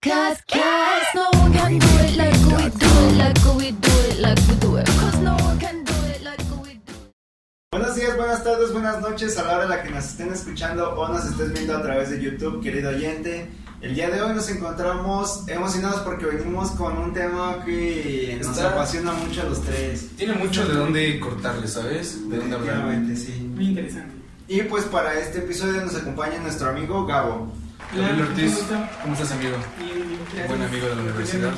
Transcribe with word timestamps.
cause, 0.00 0.42
cause, 0.48 0.60
cause 0.62 1.14
no 1.14 1.30
one 1.40 1.52
can 1.52 1.78
do 1.78 1.86
it 2.04 2.16
like 2.16 2.34
we 2.46 2.70
do 2.70 2.86
it, 2.86 3.16
like 3.18 3.44
we 3.56 3.70
do 3.72 3.92
it, 4.10 4.18
like 4.20 4.40
we 4.48 4.54
do 4.60 4.76
it. 4.76 4.86
Cause 4.86 5.18
no 5.20 5.34
one 5.36 5.58
can 5.58 5.84
do 5.84 5.92
it 6.10 6.22
like 6.22 6.40
we 6.62 6.74
do 6.84 6.92
it. 6.92 7.14
Buenos 7.72 7.94
días, 7.96 8.16
buenas 8.16 8.42
tardes, 8.44 8.72
buenas 8.72 9.00
noches 9.00 9.36
a 9.38 9.42
la 9.44 9.54
hora 9.56 9.64
en 9.64 9.70
la 9.70 9.82
que 9.82 9.90
nos 9.90 10.04
estén 10.04 10.32
escuchando 10.32 10.90
o 10.94 11.08
nos 11.08 11.24
estés 11.26 11.52
viendo 11.52 11.76
a 11.76 11.82
través 11.82 12.10
de 12.10 12.20
YouTube, 12.22 12.62
querido 12.62 12.90
oyente. 12.90 13.48
El 13.82 13.94
día 13.94 14.08
de 14.08 14.22
hoy 14.22 14.34
nos 14.34 14.48
encontramos 14.48 15.46
emocionados 15.48 16.00
porque 16.00 16.24
venimos 16.26 16.70
con 16.72 16.96
un 16.96 17.12
tema 17.12 17.62
que 17.64 18.36
nos 18.42 18.56
Está- 18.56 18.70
apasiona 18.70 19.12
mucho 19.12 19.42
a 19.42 19.44
los 19.44 19.62
tres. 19.62 20.08
Tiene 20.16 20.32
mucho 20.34 20.66
de 20.66 20.74
dónde 20.74 21.20
cortarle, 21.20 21.68
¿sabes? 21.68 22.28
De 22.28 22.38
dónde 22.38 22.56
hablar. 22.56 22.76
Efectivamente, 22.78 23.16
sí. 23.16 23.32
Muy 23.54 23.66
interesante. 23.66 24.14
Y 24.48 24.62
pues 24.62 24.84
para 24.84 25.18
este 25.20 25.38
episodio 25.38 25.82
nos 25.84 25.94
acompaña 25.94 26.38
nuestro 26.38 26.70
amigo 26.70 27.04
Gabo. 27.04 27.52
Gabriel 27.94 28.22
Ortiz, 28.22 28.52
¿cómo 28.54 28.62
está? 28.62 28.90
¿cómo 29.02 29.14
estás, 29.14 29.32
amigo? 29.32 29.56
Bien. 29.78 30.48
Buen 30.48 30.62
amigo 30.62 30.86
de 30.88 30.96
la 30.96 31.02
universidad. 31.02 31.52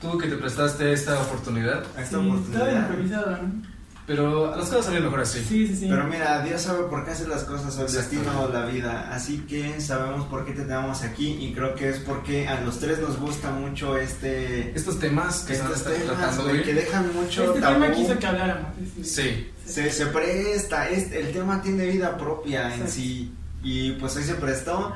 Tú 0.00 0.18
que 0.18 0.28
te 0.28 0.36
prestaste 0.36 0.92
esta 0.92 1.20
oportunidad, 1.20 1.84
esta 1.98 2.18
Sí, 2.20 2.26
oportunidad. 2.26 2.80
improvisado, 2.90 3.30
¿no? 3.42 3.76
pero 4.06 4.54
las 4.56 4.68
cosas 4.68 4.84
salen 4.84 5.02
mejor 5.02 5.20
así. 5.20 5.40
Sí, 5.40 5.66
sí, 5.66 5.74
sí. 5.78 5.86
Pero 5.90 6.04
mira, 6.04 6.40
Dios 6.44 6.62
sabe 6.62 6.84
por 6.84 7.04
qué 7.04 7.10
hace 7.10 7.26
las 7.26 7.42
cosas, 7.42 7.76
o 7.76 7.80
el 7.80 7.86
Exacto. 7.86 8.10
destino 8.14 8.40
o 8.42 8.48
la 8.52 8.64
vida. 8.66 9.10
Así 9.12 9.38
que 9.48 9.80
sabemos 9.80 10.26
por 10.26 10.44
qué 10.46 10.52
te 10.52 10.62
tenemos 10.62 11.02
aquí 11.02 11.36
y 11.40 11.52
creo 11.52 11.74
que 11.74 11.88
es 11.88 11.98
porque 11.98 12.46
a 12.46 12.60
los 12.60 12.78
tres 12.78 13.00
nos 13.00 13.18
gusta 13.18 13.50
mucho 13.50 13.96
este... 13.98 14.70
Estos 14.78 15.00
temas 15.00 15.40
que 15.40 15.54
estos 15.54 15.78
están 15.78 15.94
temas, 15.94 16.18
tratando, 16.18 16.44
güey. 16.44 16.62
que 16.62 16.74
dejan 16.74 17.12
mucho 17.16 17.44
este 17.46 17.60
tabú. 17.60 17.74
tema 17.80 17.92
quiso 17.94 18.16
que 18.16 18.26
habláramos. 18.26 18.70
este. 18.80 19.04
Sí, 19.04 19.50
Se, 19.64 19.90
se 19.90 20.06
presta, 20.06 20.88
es, 20.88 21.10
el 21.10 21.32
tema 21.32 21.60
tiene 21.60 21.86
vida 21.86 22.16
propia 22.16 22.72
en 22.76 22.88
sí. 22.88 23.34
Y 23.64 23.90
pues 23.92 24.14
hoy 24.14 24.22
se 24.22 24.34
prestó. 24.36 24.94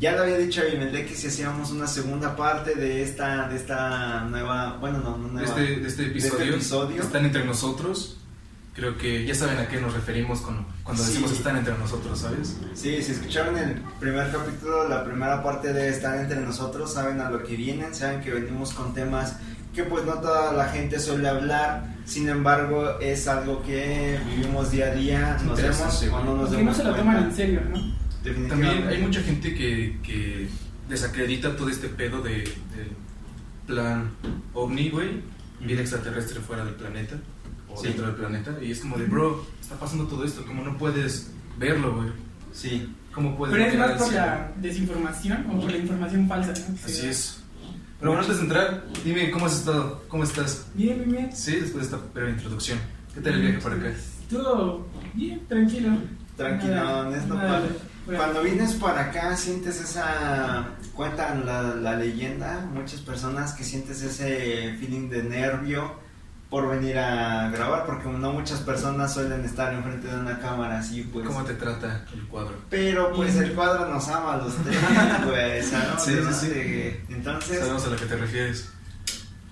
Ya 0.00 0.12
le 0.12 0.18
había 0.20 0.38
dicho 0.38 0.62
a 0.62 0.68
Imelde 0.68 1.04
que 1.06 1.14
si 1.14 1.28
hacíamos 1.28 1.70
una 1.70 1.86
segunda 1.86 2.34
parte 2.34 2.74
de 2.74 3.02
esta, 3.02 3.48
de 3.48 3.56
esta 3.56 4.24
nueva, 4.24 4.76
bueno, 4.80 4.98
no, 4.98 5.16
no 5.18 5.28
de 5.28 5.32
nueva. 5.34 5.48
este, 5.48 5.76
de 5.80 5.88
este 5.88 6.06
episodio, 6.06 6.54
episodio. 6.54 6.96
que 6.96 7.02
están 7.02 7.24
entre 7.24 7.44
nosotros. 7.44 8.18
Creo 8.74 8.96
que 8.96 9.26
ya 9.26 9.34
saben 9.34 9.58
a 9.58 9.68
qué 9.68 9.78
nos 9.78 9.92
referimos 9.92 10.40
con- 10.40 10.64
cuando 10.82 11.02
Sí. 11.02 11.10
decimos 11.10 11.32
están 11.32 11.58
entre 11.58 11.76
nosotros, 11.76 12.18
¿sabes? 12.18 12.56
Sí, 12.74 13.02
si 13.02 13.12
escucharon 13.12 13.58
el 13.58 13.74
primer 14.00 14.32
capítulo, 14.32 14.88
la 14.88 15.04
primera 15.04 15.42
parte 15.42 15.74
de 15.74 15.90
estar 15.90 16.16
entre 16.18 16.40
nosotros, 16.40 16.90
saben 16.94 17.20
a 17.20 17.28
lo 17.30 17.44
que 17.44 17.54
vienen, 17.54 17.94
saben 17.94 18.22
que 18.22 18.30
venimos 18.30 18.72
con 18.72 18.94
temas 18.94 19.36
que 19.74 19.84
pues 19.84 20.04
no 20.06 20.14
toda 20.14 20.52
la 20.54 20.68
gente 20.68 20.98
suele 21.00 21.28
hablar, 21.28 21.84
sin 22.06 22.28
embargo 22.30 22.98
es 23.00 23.28
algo 23.28 23.62
que 23.62 24.18
vivimos 24.26 24.70
día 24.70 24.86
a 24.86 24.94
día, 24.94 25.38
nos 25.44 25.60
vemos 25.60 26.02
o 26.10 26.24
no 26.24 26.34
nos 26.36 26.48
Porque 26.48 26.50
no 26.50 26.56
demos 26.58 26.76
se 26.78 26.84
lo 26.84 26.94
toman 26.94 27.24
en 27.24 27.34
serio, 27.36 27.60
¿no? 27.70 28.01
También 28.22 28.86
hay 28.88 28.98
mucha 29.02 29.20
gente 29.22 29.54
que, 29.54 29.98
que 30.02 30.48
desacredita 30.88 31.56
todo 31.56 31.68
este 31.68 31.88
pedo 31.88 32.22
de, 32.22 32.38
del 32.38 32.90
plan 33.66 34.10
ovni, 34.54 34.90
güey, 34.90 35.20
vida 35.60 35.80
extraterrestre 35.80 36.40
fuera 36.40 36.64
del 36.64 36.74
planeta 36.74 37.16
o 37.68 37.76
Sí. 37.76 37.88
dentro 37.88 38.06
del 38.06 38.14
planeta. 38.16 38.56
Y 38.62 38.70
es 38.70 38.80
como 38.80 38.96
de, 38.98 39.06
bro, 39.06 39.44
está 39.60 39.76
pasando 39.76 40.06
todo 40.06 40.24
esto, 40.24 40.44
como 40.44 40.62
no 40.62 40.76
puedes 40.78 41.30
verlo, 41.58 41.94
güey. 41.96 42.08
Sí. 42.52 42.88
¿Cómo 43.12 43.36
puedes 43.36 43.54
Pero 43.54 43.66
es 43.70 43.78
más 43.78 43.90
por 43.98 44.08
cielo? 44.08 44.20
la 44.26 44.52
desinformación 44.56 45.46
o 45.50 45.60
por 45.60 45.70
la 45.70 45.76
información 45.78 46.28
falsa, 46.28 46.52
¿no? 46.68 46.76
Así 46.84 47.06
es. 47.06 47.38
Pero 47.98 48.10
bueno, 48.12 48.22
antes 48.22 48.36
de 48.38 48.42
entrar, 48.44 48.84
dime, 49.04 49.30
¿cómo 49.30 49.46
has 49.46 49.58
estado? 49.58 50.02
¿Cómo 50.08 50.24
estás? 50.24 50.66
Bien, 50.74 50.96
bien, 50.98 51.10
bien. 51.12 51.36
Sí, 51.36 51.52
después 51.52 51.88
de 51.90 51.96
esta 51.96 51.98
breve 52.14 52.30
introducción. 52.30 52.78
¿Qué 53.14 53.20
tal 53.20 53.34
el 53.34 53.42
viaje 53.42 53.58
para 53.58 53.76
acá? 53.76 53.92
Todo 54.30 54.86
bien, 55.14 55.40
tranquilo. 55.46 55.90
Tranquilo, 56.36 56.74
Nada- 56.74 57.10
nada. 57.28 57.62
Cuando 58.06 58.42
vienes 58.42 58.74
para 58.74 59.02
acá 59.02 59.36
sientes 59.36 59.80
esa, 59.80 60.66
cuentan 60.94 61.46
la, 61.46 61.62
la 61.62 61.96
leyenda, 61.96 62.66
muchas 62.72 63.00
personas 63.00 63.52
que 63.52 63.64
sientes 63.64 64.02
ese 64.02 64.76
feeling 64.80 65.08
de 65.08 65.22
nervio 65.22 66.02
por 66.50 66.68
venir 66.68 66.98
a 66.98 67.48
grabar, 67.48 67.86
porque 67.86 68.08
no 68.08 68.32
muchas 68.32 68.60
personas 68.60 69.14
suelen 69.14 69.42
estar 69.42 69.72
enfrente 69.72 70.08
de 70.08 70.16
una 70.18 70.38
cámara 70.38 70.80
así, 70.80 71.02
pues. 71.02 71.26
¿Cómo 71.26 71.44
te 71.44 71.54
trata 71.54 72.04
el 72.12 72.28
cuadro? 72.28 72.56
Pero 72.68 73.10
pues 73.14 73.36
el 73.36 73.54
cuadro 73.54 73.88
nos 73.88 74.06
ama 74.08 74.34
a 74.34 74.36
los 74.36 74.54
tres, 74.56 74.76
pues, 75.24 75.68
¿sabemos 75.68 76.02
Sí, 76.36 76.48
sí. 76.52 76.96
Entonces, 77.08 77.58
Sabemos 77.58 77.86
a 77.86 77.90
lo 77.90 77.96
que 77.96 78.04
te 78.04 78.16
refieres. 78.16 78.68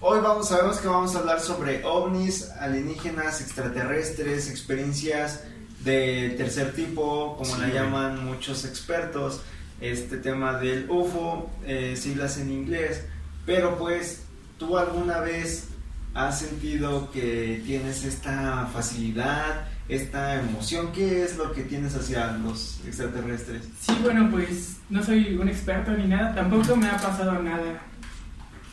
Hoy 0.00 0.21
vamos, 0.21 0.49
sabemos 0.49 0.78
que 0.78 0.89
vamos 0.89 1.15
a 1.15 1.21
hablar 1.21 1.41
sobre 1.41 1.83
ovnis, 1.84 2.50
alienígenas, 2.60 3.41
extraterrestres, 3.41 4.50
experiencias 4.50 5.44
de 5.84 6.34
tercer 6.36 6.72
tipo, 6.72 7.36
como 7.36 7.54
Sí, 7.54 7.60
la 7.60 7.68
llaman 7.68 8.24
muchos 8.24 8.64
expertos, 8.64 9.42
este 9.80 10.18
tema 10.18 10.58
del 10.58 10.86
UFO, 10.91 11.50
eh, 11.64 11.96
siglas 11.96 12.38
en 12.38 12.52
inglés, 12.52 13.04
pero 13.46 13.78
pues 13.78 14.24
tú 14.58 14.76
alguna 14.76 15.20
vez 15.20 15.68
has 16.14 16.41
sentido 16.41 17.10
que 17.12 17.62
tienes 17.64 18.04
esta 18.04 18.66
facilidad, 18.72 19.68
esta 19.88 20.41
emoción, 20.41 20.92
¿qué 20.92 21.24
es 21.24 21.36
lo 21.36 21.52
que 21.52 21.62
tienes 21.62 21.94
hacia 21.97 22.32
los 22.32 22.80
extraterrestres? 22.86 23.62
Sí, 23.80 23.97
bueno, 24.02 24.28
pues 24.30 24.76
no 24.91 25.02
soy 25.02 25.34
un 25.36 25.48
experto 25.48 25.92
ni 25.92 26.06
nada. 26.06 26.34
Tampoco 26.34 26.76
me 26.76 26.88
ha 26.88 26.97
pasado 26.97 27.42
nada 27.42 27.80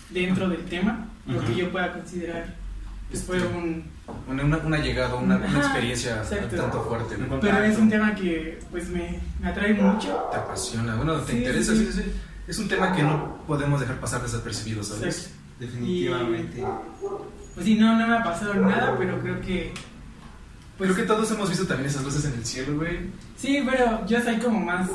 dentro 0.09 0.49
del 0.49 0.65
tema, 0.65 1.07
lo 1.25 1.43
que 1.43 1.55
yo 1.55 1.71
pueda 1.71 1.93
considerar 1.93 2.56
fue 3.15 3.41
un... 3.41 3.85
Una, 4.27 4.77
llegada, 4.77 5.15
una, 5.15 5.35
experiencia 5.35 6.17
exacto. 6.17 6.55
tanto 6.55 6.83
fuerte, 6.83 7.15
Pero 7.41 7.63
es 7.63 7.77
un 7.77 7.89
tema 7.89 8.13
que 8.13 8.59
pues 8.69 8.89
me, 8.89 9.19
me 9.41 9.47
atrae 9.47 9.73
mucho. 9.73 10.27
Te 10.31 10.37
apasiona, 10.37 10.95
bueno, 10.95 11.19
te 11.21 11.31
Sí, 11.31 11.37
interesa, 11.39 11.73
sí. 11.73 11.89
sí, 11.91 12.01
sí. 12.01 12.11
Es 12.47 12.59
un 12.59 12.67
tema 12.67 12.93
que 12.93 13.03
no 13.03 13.37
podemos 13.47 13.79
dejar 13.79 13.99
pasar 13.99 14.21
desapercibido, 14.21 14.83
¿sabes? 14.83 15.03
Exacto. 15.03 15.37
Definitivamente. 15.59 16.63
Pues 17.53 17.65
sí, 17.65 17.75
no, 17.75 17.97
no 17.97 18.07
me 18.07 18.17
ha 18.17 18.23
pasado 18.23 18.53
nada, 18.55 18.95
pero 18.97 19.19
creo 19.21 19.41
que... 19.41 19.73
Pues, 20.77 20.91
Creo 20.91 21.03
que 21.03 21.11
todos 21.11 21.31
hemos 21.31 21.49
visto 21.49 21.65
también 21.65 21.89
esas 21.89 22.03
luces 22.03 22.25
en 22.25 22.33
el 22.33 22.45
cielo, 22.45 22.75
güey. 22.75 23.09
Sí, 23.35 23.63
pero 23.65 24.05
yo 24.05 24.21
soy 24.21 24.37
como 24.37 24.59
más... 24.59 24.87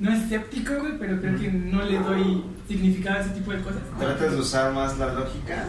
No 0.00 0.12
escéptico, 0.12 0.74
güey, 0.78 0.98
pero 0.98 1.20
creo 1.20 1.38
que 1.38 1.50
no 1.50 1.82
le 1.82 1.98
doy 1.98 2.44
significado 2.68 3.18
a 3.18 3.20
ese 3.20 3.30
tipo 3.30 3.52
de 3.52 3.60
cosas. 3.60 3.82
¿Tratas 3.98 4.32
de 4.32 4.38
usar 4.38 4.72
más 4.72 4.96
la 4.98 5.12
lógica 5.12 5.66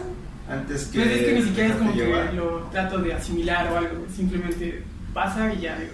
antes 0.50 0.86
que... 0.86 0.98
Pues 1.00 1.10
es 1.12 1.24
que 1.26 1.32
ni 1.34 1.42
siquiera 1.42 1.68
es 1.70 1.76
como 1.76 1.92
que 1.92 2.32
lo 2.34 2.58
trato 2.72 2.98
de 2.98 3.14
asimilar 3.14 3.72
o 3.72 3.76
algo, 3.78 4.06
simplemente 4.14 4.82
pasa 5.14 5.52
y 5.54 5.60
ya 5.60 5.78
digo, 5.78 5.92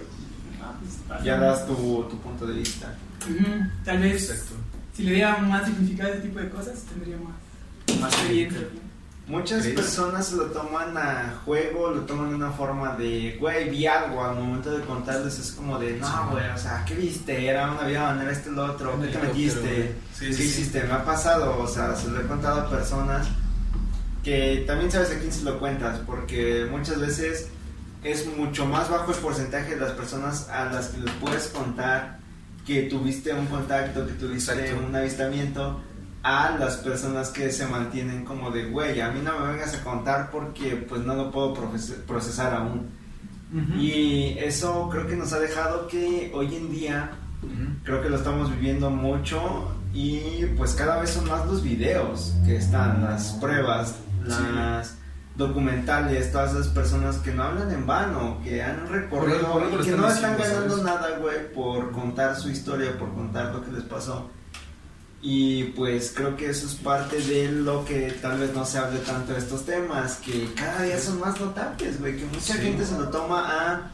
ah, 0.63 0.73
pues 0.79 0.93
pasa. 1.07 1.23
Ya 1.23 1.37
das 1.37 1.65
tu, 1.67 1.75
tu 2.09 2.17
punto 2.19 2.45
de 2.47 2.53
vista. 2.55 2.93
Ujú, 3.29 3.45
Tal 3.85 3.99
vez 3.99 4.29
Exacto. 4.29 4.55
si 4.95 5.03
le 5.03 5.11
diera 5.13 5.37
más 5.39 5.65
significado 5.65 6.09
a 6.09 6.13
ese 6.13 6.21
tipo 6.23 6.39
de 6.39 6.49
cosas, 6.49 6.83
tendría 6.83 7.17
más, 7.17 7.99
Más 8.01 8.13
experiencia. 8.13 8.61
Muchas 9.27 9.61
¿Crees? 9.63 9.75
personas 9.75 10.31
lo 10.31 10.45
toman 10.45 10.97
a 10.97 11.33
juego, 11.43 11.89
lo 11.91 12.01
toman 12.03 12.29
de 12.29 12.35
una 12.35 12.51
forma 12.51 12.95
de, 12.95 13.35
güey, 13.41 13.69
vi 13.69 13.85
algo, 13.85 14.23
al 14.23 14.35
momento 14.35 14.71
de 14.71 14.85
contarles 14.85 15.37
es 15.37 15.51
como 15.51 15.77
de, 15.77 15.95
Sí. 15.95 15.99
no, 15.99 16.29
güey, 16.31 16.49
o 16.49 16.57
sea, 16.57 16.85
¿qué 16.85 16.95
viste? 16.95 17.45
Era 17.45 17.69
un 17.69 17.77
avión, 17.77 18.21
era 18.21 18.31
este, 18.31 18.51
lo 18.51 18.63
otro, 18.63 18.97
¿qué 19.01 19.07
te 19.07 19.19
metiste? 19.19 19.95
Sí, 20.13 20.27
¿Qué 20.27 20.33
sí, 20.33 20.33
sí. 20.33 20.43
hiciste? 20.43 20.83
Me 20.83 20.93
ha 20.93 21.03
pasado, 21.03 21.59
o 21.61 21.67
sea, 21.67 21.93
se 21.93 22.07
lo 22.09 22.21
he 22.21 22.23
contado 22.25 22.61
a 22.61 22.69
personas 22.69 23.27
que 24.27 24.65
también 24.67 24.91
sabes 24.91 25.11
a 25.11 25.19
quién 25.19 25.31
se 25.31 25.45
lo 25.45 25.57
cuentas, 25.57 26.01
porque 26.05 26.67
muchas 26.69 26.99
veces 26.99 27.47
es 28.03 28.27
mucho 28.35 28.65
más 28.65 28.89
bajo 28.89 29.13
el 29.13 29.17
porcentaje 29.19 29.75
de 29.75 29.79
las 29.79 29.93
personas 29.93 30.49
a 30.49 30.65
las 30.65 30.89
que 30.89 30.99
les 30.99 31.13
puedes 31.13 31.47
contar 31.47 32.19
que 32.65 32.83
tuviste 32.83 33.33
un 33.33 33.45
contacto, 33.45 34.05
que 34.05 34.11
tuviste 34.11 34.51
Exacto. 34.51 34.85
un 34.85 34.93
avistamiento, 34.93 35.79
a 36.23 36.57
las 36.59 36.75
personas 36.75 37.29
que 37.29 37.49
se 37.53 37.67
mantienen 37.67 38.25
como 38.25 38.51
de, 38.51 38.65
güey, 38.65 38.99
a 38.99 39.11
mí 39.11 39.21
no 39.23 39.39
me 39.39 39.53
vengas 39.53 39.73
a 39.75 39.81
contar 39.85 40.29
porque 40.29 40.75
pues 40.75 41.05
no 41.05 41.15
lo 41.15 41.31
puedo 41.31 41.53
procesar 42.05 42.53
aún. 42.53 42.89
Ujú. 43.53 43.79
Y 43.79 44.35
eso 44.39 44.89
creo 44.91 45.07
que 45.07 45.15
nos 45.15 45.31
ha 45.31 45.39
dejado 45.39 45.87
que 45.87 46.33
hoy 46.35 46.53
en 46.53 46.69
día 46.69 47.11
Ujú. 47.41 47.77
creo 47.85 48.01
que 48.01 48.09
lo 48.09 48.17
estamos 48.17 48.51
viviendo 48.51 48.89
mucho 48.89 49.71
y 49.93 50.45
pues 50.57 50.73
cada 50.73 50.99
vez 50.99 51.11
son 51.11 51.29
más 51.29 51.45
los 51.47 51.63
videos 51.63 52.33
que 52.45 52.57
están, 52.57 53.03
las 53.05 53.31
pruebas, 53.39 53.95
las 54.27 54.95
documentales, 55.35 56.31
todas 56.31 56.51
esas 56.53 56.67
personas 56.69 57.17
que 57.17 57.31
no 57.31 57.43
hablan 57.43 57.71
en 57.71 57.85
vano, 57.85 58.39
que 58.43 58.61
han 58.63 58.87
recorrido 58.89 59.51
por 59.53 59.81
y 59.81 59.85
que 59.85 59.91
no 59.91 60.07
están 60.09 60.37
ganando 60.37 60.83
nada, 60.83 61.17
güey, 61.19 61.53
por 61.53 61.91
contar 61.91 62.35
su 62.35 62.49
historia, 62.49 62.97
por 62.97 63.13
contar 63.13 63.53
lo 63.53 63.63
que 63.63 63.71
les 63.71 63.83
pasó. 63.83 64.29
Y 65.21 65.65
pues 65.75 66.13
creo 66.15 66.35
que 66.37 66.49
eso 66.49 66.67
es 66.67 66.75
parte 66.75 67.19
de 67.19 67.51
lo 67.51 67.83
que 67.85 68.11
tal 68.21 68.39
vez 68.39 68.53
no 68.53 68.65
se 68.65 68.77
hable 68.77 68.99
tanto 68.99 69.33
de 69.33 69.39
estos 69.39 69.65
temas, 69.65 70.17
que 70.17 70.51
cada 70.55 70.83
día 70.83 70.99
son 70.99 71.19
más 71.19 71.39
notables, 71.39 71.99
güey, 71.99 72.17
que 72.17 72.25
mucha 72.25 72.53
Sí. 72.53 72.59
gente 72.59 72.85
se 72.85 72.97
lo 72.97 73.09
toma 73.09 73.45
a 73.47 73.91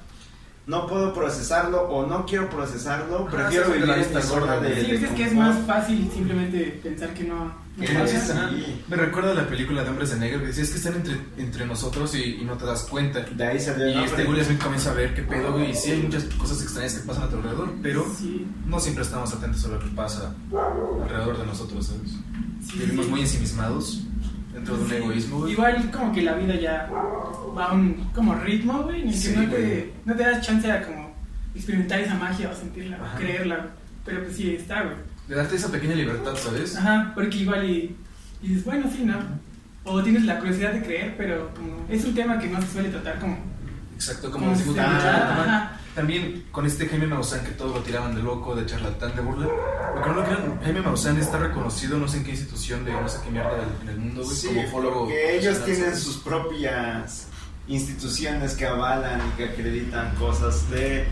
no 0.65 0.87
puedo 0.87 1.13
procesarlo 1.13 1.81
o 1.89 2.05
no 2.07 2.25
quiero 2.25 2.49
procesarlo, 2.49 3.27
Ajá, 3.27 3.37
prefiero 3.37 3.67
vivir 3.71 3.87
la 3.87 3.95
en 3.95 3.99
vista 3.99 4.19
mi 4.19 4.25
zona 4.25 4.39
gorda, 4.55 4.59
de, 4.61 4.81
Sí, 4.85 4.91
de 4.91 5.05
es 5.05 5.11
que 5.11 5.23
es 5.25 5.33
más 5.33 5.65
fácil 5.65 6.09
simplemente 6.13 6.79
pensar 6.81 7.13
que 7.13 7.23
no. 7.25 7.63
Me 7.75 8.95
recuerda 8.95 9.31
a 9.31 9.33
la 9.33 9.47
película 9.47 9.83
de 9.83 9.89
Hombres 9.89 10.11
de 10.11 10.17
Negro 10.17 10.41
que 10.41 10.47
decía, 10.47 10.63
es 10.63 10.69
que 10.69 10.77
están 10.77 10.93
entre, 10.93 11.17
entre 11.37 11.65
nosotros 11.65 12.13
y, 12.13 12.35
y 12.41 12.45
no 12.45 12.55
te 12.55 12.65
das 12.65 12.83
cuenta. 12.83 13.21
De 13.21 13.47
ahí 13.47 13.59
salió 13.59 13.89
Y 13.89 14.03
este 14.03 14.25
Will 14.25 14.43
Smith 14.45 14.61
comienza 14.61 14.91
a 14.91 14.93
ver 14.93 15.15
qué 15.15 15.23
pedo, 15.23 15.59
y 15.63 15.73
sí 15.73 15.91
hay 15.91 16.03
muchas 16.03 16.23
cosas 16.25 16.61
extrañas 16.61 16.93
que 16.93 17.07
pasan 17.07 17.23
a 17.23 17.29
tu 17.29 17.37
alrededor, 17.37 17.73
pero 17.81 18.05
Sí, 18.15 18.45
no 18.67 18.79
siempre 18.79 19.03
estamos 19.03 19.33
atentos 19.33 19.65
a 19.65 19.69
lo 19.69 19.79
que 19.79 19.87
pasa 19.87 20.35
alrededor 21.03 21.39
de 21.39 21.45
nosotros, 21.47 21.87
¿sabes? 21.87 22.11
sí, 22.65 22.77
Vivimos 22.79 23.05
sí. 23.05 23.11
muy 23.11 23.21
ensimismados 23.21 24.03
dentro 24.53 24.77
de 24.77 24.83
un 24.83 24.89
Sí. 24.89 24.95
egoísmo, 24.95 25.39
güey. 25.39 25.53
Igual 25.53 25.91
como 25.91 26.13
que 26.13 26.21
la 26.21 26.33
vida 26.33 26.55
ya 26.55 26.89
va 27.57 27.65
a 27.65 27.73
un 27.73 27.93
como 28.13 28.35
ritmo, 28.35 28.83
güey, 28.83 29.01
en 29.01 29.07
el 29.07 29.13
que 29.13 29.19
Sí, 29.19 29.33
no, 29.35 29.49
te, 29.49 29.93
no 30.05 30.15
te 30.15 30.23
das 30.23 30.41
chance 30.45 30.71
a 30.71 30.81
como 30.83 31.13
experimentar 31.55 31.99
esa 31.99 32.15
magia 32.15 32.49
o 32.49 32.55
sentirla, 32.55 32.97
Ajá. 32.97 33.15
o 33.15 33.17
creerla. 33.17 33.67
Pero 34.05 34.23
pues 34.23 34.35
sí, 34.35 34.55
está, 34.55 34.83
güey. 34.83 34.95
De 35.27 35.35
darte 35.35 35.55
esa 35.55 35.71
pequeña 35.71 35.95
libertad, 35.95 36.35
¿sabes? 36.35 36.75
Ajá, 36.75 37.11
porque 37.15 37.37
igual 37.37 37.63
y, 37.69 37.95
y 38.41 38.47
dices, 38.49 38.65
bueno, 38.65 38.89
sí, 38.93 39.03
¿no? 39.05 39.15
O 39.85 40.01
tienes 40.03 40.23
la 40.23 40.39
curiosidad 40.39 40.73
de 40.73 40.81
creer, 40.83 41.15
pero 41.17 41.49
como 41.55 41.85
es 41.89 42.03
un 42.05 42.13
tema 42.13 42.37
que 42.39 42.47
no 42.49 42.61
se 42.61 42.67
suele 42.67 42.89
tratar 42.89 43.19
como... 43.19 43.37
Exacto, 43.95 44.31
como 44.31 44.45
como 44.51 44.55
se- 44.73 44.79
ah, 44.79 44.85
ajá. 44.97 45.43
ajá. 45.43 45.71
También 45.95 46.45
con 46.51 46.65
este 46.65 46.87
Jaime 46.87 47.05
Maussan 47.05 47.43
que 47.45 47.51
todos 47.51 47.75
lo 47.75 47.81
tiraban 47.83 48.15
de 48.15 48.23
loco, 48.23 48.55
de 48.55 48.65
charlatán, 48.65 49.15
de 49.15 49.21
burla. 49.21 49.47
Porque 49.93 50.09
no 50.09 50.15
lo 50.15 50.23
crean, 50.23 50.59
Jaime 50.63 50.81
Maussan 50.81 51.17
está 51.17 51.37
reconocido 51.37 51.99
no 51.99 52.07
sé 52.07 52.17
en 52.17 52.23
qué 52.23 52.31
institución 52.31 52.83
de 52.83 52.91
no 52.93 53.07
sé 53.07 53.19
qué 53.23 53.29
mierda 53.29 53.51
del- 53.51 53.81
en 53.83 53.89
el 53.89 53.97
mundo, 53.97 54.23
güey, 54.23 54.35
Sí, 54.35 54.47
como 54.47 54.63
ufólogo. 54.63 54.99
porque 55.01 55.37
ellos 55.37 55.63
tienen 55.65 55.95
sus 55.95 56.17
propias 56.17 57.27
instituciones 57.67 58.55
que 58.55 58.65
avalan 58.65 59.21
y 59.27 59.37
que 59.37 59.45
acreditan 59.49 60.15
cosas 60.15 60.69
de 60.69 61.05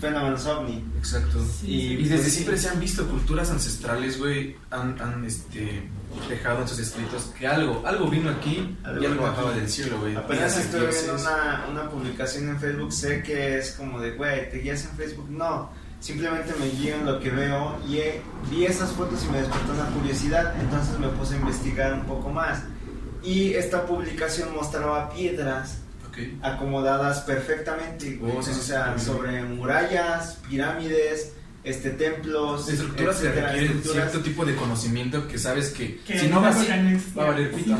fenómenos 0.00 0.46
ovni. 0.46 0.84
Exacto. 0.98 1.44
Sí, 1.60 1.94
y, 1.94 1.96
desde 2.04 2.16
pues, 2.16 2.32
siempre 2.32 2.56
sí. 2.56 2.62
se 2.64 2.68
han 2.70 2.80
visto 2.80 3.06
culturas 3.06 3.50
ancestrales, 3.50 4.18
güey, 4.18 4.56
han, 4.70 5.00
han 5.00 5.24
este, 5.24 5.88
dejado 6.28 6.62
en 6.62 6.68
sus 6.68 6.78
escritos 6.78 7.32
que 7.38 7.46
algo, 7.46 7.82
algo 7.86 8.08
vino 8.08 8.30
aquí 8.30 8.76
Algo 8.84 9.02
y 9.02 9.06
algo 9.06 9.18
vino 9.18 9.30
bajaba 9.30 9.52
del 9.52 9.68
cielo, 9.68 9.98
güey. 10.00 10.16
Apenas 10.16 10.56
estoy 10.56 10.86
viendo 10.86 11.14
una, 11.20 11.66
una 11.70 11.90
publicación 11.90 12.48
en 12.48 12.58
Facebook, 12.58 12.92
sé 12.92 13.22
que 13.22 13.58
es 13.58 13.72
como 13.72 14.00
de, 14.00 14.12
güey, 14.12 14.50
¿te 14.50 14.58
guías 14.58 14.84
en 14.84 14.96
Facebook? 14.96 15.28
No, 15.30 15.70
simplemente 16.00 16.52
me 16.58 16.68
guío 16.68 16.96
en 16.96 17.06
lo 17.06 17.20
que 17.20 17.30
veo 17.30 17.78
y 17.88 17.98
eh, 17.98 18.22
vi 18.50 18.64
esas 18.66 18.90
fotos 18.92 19.24
y 19.24 19.32
me 19.32 19.38
despertó 19.38 19.72
una 19.72 19.86
curiosidad, 19.86 20.54
entonces 20.60 20.98
me 20.98 21.08
puse 21.08 21.34
a 21.34 21.38
investigar 21.38 21.94
un 21.94 22.04
poco 22.04 22.30
más. 22.30 22.62
Y 23.22 23.54
esta 23.54 23.86
publicación 23.86 24.54
mostraba 24.54 25.08
piedras 25.10 25.78
Acomodadas 26.42 27.20
perfectamente. 27.20 28.18
Oh, 28.22 28.42
sí, 28.42 28.50
o 28.50 28.54
sea, 28.54 28.94
sí. 28.98 29.04
sobre 29.06 29.42
murallas, 29.42 30.38
pirámides, 30.48 31.32
este 31.64 31.90
templos, 31.90 32.68
Estructuras 32.68 33.16
que 33.16 33.28
requieren 33.30 33.64
estructuras. 33.76 34.10
cierto 34.10 34.20
tipo 34.20 34.44
de 34.44 34.54
conocimiento 34.54 35.26
que 35.28 35.38
sabes 35.38 35.70
que, 35.70 35.98
Que 36.00 36.18
si 36.18 36.28
no 36.28 36.40
vas 36.40 36.66
tan 36.66 36.94
ex- 36.94 37.16
va 37.18 37.24
a 37.24 37.26
valer 37.30 37.52
pito. 37.52 37.76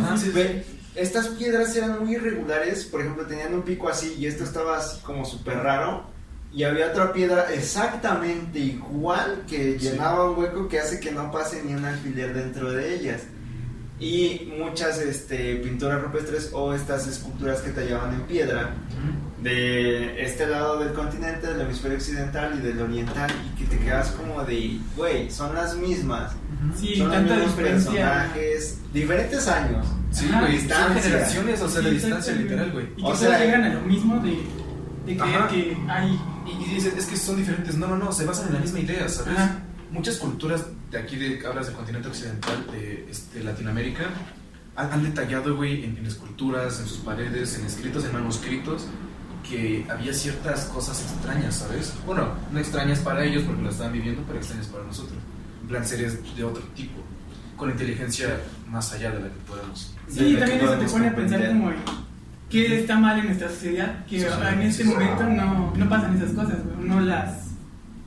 Estas 0.95 1.27
piedras 1.29 1.75
eran 1.77 1.99
muy 2.05 2.15
irregulares, 2.15 2.85
por 2.85 3.01
ejemplo, 3.01 3.27
tenían 3.27 3.53
un 3.53 3.63
pico 3.63 3.89
así 3.89 4.15
y 4.19 4.27
esto 4.27 4.45
estaba 4.45 4.79
así 4.79 5.01
como 5.03 5.25
súper 5.25 5.59
raro. 5.59 6.13
Y 6.53 6.63
había 6.63 6.87
otra 6.87 7.13
piedra 7.13 7.53
exactamente 7.53 8.61
igual 8.61 9.43
que 9.49 9.77
Sí. 9.79 9.89
llenaba 9.91 10.31
un 10.31 10.39
hueco 10.39 10.69
que 10.69 10.79
hace 10.79 11.01
que 11.01 11.11
no 11.11 11.33
pase 11.33 11.63
ni 11.65 11.75
un 11.75 11.85
alfiler 11.85 12.33
dentro 12.33 12.71
de 12.73 12.95
ellas. 12.95 13.23
Y 14.05 14.53
muchas 14.59 14.99
este, 14.99 15.57
pinturas 15.57 16.03
rupestres 16.03 16.51
o 16.53 16.75
estas 16.75 17.07
esculturas 17.09 17.61
que 17.63 17.71
tallaban 17.71 18.13
en 18.15 18.21
piedra 18.23 18.75
de 19.43 20.23
este 20.25 20.47
lado 20.47 20.79
del 20.79 20.93
continente, 20.93 21.47
del 21.47 21.61
hemisferio 21.63 21.97
occidental 21.99 22.55
y 22.59 22.63
del 22.67 22.81
oriental, 22.81 23.31
y 23.53 23.59
que 23.59 23.65
te 23.77 23.79
quedas 23.83 24.09
como 24.13 24.43
de, 24.45 24.79
güey, 24.97 25.31
son 25.31 25.55
las 25.55 25.77
mismas. 25.77 26.33
Sí, 26.79 26.97
son 26.97 27.09
los 27.09 27.17
tanta 27.17 27.35
mismos 27.35 27.57
diferencia. 27.57 27.91
personajes, 27.93 28.79
diferentes 28.93 29.49
años. 29.49 29.87
Sí, 30.11 30.27
Ajá, 30.31 30.41
güey, 30.41 30.53
son 30.53 30.61
distancia. 30.69 31.03
generaciones, 31.03 31.61
o 31.63 31.69
sea, 31.69 31.81
Sí, 31.81 31.87
de 31.87 31.93
distancia 31.95 32.33
literal, 32.35 32.73
güey. 32.73 32.87
Y 32.97 33.03
O 33.05 33.11
que 33.11 33.17
sea- 33.19 33.29
todos 33.29 33.41
llegan 33.41 33.65
a 33.65 33.75
lo 33.75 33.81
mismo 33.83 34.21
de, 34.21 34.31
de 35.07 35.17
creer 35.19 35.37
Ajá. 35.37 35.49
que 35.49 35.77
hay... 35.89 36.21
Y, 36.47 36.63
y 36.71 36.75
dices, 36.75 36.95
es 36.97 37.07
que 37.07 37.17
son 37.17 37.37
diferentes. 37.37 37.75
No, 37.77 37.87
no, 37.87 37.97
no, 37.97 38.13
se 38.13 38.25
basan 38.27 38.49
en 38.49 38.55
la 38.55 38.61
misma 38.61 38.81
idea, 38.81 39.09
¿sabes? 39.09 39.39
Ajá. 39.39 39.59
Muchas 39.95 40.17
culturas 40.17 40.67
de 40.91 40.99
aquí, 40.99 41.17
de, 41.17 41.41
hablas 41.47 41.67
del 41.67 41.77
continente 41.77 42.09
occidental, 42.09 42.67
de 42.73 43.07
este, 43.09 43.45
Latinoamérica, 43.45 44.05
han, 44.75 44.93
han 44.93 45.05
detallado, 45.05 45.55
güey, 45.57 45.85
en, 45.85 45.97
en 45.97 46.07
esculturas, 46.07 46.81
en 46.81 46.87
sus 46.87 46.99
paredes, 46.99 47.57
en 47.59 47.65
escritos, 47.65 48.05
en 48.05 48.13
manuscritos, 48.13 48.87
que 49.49 49.87
había 49.89 50.13
ciertas 50.13 50.65
cosas 50.65 51.01
extrañas, 51.01 51.55
¿sabes? 51.57 51.95
Bueno, 52.05 52.29
no 52.51 52.59
extrañas 52.59 52.99
para 52.99 53.25
ellos 53.25 53.45
porque 53.45 53.63
lo 53.63 53.71
estaban 53.71 53.93
viviendo, 53.93 54.23
pero 54.27 54.39
extrañas 54.41 54.67
para 54.67 54.85
nosotros. 54.85 55.19
En 55.63 55.69
plan, 55.69 55.87
seres 55.87 56.19
de 56.37 56.45
otro 56.45 56.63
tipo, 56.75 57.01
con 57.57 57.71
inteligencia 57.71 58.41
más 58.69 58.93
allá 58.93 59.11
de 59.13 59.21
la 59.21 59.27
que 59.27 59.41
podemos. 59.47 59.95
Sí, 60.09 60.25
Desde 60.25 60.39
también 60.39 60.61
eso 60.61 60.75
te 60.75 60.87
pone 60.87 61.09
a 61.09 61.15
pensar 61.15 61.49
como 61.49 61.71
qué 62.51 62.81
está 62.81 62.99
mal 62.99 63.19
en 63.21 63.27
nuestra 63.27 63.49
sociedad, 63.49 64.05
que 64.07 64.19
Sí, 64.21 64.27
sí, 64.27 64.47
en 64.53 64.63
este 64.63 64.83
sí. 64.83 64.89
momento 64.89 65.23
no, 65.25 65.73
no 65.77 65.89
pasan 65.89 66.17
esas 66.17 66.33
cosas, 66.33 66.59
güey, 66.65 66.89
no 66.89 67.01
las... 67.01 67.44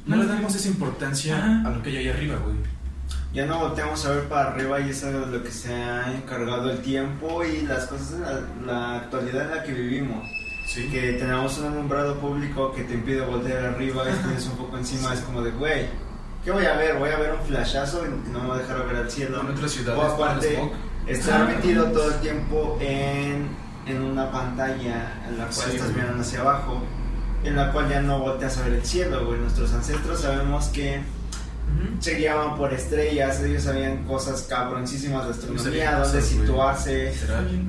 No 0.07 0.15
le 0.15 0.25
damos 0.25 0.55
esa 0.55 0.67
importancia 0.69 1.37
Ajá. 1.37 1.63
a 1.67 1.69
lo 1.71 1.83
que 1.83 1.89
hay 1.89 1.97
ahí 1.97 2.09
arriba, 2.09 2.37
güey. 2.43 2.55
Ya 3.33 3.45
no 3.45 3.59
volteamos 3.59 4.03
a 4.05 4.11
ver 4.11 4.23
para 4.29 4.51
arriba 4.51 4.79
y 4.79 4.89
es 4.89 5.03
algo 5.03 5.25
de 5.27 5.37
lo 5.37 5.43
que 5.43 5.51
se 5.51 5.73
ha 5.73 6.11
encargado 6.13 6.71
el 6.71 6.79
tiempo 6.79 7.43
y 7.43 7.61
las 7.63 7.85
cosas 7.85 8.11
de 8.13 8.19
la, 8.19 8.41
la 8.65 8.95
actualidad 8.97 9.45
en 9.51 9.51
la 9.57 9.63
que 9.63 9.73
vivimos. 9.73 10.27
Sí. 10.65 10.87
Que 10.89 11.13
tenemos 11.13 11.57
un 11.59 11.67
alumbrado 11.67 12.15
público 12.19 12.73
que 12.73 12.83
te 12.83 12.93
impide 12.95 13.21
voltear 13.21 13.65
arriba 13.65 14.03
y 14.09 14.13
tienes 14.23 14.45
un 14.47 14.57
poco 14.57 14.77
encima, 14.77 15.13
es 15.13 15.19
como 15.21 15.41
de, 15.41 15.51
güey, 15.51 15.87
¿qué 16.43 16.51
voy 16.51 16.65
a 16.65 16.75
ver? 16.77 16.97
Voy 16.97 17.09
a 17.09 17.17
ver 17.17 17.33
un 17.33 17.45
flashazo 17.45 18.03
y 18.05 18.31
no 18.31 18.41
me 18.41 18.49
va 18.49 18.55
a 18.55 18.59
dejar 18.59 18.85
ver 18.87 18.95
al 18.95 19.11
cielo. 19.11 19.41
En 19.41 19.47
otras 19.47 19.71
ciudades, 19.71 19.99
O 20.01 20.05
aparte, 20.23 20.71
estar 21.05 21.47
metido 21.47 21.85
todo 21.91 22.09
el 22.13 22.19
tiempo 22.21 22.77
en, 22.81 23.47
en 23.85 24.01
una 24.01 24.31
pantalla 24.31 25.13
en 25.27 25.37
la 25.37 25.45
cual 25.45 25.53
Sí, 25.69 25.75
estás 25.75 25.93
mirando 25.93 26.21
hacia 26.21 26.41
abajo, 26.41 26.81
en 27.47 27.55
la 27.55 27.71
cual 27.71 27.89
ya 27.89 28.01
no 28.01 28.19
volteas 28.19 28.57
a 28.57 28.63
ver 28.63 28.73
el 28.73 28.85
cielo, 28.85 29.25
güey. 29.25 29.39
Nuestros 29.39 29.73
ancestros 29.73 30.19
sabemos 30.21 30.67
que 30.67 30.97
Ujú. 30.99 32.01
se 32.01 32.15
guiaban 32.15 32.55
por 32.57 32.73
estrellas, 32.73 33.41
ellos 33.41 33.63
sabían 33.63 34.03
cosas 34.05 34.43
cabroncísimas 34.43 35.25
de 35.25 35.31
astronomía, 35.31 35.63
sabían 35.63 36.01
dónde 36.01 36.21
situarse. 36.21 37.13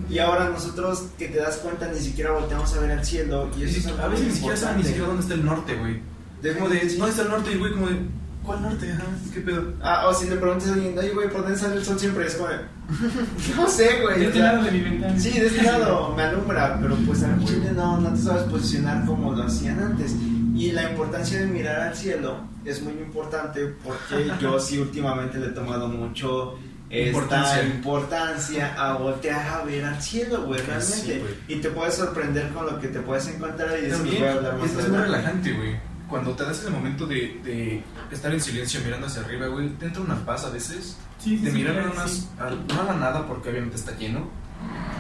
Y 0.08 0.18
ahora 0.18 0.48
nosotros 0.50 1.06
que 1.18 1.28
te 1.28 1.38
das 1.38 1.56
cuenta 1.58 1.88
ni 1.88 1.98
siquiera 1.98 2.32
volteamos 2.32 2.72
a 2.76 2.80
ver 2.80 2.90
el 2.92 3.04
cielo 3.04 3.50
y 3.58 3.64
eso 3.64 3.78
es 3.80 3.86
algo 3.88 4.02
a 4.02 4.08
veces 4.08 4.20
muy 4.24 4.28
ni 4.30 4.34
siquiera 4.36 4.56
saben 4.56 4.76
ni 4.78 4.84
siquiera 4.84 5.06
dónde 5.08 5.22
está 5.22 5.34
el 5.34 5.44
norte, 5.44 5.74
güey. 5.74 6.00
De- 6.42 6.54
Como 6.54 6.68
de, 6.68 6.88
sí. 6.88 6.96
¿dónde 6.96 7.10
está 7.10 7.22
el 7.22 7.28
norte? 7.30 7.50
Y 7.52 7.58
güey, 7.58 7.72
como 7.72 7.88
de, 7.88 7.96
¿cuál 8.44 8.62
norte? 8.62 8.92
Ajá, 8.92 9.04
¿qué 9.34 9.40
pedo? 9.40 9.72
Ah, 9.82 10.06
o 10.08 10.14
si 10.14 10.28
le 10.30 10.36
preguntas 10.36 10.68
a 10.68 10.74
alguien, 10.74 10.96
oye 10.96 11.10
güey, 11.10 11.28
¿por 11.28 11.42
dónde 11.42 11.58
sale 11.58 11.74
el 11.76 11.84
sol 11.84 11.98
siempre? 11.98 12.26
Es 12.26 12.34
como 12.36 12.48
de, 12.50 12.58
no 13.56 13.68
sé 13.68 14.00
güey. 14.02 14.20
De 14.20 14.26
o 14.26 14.28
este 14.28 14.38
sea, 14.40 14.52
lado 14.52 14.64
de 14.64 14.70
mi 14.70 14.80
ventana. 14.80 15.18
Sí, 15.18 15.30
de 15.38 15.46
este 15.46 15.62
lado 15.62 16.14
me 16.16 16.22
alumbra, 16.22 16.78
pero 16.80 16.96
pues 17.06 17.22
al 17.22 17.44
chile 17.44 17.72
no, 17.74 18.00
no 18.00 18.10
te 18.12 18.18
sabes 18.18 18.44
posicionar 18.44 19.04
como 19.04 19.32
lo 19.34 19.42
hacían 19.44 19.78
antes. 19.80 20.14
Y 20.56 20.72
la 20.72 20.90
importancia 20.90 21.38
de 21.40 21.46
mirar 21.46 21.80
al 21.80 21.94
cielo 21.94 22.40
es 22.64 22.82
muy 22.82 22.94
importante 22.94 23.66
porque 23.84 24.30
yo 24.40 24.58
sí 24.58 24.78
últimamente 24.78 25.38
le 25.38 25.46
he 25.46 25.50
tomado 25.50 25.88
mucho 25.88 26.58
esta 26.90 27.08
Importancia. 27.10 27.62
importancia 27.64 28.74
a 28.82 28.94
voltear 28.94 29.46
a 29.46 29.62
ver 29.64 29.84
al 29.84 30.00
cielo, 30.02 30.44
güey, 30.46 30.58
Sí, 30.60 30.66
realmente. 30.66 31.18
güey. 31.18 31.34
y 31.58 31.60
te 31.60 31.68
puedes 31.68 31.94
sorprender 31.94 32.48
con 32.48 32.64
lo 32.64 32.80
que 32.80 32.88
te 32.88 33.00
puedes 33.00 33.26
encontrar 33.28 33.78
y 33.78 33.82
decir, 33.82 34.18
voy 34.18 34.26
a 34.26 34.32
hablar 34.32 34.56
más 34.56 34.70
es, 34.72 34.78
es 34.78 34.88
muy 34.88 34.98
relajante, 34.98 35.52
güey. 35.52 35.76
Cuando 36.08 36.30
te 36.32 36.44
das 36.44 36.58
ese 36.60 36.70
momento 36.70 37.06
de, 37.06 37.38
de 37.44 37.82
estar 38.10 38.32
en 38.32 38.40
silencio 38.40 38.80
mirando 38.82 39.06
hacia 39.06 39.20
arriba, 39.20 39.48
güey, 39.48 39.68
te 39.74 39.84
entra 39.84 40.00
una 40.02 40.16
paz 40.24 40.46
a 40.46 40.50
veces. 40.50 40.96
Sí, 41.18 41.36
De 41.36 41.50
sí, 41.50 41.58
mirar 41.58 41.76
nada 41.76 41.92
más, 41.94 42.30
no 42.38 42.80
a 42.80 42.84
la 42.84 42.94
nada, 42.94 43.26
porque 43.26 43.50
obviamente 43.50 43.76
está 43.76 43.96
lleno, 43.96 44.28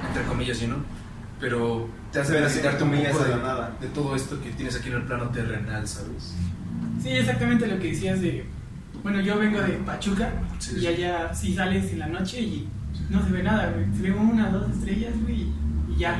entre 0.08 0.24
comillas 0.24 0.60
lleno, 0.60 0.76
pero 1.38 1.88
te 2.12 2.20
hace 2.20 2.48
sin 2.48 2.66
un 2.66 2.72
poco 2.72 3.20
a 3.20 3.24
de, 3.24 3.30
la 3.30 3.36
nada. 3.36 3.76
de 3.80 3.86
todo 3.88 4.16
esto 4.16 4.40
que 4.42 4.50
tienes 4.50 4.76
aquí 4.76 4.88
en 4.88 4.96
el 4.96 5.02
plano 5.02 5.28
terrenal, 5.30 5.86
¿sabes? 5.86 6.34
Sí, 7.02 7.10
exactamente 7.10 7.66
lo 7.66 7.78
que 7.78 7.88
decías 7.88 8.20
de... 8.20 8.46
Bueno, 9.02 9.20
yo 9.20 9.38
vengo 9.38 9.60
de 9.60 9.74
Pachuca 9.74 10.32
Sí, 10.58 10.80
y 10.80 10.86
allá 10.88 11.32
sí 11.32 11.54
sales 11.54 11.92
en 11.92 12.00
la 12.00 12.08
noche 12.08 12.40
y 12.40 12.68
no 13.10 13.24
se 13.24 13.30
ve 13.30 13.42
nada, 13.44 13.70
güey. 13.70 13.86
Se 13.94 14.02
ve 14.02 14.10
una, 14.10 14.50
dos 14.50 14.68
estrellas, 14.70 15.12
güey, 15.22 15.46
y 15.88 15.98
ya. 15.98 16.18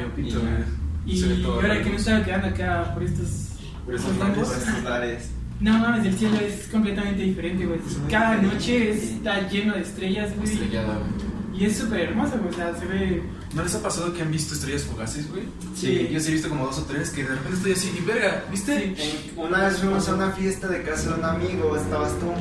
Y 1.04 1.44
ahora 1.44 1.82
que 1.82 1.90
me 1.90 1.96
estaba 1.96 2.24
quedando 2.24 2.48
acá 2.48 2.94
por 2.94 3.02
estos... 3.02 3.48
Por 3.84 3.94
esos 3.94 4.12
estos 4.12 4.28
lados. 4.28 4.48
Por 4.48 4.58
estos 4.58 4.84
lares. 4.84 5.30
No 5.60 5.76
mames, 5.78 6.06
el 6.06 6.16
cielo 6.16 6.38
es 6.38 6.68
completamente 6.68 7.22
diferente, 7.22 7.66
güey. 7.66 7.80
Cada 8.08 8.36
noche 8.36 8.90
está 8.90 9.48
lleno 9.48 9.74
de 9.74 9.80
estrellas, 9.82 10.36
güey. 10.36 10.52
Estrellada, 10.52 10.98
güey. 10.98 11.60
Y 11.60 11.64
es 11.64 11.76
súper 11.76 12.00
hermoso, 12.00 12.38
güey. 12.38 12.50
O 12.50 12.56
sea, 12.56 12.74
se 12.76 12.86
ve... 12.86 13.22
¿No 13.54 13.64
les 13.64 13.74
ha 13.74 13.82
pasado 13.82 14.12
que 14.14 14.22
han 14.22 14.30
visto 14.30 14.54
estrellas 14.54 14.82
fugaces, 14.82 15.28
güey? 15.30 15.42
Sí. 15.74 16.08
Yo 16.12 16.20
sí 16.20 16.28
he 16.28 16.34
visto 16.34 16.48
como 16.48 16.66
dos 16.66 16.78
o 16.78 16.82
tres 16.84 17.10
que 17.10 17.24
de 17.24 17.30
repente 17.30 17.56
estoy 17.56 17.72
así, 17.72 17.92
y 17.98 18.04
verga, 18.04 18.44
¿viste? 18.50 18.94
Sí. 18.96 19.32
Una 19.36 19.66
vez 19.66 19.78
fuimos 19.78 20.08
a 20.08 20.14
una 20.14 20.30
fiesta 20.30 20.68
de 20.68 20.82
casa 20.82 21.10
de 21.10 21.18
un 21.18 21.24
amigo, 21.24 21.76
estabas 21.76 22.12
tú, 22.20 22.32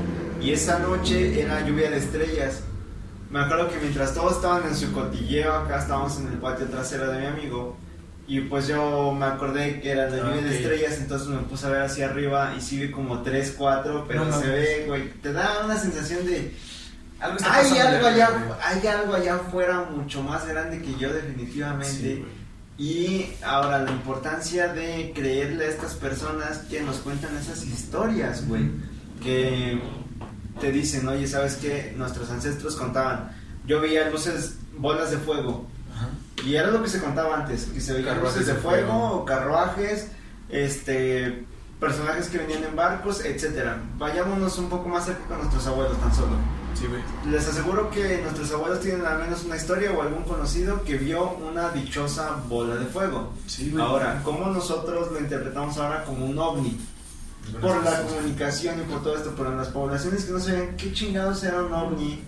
y 0.45 0.51
esa 0.51 0.77
noche 0.79 1.41
era 1.41 1.65
lluvia 1.65 1.89
de 1.89 1.97
estrellas. 1.97 2.62
Me 3.31 3.39
acuerdo 3.39 3.69
que 3.69 3.79
mientras 3.79 4.13
todos 4.13 4.33
estaban 4.33 4.67
en 4.67 4.75
su 4.75 4.91
cotilleo, 4.91 5.53
acá 5.53 5.79
estábamos 5.79 6.19
en 6.19 6.27
el 6.27 6.38
patio 6.38 6.67
trasero 6.67 7.12
de 7.12 7.19
mi 7.19 7.25
amigo, 7.25 7.77
Y 8.27 8.41
pues 8.41 8.67
yo 8.67 9.13
me 9.17 9.25
acordé 9.25 9.79
que 9.79 9.91
era 9.91 10.10
la 10.10 10.17
lluvia 10.17 10.34
Ah, 10.34 10.41
de 10.41 10.50
ok. 10.50 10.55
estrellas, 10.55 10.98
entonces 10.98 11.27
me 11.29 11.38
puse 11.38 11.65
a 11.65 11.69
ver 11.69 11.81
hacia 11.84 12.07
arriba 12.10 12.53
y 12.57 12.62
sí 12.62 12.77
vi 12.77 12.91
como 12.91 13.22
3, 13.22 13.55
4, 13.57 14.05
pero 14.07 14.25
No 14.25 14.39
se 14.41 14.48
ve, 14.48 14.84
güey, 14.86 15.10
te 15.22 15.31
da 15.31 15.62
una 15.63 15.77
sensación 15.77 16.25
de... 16.25 16.53
Algo 17.19 17.38
está 17.38 17.55
Hay 17.55 17.77
algo, 17.79 18.05
allá, 18.07 18.29
hay 18.63 18.88
algo 18.88 19.13
allá 19.15 19.36
afuera 19.36 19.88
mucho 19.89 20.22
más 20.22 20.46
grande 20.46 20.81
que 20.81 20.93
yo 21.00 21.12
definitivamente. 21.13 21.89
Sí, 21.89 22.25
y 22.77 23.31
ahora 23.43 23.79
la 23.79 23.91
importancia 23.91 24.67
de 24.74 25.13
creerle 25.15 25.65
a 25.65 25.69
estas 25.69 25.96
personas 25.96 26.60
que 26.69 26.81
nos 26.81 26.98
cuentan 26.98 27.36
esas 27.38 27.65
historias, 27.65 28.48
güey. 28.48 28.69
Que 29.24 29.81
te 30.60 30.72
dicen, 30.72 31.07
oye, 31.07 31.25
¿sabes 31.27 31.55
qué? 31.55 31.93
Nuestros 31.98 32.29
ancestros 32.29 32.75
contaban. 32.75 33.31
Yo 33.65 33.81
veía 33.81 34.10
luces, 34.12 34.55
bolas 34.77 35.10
de 35.10 35.17
fuego. 35.17 35.65
Y 36.47 36.55
era 36.55 36.71
lo 36.71 36.81
que 36.81 36.87
se 36.87 37.01
contaba 37.01 37.35
antes, 37.35 37.65
que 37.65 37.81
se 37.81 37.93
veían 37.93 38.21
luces 38.21 38.47
de 38.47 38.53
fuego, 38.53 38.87
fuego. 38.87 39.25
carruajes, 39.25 40.07
este 40.47 41.45
personajes 41.77 42.29
que 42.29 42.37
venían 42.37 42.63
en 42.63 42.75
barcos, 42.75 43.23
etcétera. 43.23 43.77
Vayámonos 43.97 44.57
un 44.57 44.69
poco 44.69 44.87
más 44.87 45.05
cerca 45.05 45.25
con 45.27 45.39
nuestros 45.39 45.67
abuelos 45.67 45.99
tan 45.99 46.15
solo. 46.15 46.37
Sí, 46.73 46.85
güey. 46.87 47.01
Les 47.29 47.45
aseguro 47.47 47.89
que 47.89 48.21
nuestros 48.21 48.51
abuelos 48.53 48.79
tienen 48.79 49.05
al 49.05 49.19
menos 49.19 49.43
una 49.43 49.57
historia 49.57 49.91
o 49.91 50.01
algún 50.01 50.23
conocido 50.23 50.83
que 50.83 50.95
vio 50.95 51.31
una 51.31 51.69
dichosa 51.71 52.37
bola 52.47 52.75
de 52.75 52.85
fuego. 52.85 53.33
Sí, 53.45 53.69
güey. 53.71 53.83
Ahora, 53.83 54.21
¿cómo 54.23 54.47
nosotros 54.47 55.11
lo 55.11 55.19
interpretamos 55.19 55.77
ahora 55.77 56.05
como 56.05 56.25
un 56.25 56.39
ovni? 56.39 56.79
Por 57.61 57.83
la 57.83 58.03
comunicación 58.03 58.79
y 58.79 58.83
por 58.83 59.03
todo 59.03 59.15
esto, 59.15 59.33
pero 59.35 59.51
en 59.51 59.57
las 59.57 59.69
poblaciones 59.69 60.25
que 60.25 60.31
no 60.31 60.39
sabían 60.39 60.75
qué 60.77 60.93
chingados 60.93 61.43
era 61.43 61.61
un 61.61 61.73
ovni, 61.73 62.23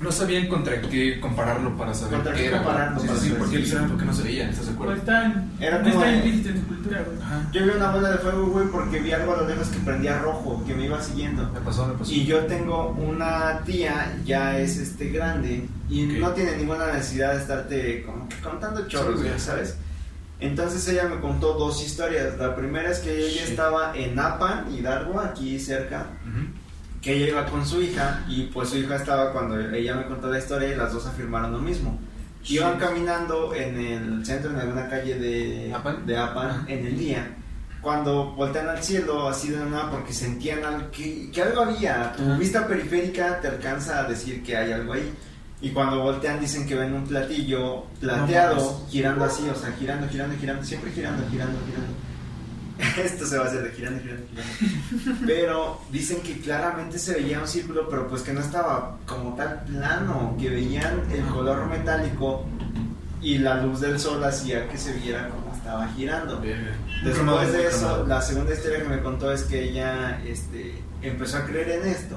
No 0.00 0.12
sabían 0.12 0.46
contra 0.46 0.80
qué 0.80 1.18
compararlo 1.18 1.76
para 1.76 1.92
saber 1.92 2.14
Contra 2.18 2.32
qué 2.34 2.42
qué 2.42 2.46
era. 2.48 2.58
compararlo 2.58 3.00
Sí, 3.00 3.06
para 3.08 3.18
sí, 3.18 3.34
porque 3.36 3.56
ellos 3.56 3.70
qué 3.98 4.04
no 4.04 4.12
se 4.12 4.22
veía, 4.22 4.48
¿estás 4.48 4.66
de 4.66 4.72
acuerdo? 4.72 4.94
están, 4.94 5.50
Era 5.58 5.78
no 5.80 5.90
como- 5.90 6.04
está 6.04 6.14
implícito 6.16 6.48
en 6.50 6.60
su 6.60 6.66
cultura, 6.68 7.02
güey. 7.04 7.18
Ajá. 7.20 7.48
yo 7.52 7.64
vi 7.64 7.70
una 7.70 7.90
bola 7.90 8.10
de 8.10 8.18
fuego, 8.18 8.46
güey, 8.46 8.66
porque 8.68 9.00
vi 9.00 9.10
algo 9.10 9.34
a 9.34 9.38
lo 9.38 9.48
lejos 9.48 9.66
que 9.68 9.78
prendía 9.80 10.18
rojo, 10.20 10.62
que 10.64 10.74
me 10.74 10.84
iba 10.84 11.02
siguiendo. 11.02 11.50
Me 11.52 11.60
pasó, 11.60 11.86
me 11.88 11.94
pasó. 11.94 12.12
Y 12.12 12.24
yo 12.26 12.46
tengo 12.46 12.90
una 12.90 13.60
tía, 13.64 14.16
ya 14.24 14.56
es 14.58 14.76
este 14.76 15.08
grande, 15.10 15.66
y 15.90 16.02
no 16.04 16.30
tiene 16.30 16.56
ninguna 16.56 16.92
necesidad 16.92 17.32
de 17.34 17.40
estarte 17.40 18.02
como 18.04 18.28
que 18.28 18.36
contando 18.36 18.86
chorros, 18.86 19.14
Sí, 19.14 19.20
güey, 19.22 19.28
güey. 19.30 19.40
¿sabes? 19.40 19.76
Entonces 20.40 20.86
ella 20.86 21.08
me 21.08 21.20
contó 21.20 21.54
dos 21.54 21.84
historias. 21.84 22.38
La 22.38 22.54
primera 22.54 22.88
es 22.92 23.00
que 23.00 23.10
ella 23.18 23.42
Sí. 23.44 23.50
estaba 23.50 23.92
en 23.96 24.16
Apan, 24.16 24.72
Hidalgo, 24.72 25.18
aquí 25.20 25.58
cerca, 25.58 26.06
Ujú. 26.22 26.46
Que 27.02 27.14
ella 27.14 27.28
iba 27.28 27.46
con 27.46 27.64
su 27.66 27.80
hija, 27.80 28.24
y 28.28 28.44
pues 28.44 28.70
su 28.70 28.78
hija 28.78 28.96
estaba 28.96 29.32
cuando 29.32 29.58
ella 29.58 29.94
me 29.94 30.06
contó 30.06 30.28
la 30.28 30.38
historia 30.38 30.68
y 30.72 30.76
las 30.76 30.92
dos 30.92 31.06
afirmaron 31.06 31.52
lo 31.52 31.58
mismo. 31.58 31.98
Iban 32.48 32.78
caminando 32.78 33.54
en 33.54 33.78
el 33.78 34.24
centro, 34.26 34.50
en 34.50 34.56
alguna 34.58 34.88
calle 34.88 35.18
de 35.18 35.72
¿Apan? 35.74 36.06
de 36.06 36.16
Apan 36.16 36.50
Ajá. 36.50 36.64
en 36.68 36.86
el 36.86 36.98
día. 36.98 37.34
Cuando 37.80 38.32
voltean 38.32 38.68
al 38.68 38.82
cielo, 38.82 39.28
así 39.28 39.50
de 39.50 39.58
nada, 39.64 39.90
porque 39.90 40.12
sentían 40.12 40.64
al- 40.64 40.90
que, 40.90 41.30
que 41.30 41.42
algo 41.42 41.62
había. 41.62 42.12
Tu 42.16 42.36
vista 42.36 42.66
periférica 42.66 43.40
te 43.40 43.48
alcanza 43.48 44.00
a 44.00 44.04
decir 44.08 44.42
que 44.42 44.56
hay 44.56 44.72
algo 44.72 44.94
ahí. 44.94 45.12
Y 45.60 45.70
cuando 45.70 46.00
voltean, 46.00 46.40
dicen 46.40 46.66
que 46.66 46.74
ven 46.76 46.92
un 46.94 47.04
platillo 47.06 47.84
plateado 48.00 48.56
No 48.56 48.86
girando 48.88 49.24
así, 49.24 49.48
o 49.48 49.54
sea, 49.54 49.72
girando, 49.78 50.08
girando, 50.08 50.36
girando, 50.38 50.64
siempre 50.64 50.90
girando, 50.92 51.28
girando, 51.30 51.58
girando. 51.66 51.92
Esto 53.02 53.26
se 53.26 53.38
va 53.38 53.44
a 53.44 53.48
hacer 53.48 53.62
de 53.62 53.70
girando, 53.70 54.00
girando, 54.02 54.26
girando. 54.28 55.26
Pero 55.26 55.80
dicen 55.90 56.20
que 56.20 56.40
claramente 56.40 56.98
se 56.98 57.14
veía 57.14 57.40
un 57.40 57.48
círculo, 57.48 57.88
pero 57.88 58.08
pues 58.08 58.22
que 58.22 58.32
no 58.32 58.40
estaba 58.40 58.98
como 59.06 59.34
tal 59.34 59.64
plano, 59.64 60.36
que 60.38 60.48
veían 60.48 61.02
el 61.10 61.24
color 61.26 61.66
metálico 61.66 62.46
y 63.20 63.38
la 63.38 63.62
luz 63.62 63.80
del 63.80 63.98
sol 63.98 64.22
hacía 64.22 64.68
que 64.68 64.78
se 64.78 64.92
viera 64.94 65.28
como 65.28 65.52
estaba 65.54 65.88
girando. 65.88 66.40
Después 67.04 67.52
de 67.52 67.66
eso, 67.66 68.06
la 68.06 68.22
segunda 68.22 68.54
historia 68.54 68.82
que 68.82 68.88
me 68.88 69.02
contó 69.02 69.32
es 69.32 69.42
que 69.42 69.70
ella 69.70 70.20
este, 70.24 70.80
empezó 71.02 71.38
a 71.38 71.44
creer 71.44 71.82
en 71.82 71.88
esto 71.88 72.16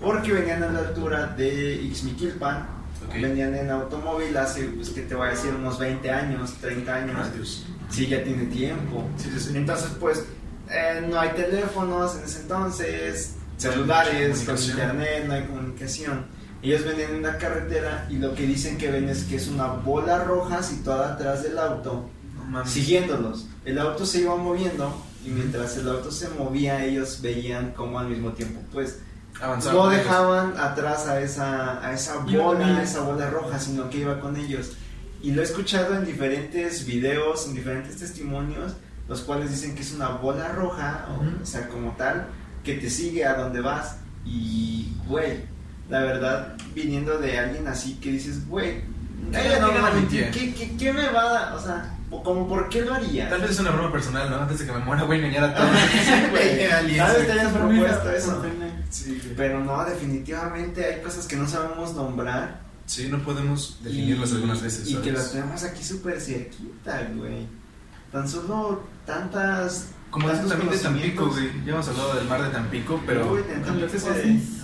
porque 0.00 0.32
venían 0.32 0.62
a 0.64 0.72
la 0.72 0.80
altura 0.80 1.26
de 1.28 1.74
Ixmiquilpan, 1.74 2.66
Ok. 3.14 3.22
venían 3.22 3.54
en 3.54 3.70
automóvil 3.70 4.36
hace, 4.36 4.64
pues 4.64 4.90
que 4.90 5.02
te 5.02 5.14
voy 5.14 5.28
a 5.28 5.30
decir, 5.30 5.52
unos 5.54 5.78
20 5.78 6.10
años, 6.10 6.54
30 6.60 6.94
años. 6.94 7.16
Ah, 7.18 7.30
Dios. 7.34 7.64
Sí, 7.90 8.06
ya 8.06 8.24
tiene 8.24 8.46
tiempo. 8.46 9.08
Sí, 9.16 9.30
sí, 9.32 9.40
sí. 9.40 9.56
Entonces, 9.56 9.90
pues, 10.00 10.24
eh, 10.70 11.06
no 11.08 11.20
hay 11.20 11.30
teléfonos 11.30 12.16
en 12.16 12.24
ese 12.24 12.40
entonces, 12.42 13.34
celulares, 13.58 14.42
con 14.44 14.58
internet, 14.58 15.24
no 15.26 15.34
hay 15.34 15.44
comunicación. 15.44 16.26
Ellos 16.62 16.84
venían 16.84 17.10
en 17.10 17.16
una 17.16 17.38
carretera 17.38 18.06
y 18.08 18.16
lo 18.16 18.34
que 18.34 18.46
dicen 18.46 18.78
que 18.78 18.90
ven 18.90 19.08
es 19.08 19.24
que 19.24 19.36
es 19.36 19.48
una 19.48 19.66
bola 19.66 20.22
roja 20.24 20.62
situada 20.62 21.14
atrás 21.14 21.42
del 21.42 21.58
auto, 21.58 22.08
No 22.48 22.64
siguiéndolos. 22.64 23.48
El 23.64 23.78
auto 23.78 24.06
se 24.06 24.20
iba 24.20 24.36
moviendo 24.36 24.94
y 25.24 25.30
mientras 25.30 25.76
el 25.76 25.88
auto 25.88 26.10
se 26.10 26.28
movía, 26.30 26.84
ellos 26.84 27.20
veían 27.20 27.72
como 27.72 27.98
al 27.98 28.08
mismo 28.08 28.32
tiempo, 28.32 28.60
pues, 28.72 28.98
Avanzaron 29.40 29.76
no 29.78 29.82
con 29.84 29.92
ellos. 29.92 30.04
dejaban 30.04 30.54
atrás 30.58 31.06
a 31.08 31.20
esa, 31.20 31.84
a 31.86 31.92
esa 31.92 32.16
bola, 32.18 32.66
a 32.78 32.82
esa 32.82 33.00
bola 33.00 33.28
roja, 33.30 33.58
sino 33.58 33.88
que 33.90 33.98
iba 33.98 34.20
con 34.20 34.36
ellos. 34.36 34.72
Y 35.22 35.32
lo 35.32 35.40
he 35.40 35.44
escuchado 35.44 35.94
en 35.96 36.04
diferentes 36.04 36.84
videos, 36.86 37.46
en 37.46 37.54
diferentes 37.54 37.96
testimonios, 37.96 38.74
los 39.08 39.20
cuales 39.22 39.50
dicen 39.50 39.74
que 39.74 39.82
es 39.82 39.92
una 39.92 40.08
bola 40.08 40.48
roja, 40.48 41.06
o, 41.10 41.14
Ujú. 41.22 41.42
o 41.42 41.46
sea, 41.46 41.68
como 41.68 41.92
tal, 41.92 42.26
que 42.64 42.74
te 42.74 42.90
sigue 42.90 43.24
a 43.24 43.34
donde 43.34 43.60
vas. 43.60 43.96
Y, 44.24 44.92
güey, 45.06 45.44
la 45.88 46.00
verdad, 46.00 46.54
viniendo 46.74 47.18
de 47.18 47.38
alguien 47.38 47.66
así 47.68 47.94
que 47.94 48.10
dices, 48.12 48.46
güey, 48.48 48.82
¿Qué 49.30 49.46
ella 49.46 49.60
no? 49.60 49.70
¿qué, 50.10 50.52
qué, 50.54 50.76
qué 50.76 50.92
me 50.92 51.08
va 51.10 51.22
a 51.22 51.32
dar? 51.32 51.52
O 51.54 51.60
sea, 51.62 51.96
como, 52.10 52.48
¿por 52.48 52.68
qué 52.68 52.82
lo 52.82 52.94
haría? 52.94 53.30
Tal 53.30 53.40
vez 53.40 53.52
es 53.52 53.60
una 53.60 53.70
broma 53.70 53.92
personal, 53.92 54.28
¿no? 54.28 54.36
Antes 54.40 54.58
de 54.58 54.66
que 54.66 54.72
me 54.72 54.78
muera 54.80 55.04
voy 55.04 55.16
a 55.16 55.18
engañar 55.20 55.44
a 55.44 55.54
todos. 55.54 55.70
Güey. 56.30 56.68
Tal 56.68 56.86
vez 56.86 57.14
güey. 57.14 57.26
te 57.26 57.32
hayas 57.32 57.52
Por 57.52 57.62
mí, 57.64 57.78
propuesto 57.78 58.10
eso. 58.10 58.42
Sí, 58.92 59.18
güey. 59.22 59.34
Pero 59.36 59.64
no, 59.64 59.84
definitivamente 59.84 60.84
hay 60.84 61.02
cosas 61.02 61.26
que 61.26 61.34
no 61.36 61.48
sabemos 61.48 61.94
nombrar. 61.94 62.60
Sí, 62.86 63.08
no 63.10 63.18
podemos 63.22 63.78
definirlas 63.82 64.30
y- 64.30 64.34
algunas 64.34 64.62
veces. 64.62 64.88
Y 64.88 64.96
que 64.96 65.12
las 65.12 65.32
tenemos 65.32 65.62
aquí 65.64 65.82
súper 65.82 66.20
cerquita, 66.20 67.10
güey. 67.16 67.46
Tan 68.12 68.28
solo 68.28 68.82
tantas. 69.06 69.88
Como 70.10 70.28
dicen 70.28 70.46
tantos 70.46 70.82
también 70.82 71.06
de 71.08 71.12
Tampico, 71.18 71.30
güey. 71.30 71.64
Ya 71.64 71.72
hemos 71.72 71.88
hablado 71.88 72.14
del 72.16 72.28
mar 72.28 72.42
de 72.42 72.50
Tampico, 72.50 73.00
pero 73.06 73.34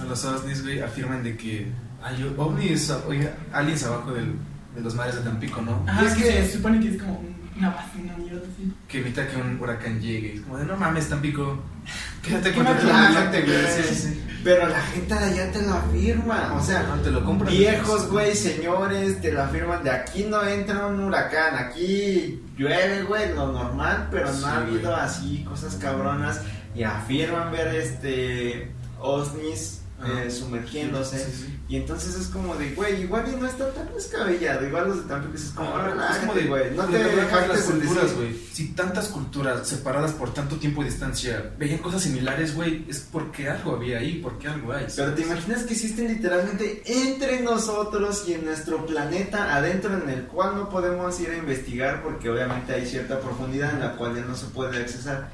a 0.00 0.04
los 0.04 0.25
ovnis, 0.25 0.62
güey, 0.62 0.80
afirman 0.80 1.23
de 1.23 1.37
que 1.37 1.73
hay 2.02 2.35
ovnis, 2.37 2.90
oiga, 3.06 3.35
aliens 3.52 3.82
abajo 3.85 4.12
del, 4.12 4.35
de 4.75 4.80
los 4.82 4.94
mares 4.94 5.14
de 5.16 5.23
Tampico, 5.23 5.62
¿no? 5.62 5.82
Ajá, 5.87 6.04
Es 6.04 6.12
es 6.12 6.18
que 6.18 6.25
se 6.47 6.52
supone 6.58 6.80
que 6.80 6.88
es 6.97 7.02
como 7.02 7.23
una 7.58 7.70
base, 7.70 7.98
una 8.02 8.16
mierda 8.16 8.40
así. 8.40 8.72
Que 8.88 8.98
evita 9.00 9.26
que 9.28 9.36
un 9.36 9.60
huracán 9.60 10.00
llegue. 10.00 10.34
Es 10.34 10.40
como 10.42 10.58
de, 10.58 10.64
no 10.64 10.76
mames, 10.76 11.08
Tampico. 11.08 11.60
Quédate 12.22 12.52
con 12.54 12.64
Quédate 12.66 12.86
tu 12.86 12.92
gente, 13.18 13.42
güey. 13.42 13.66
Sí, 13.66 13.82
sí, 13.88 13.94
sí. 13.94 14.24
Pero 14.44 14.68
la 14.68 14.80
gente 14.80 15.14
de 15.14 15.24
allá 15.24 15.52
te 15.52 15.62
lo 15.62 15.74
afirma. 15.74 16.54
O 16.54 16.62
sea, 16.62 16.82
No 16.84 16.96
te 17.02 17.10
lo 17.10 17.24
compran. 17.24 17.52
viejos, 17.52 18.08
güey, 18.08 18.34
señores, 18.36 19.20
te 19.20 19.32
lo 19.32 19.42
afirman. 19.42 19.82
De 19.82 19.90
aquí 19.90 20.24
no 20.24 20.42
entra 20.44 20.86
un 20.86 21.00
huracán. 21.00 21.56
Aquí 21.56 22.40
llueve, 22.56 23.02
güey, 23.02 23.34
lo 23.34 23.52
normal. 23.52 24.08
Pero 24.10 24.26
no 24.26 24.32
Sí, 24.38 24.44
ha 24.44 24.56
habido 24.58 24.94
así 24.94 25.44
cosas 25.44 25.74
cabronas. 25.76 26.40
Y 26.74 26.82
afirman 26.84 27.50
ver 27.50 27.74
este. 27.74 28.72
OVNIs 29.00 29.74
Ajá. 29.74 29.77
Eh, 30.07 30.31
sumergiéndose. 30.31 31.19
Sí, 31.19 31.33
sí. 31.47 31.61
Y 31.69 31.76
entonces 31.76 32.14
es 32.14 32.28
como 32.28 32.55
de, 32.55 32.71
güey, 32.73 33.02
igual 33.02 33.25
y 33.33 33.37
no 33.37 33.47
está 33.47 33.71
tan 33.73 33.93
descabellado. 33.93 34.67
Igual 34.67 34.88
los 34.88 35.02
de 35.02 35.09
Tampico 35.09 35.35
es 35.35 35.45
como, 35.55 35.71
Ah, 35.75 36.09
es 36.12 36.19
como 36.19 36.35
de, 36.35 36.45
güey. 36.47 36.71
No 36.75 36.85
te 36.85 36.99
que 36.99 37.05
hablamos 37.05 37.43
de 37.43 37.49
las 37.49 37.62
culturas, 37.62 38.14
güey. 38.14 38.38
Si 38.52 38.69
tantas 38.69 39.09
culturas 39.09 39.67
separadas 39.67 40.12
por 40.12 40.33
tanto 40.33 40.57
tiempo 40.57 40.83
de 40.83 40.90
distancia 40.90 41.52
veían 41.59 41.78
cosas 41.78 42.02
similares, 42.02 42.55
güey, 42.55 42.85
es 42.88 43.00
porque 43.00 43.49
algo 43.49 43.75
había 43.76 43.99
ahí, 43.99 44.21
porque 44.23 44.49
algo 44.49 44.73
hay. 44.73 44.87
Pero 44.95 45.14
te 45.14 45.23
imaginas 45.23 45.64
que 45.64 45.75
existen 45.75 46.09
literalmente 46.09 46.83
entre 46.87 47.40
nosotros 47.40 48.25
y 48.28 48.35
en 48.35 48.45
nuestro 48.45 48.87
planeta 48.87 49.55
adentro 49.57 49.93
en 50.00 50.09
el 50.09 50.23
cual 50.26 50.55
no 50.57 50.69
podemos 50.69 51.19
ir 51.21 51.31
a 51.31 51.37
investigar 51.37 52.02
porque 52.02 52.31
obviamente 52.31 52.73
hay 52.73 52.87
cierta 52.87 53.21
profundidad 53.21 53.73
en 53.75 53.81
la 53.81 53.97
cual 53.97 54.14
ya 54.14 54.23
no 54.23 54.37
se 54.37 54.47
puede 54.47 54.81
accesar. 54.81 55.31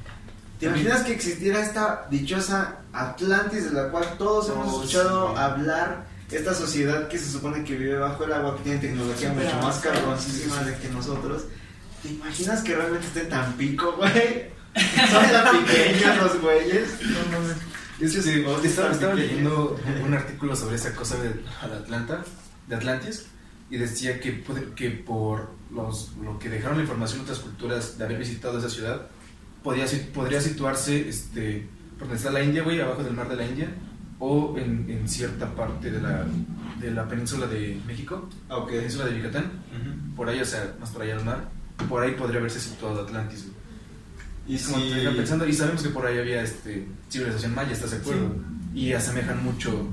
¿Te 0.60 0.66
imaginas 0.66 1.02
que 1.02 1.12
existiera 1.12 1.60
esta 1.60 2.06
dichosa 2.10 2.76
Atlantis 2.92 3.64
de 3.64 3.72
la 3.82 3.88
cual 3.90 4.16
todos 4.18 4.48
hemos 4.50 4.72
Oh, 4.72 4.76
escuchado 4.82 5.32
sí. 5.32 5.38
hablar? 5.40 6.06
Esta 6.30 6.54
sociedad 6.54 7.06
que 7.08 7.18
se 7.18 7.30
supone 7.30 7.62
que 7.64 7.76
vive 7.76 7.96
bajo 7.98 8.24
el 8.24 8.32
agua, 8.32 8.56
que 8.56 8.62
tiene 8.64 8.78
tecnología 8.78 9.32
mucho 9.32 9.56
más 9.62 9.76
cabroncísima 9.78 10.62
de 10.62 10.76
que 10.78 10.88
nosotros. 10.88 11.44
¿Te 12.02 12.08
imaginas 12.08 12.62
que 12.62 12.74
realmente 12.74 13.06
esté 13.06 13.20
en 13.22 13.28
Tampico, 13.28 13.92
güey? 13.92 14.46
Son 15.10 15.30
tan 15.30 15.64
pequeños 15.64 16.16
los 16.16 16.40
güeyes. 16.40 16.88
Es 18.00 18.12
que 18.14 18.22
sí, 18.22 18.44
Oh, 18.46 18.58
estaba, 18.64 18.90
tan 18.92 19.16
leyendo 19.16 19.78
un 20.04 20.14
artículo 20.14 20.56
sobre 20.56 20.76
esa 20.76 20.94
cosa 20.94 21.16
de 21.22 21.28
al 21.62 21.72
Atlanta, 21.74 22.24
de 22.66 22.74
Atlantis, 22.74 23.26
y 23.70 23.76
decía 23.76 24.18
que, 24.18 24.42
que 24.74 24.90
por 24.90 25.50
los, 25.70 26.12
lo 26.22 26.38
que 26.38 26.48
dejaron 26.48 26.78
la 26.78 26.82
información 26.82 27.20
otras 27.20 27.38
culturas 27.38 27.96
de 27.98 28.04
haber 28.04 28.18
visitado 28.18 28.58
esa 28.58 28.68
ciudad, 28.70 29.06
podría, 29.64 29.86
podría 30.14 30.40
situarse 30.40 31.08
este, 31.08 31.66
por 31.98 32.02
donde 32.06 32.16
está 32.18 32.30
la 32.30 32.42
India, 32.44 32.62
güey, 32.62 32.80
abajo 32.80 33.02
del 33.02 33.14
mar 33.14 33.28
de 33.28 33.34
la 33.36 33.44
India, 33.46 33.68
o 34.20 34.56
en, 34.56 34.86
en 34.88 35.08
cierta 35.08 35.52
parte 35.56 35.90
de 35.90 36.00
la, 36.00 36.24
de 36.80 36.90
la 36.92 37.08
península 37.08 37.46
de 37.48 37.80
México, 37.86 38.28
Ok. 38.48 38.70
península 38.70 39.06
de 39.06 39.16
Yucatán, 39.18 39.50
por 40.14 40.28
ahí, 40.28 40.40
o 40.40 40.44
sea, 40.44 40.76
más 40.78 40.90
por 40.90 41.02
allá 41.02 41.16
al 41.16 41.24
mar, 41.24 41.48
por 41.88 42.02
ahí 42.04 42.12
podría 42.12 42.38
haberse 42.38 42.60
situado 42.60 43.02
Atlantis. 43.02 43.46
güey. 43.46 43.54
Y 44.46 44.58
Como 44.62 44.76
te 44.78 44.94
deja 44.96 45.10
si, 45.10 45.16
pensando, 45.16 45.48
y 45.48 45.52
sabemos 45.54 45.82
que 45.82 45.88
por 45.88 46.06
ahí 46.06 46.18
había 46.18 46.42
este, 46.42 46.86
civilización 47.08 47.54
maya, 47.54 47.72
¿estás 47.72 47.90
de 47.92 47.96
acuerdo? 47.96 48.36
Y 48.74 48.92
asemejan 48.92 49.42
mucho 49.42 49.88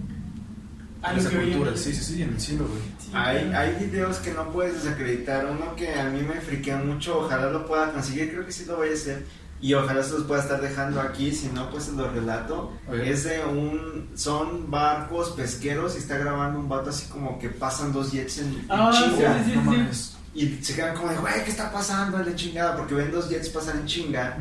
A 1.01 1.13
veíamos. 1.13 1.34
culturas. 1.34 1.80
Sí, 1.80 1.94
sí, 1.94 2.04
sí, 2.04 2.22
en 2.22 2.30
el 2.34 2.40
cielo, 2.42 2.68
güey. 2.68 2.82
Sí, 3.00 3.10
hay, 3.13 3.46
claro. 3.48 3.58
hay 3.80 3.86
videos 3.86 4.18
que 4.18 4.34
no 4.34 4.51
puedes 4.51 4.84
desacreditar. 4.84 5.46
Uno 5.46 5.74
que 5.75 5.94
a 5.98 6.10
mí 6.10 6.22
me 6.22 6.40
friquea 6.42 6.78
mucho, 6.78 7.20
ojalá 7.22 7.50
lo 7.50 7.66
pueda 7.66 7.92
conseguir, 7.94 8.32
creo 8.32 8.46
que 8.46 8.51
sí 8.51 8.66
lo 8.66 8.75
voy 8.78 8.90
a 8.90 8.94
hacer. 8.94 9.25
Y 9.62 9.74
ojalá 9.75 10.01
se 10.03 10.13
los 10.13 10.24
pueda 10.24 10.41
estar 10.41 10.60
dejando 10.60 11.00
aquí, 11.00 11.32
si 11.32 11.48
no, 11.50 11.70
pues 11.70 11.84
se 11.84 11.91
los 11.91 12.12
relato. 12.12 12.72
Es 12.91 13.24
de 13.25 13.44
un. 13.46 14.10
Son 14.15 14.72
barcos 14.72 15.30
pesqueros 15.32 15.96
y 15.96 16.00
está 16.00 16.18
grabando 16.18 16.60
un 16.60 16.68
vato 16.68 16.89
así 16.89 17.06
como 17.10 17.38
que 17.38 17.50
pasan 17.50 17.94
dos 17.94 18.12
jets 18.12 18.39
en, 18.39 18.48
en 18.48 18.65
Ah, 18.70 18.91
chinga. 18.91 19.44
sí, 19.44 19.51
sí, 19.51 19.56
no 19.58 19.62
sí. 19.62 19.68
mames. 19.68 20.18
Y 20.34 20.48
se 20.63 20.74
quedan 20.75 20.96
como 20.96 21.10
de, 21.12 21.18
güey, 21.18 21.44
¿qué 21.44 21.51
está 21.51 21.72
pasando? 21.72 22.18
De 22.20 22.34
chingada, 22.36 22.75
porque 22.77 22.96
ven 22.96 23.12
dos 23.12 23.30
jets 23.30 23.50
pasar 23.50 23.75
en 23.75 23.86
chinga. 23.86 24.38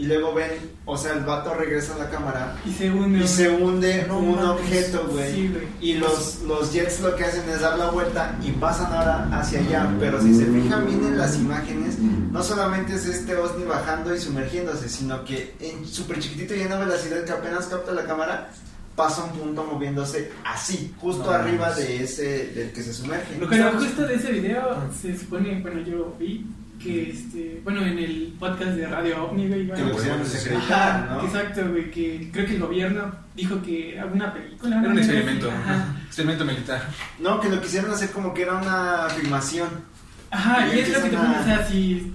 Y 0.00 0.06
luego 0.06 0.32
ven, 0.32 0.50
o 0.86 0.96
sea, 0.96 1.12
el 1.12 1.20
vato 1.26 1.52
regresa 1.52 1.94
a 1.94 1.98
la 1.98 2.08
cámara 2.08 2.56
Y 2.64 2.72
se 2.72 2.90
une. 2.90 3.22
y 3.22 3.28
se 3.28 3.50
hunde 3.50 4.06
No 4.08 4.18
un 4.18 4.36
mames. 4.36 4.44
objeto, 4.62 5.06
güey. 5.12 5.30
Sí. 5.34 5.52
Y 5.82 5.92
los, 5.94 6.40
los 6.46 6.72
jets 6.72 7.00
lo 7.00 7.14
que 7.16 7.24
hacen 7.24 7.46
es 7.50 7.60
dar 7.60 7.78
la 7.78 7.90
vuelta 7.90 8.34
y 8.42 8.50
pasan 8.52 8.90
ahora 8.94 9.28
hacia 9.38 9.60
allá. 9.60 9.90
Pero 10.00 10.22
si 10.22 10.34
se 10.34 10.46
fijan 10.46 10.86
bien 10.86 11.04
en 11.04 11.18
las 11.18 11.36
imágenes, 11.36 11.98
no 11.98 12.42
solamente 12.42 12.94
es 12.94 13.04
este 13.04 13.36
OSNI 13.36 13.64
bajando 13.66 14.14
y 14.14 14.18
sumergiéndose, 14.20 14.88
sino 14.88 15.22
que 15.24 15.54
en 15.60 15.86
súper 15.86 16.18
chiquitito 16.18 16.54
y 16.54 16.60
en 16.60 16.68
una 16.68 16.78
velocidad 16.78 17.22
que 17.24 17.32
apenas 17.32 17.66
capta 17.66 17.92
la 17.92 18.04
cámara, 18.06 18.50
pasa 18.96 19.24
un 19.24 19.30
punto 19.38 19.64
moviéndose 19.64 20.30
así, 20.46 20.94
justo 20.98 21.24
No 21.24 21.30
arriba 21.30 21.72
de 21.74 22.02
ese 22.04 22.46
del 22.54 22.72
que 22.72 22.82
se 22.82 22.94
sumerge. 22.94 23.36
Lo 23.38 23.48
que 23.48 23.56
estamos- 23.56 23.84
justo 23.84 24.06
de 24.06 24.14
ese 24.14 24.32
video 24.32 24.62
Ah. 24.70 24.88
se 25.00 25.18
supone, 25.18 25.60
bueno, 25.60 25.80
yo 25.82 26.14
vi 26.18 26.46
que, 26.82 27.10
este, 27.10 27.60
bueno, 27.62 27.82
en 27.84 27.98
el 27.98 28.34
podcast 28.38 28.70
de 28.72 28.86
Radio 28.86 29.24
OVNI, 29.26 29.48
güey, 29.48 29.66
Que 29.72 29.82
lo 29.82 29.92
quisieron 29.92 30.20
Ajá, 30.20 30.30
desacreditar, 30.30 31.10
¿no? 31.10 31.24
Exacto, 31.24 31.68
güey, 31.70 31.90
que 31.90 32.30
creo 32.32 32.46
que 32.46 32.54
el 32.54 32.60
gobierno 32.60 33.12
dijo 33.36 33.60
que 33.62 33.94
era 33.96 34.06
una 34.06 34.32
película. 34.32 34.80
Era 34.80 34.88
un 34.88 34.98
experimento, 34.98 35.50
Ajá. 35.50 35.94
experimento 36.06 36.44
militar. 36.44 36.82
No, 37.18 37.40
que 37.40 37.48
lo 37.50 37.60
quisieron 37.60 37.90
hacer 37.90 38.10
como 38.10 38.32
que 38.32 38.42
era 38.42 38.54
una 38.56 39.08
filmación. 39.10 39.68
Ajá, 40.30 40.68
Y 40.72 40.76
y 40.76 40.80
es 40.80 40.88
lo 40.88 40.94
que 41.02 41.08
te 41.10 41.16
empiezan 41.16 41.26
pongo, 41.26 41.38
a- 41.38 41.40
o 41.40 41.44
sea, 41.44 41.66
si, 41.66 42.12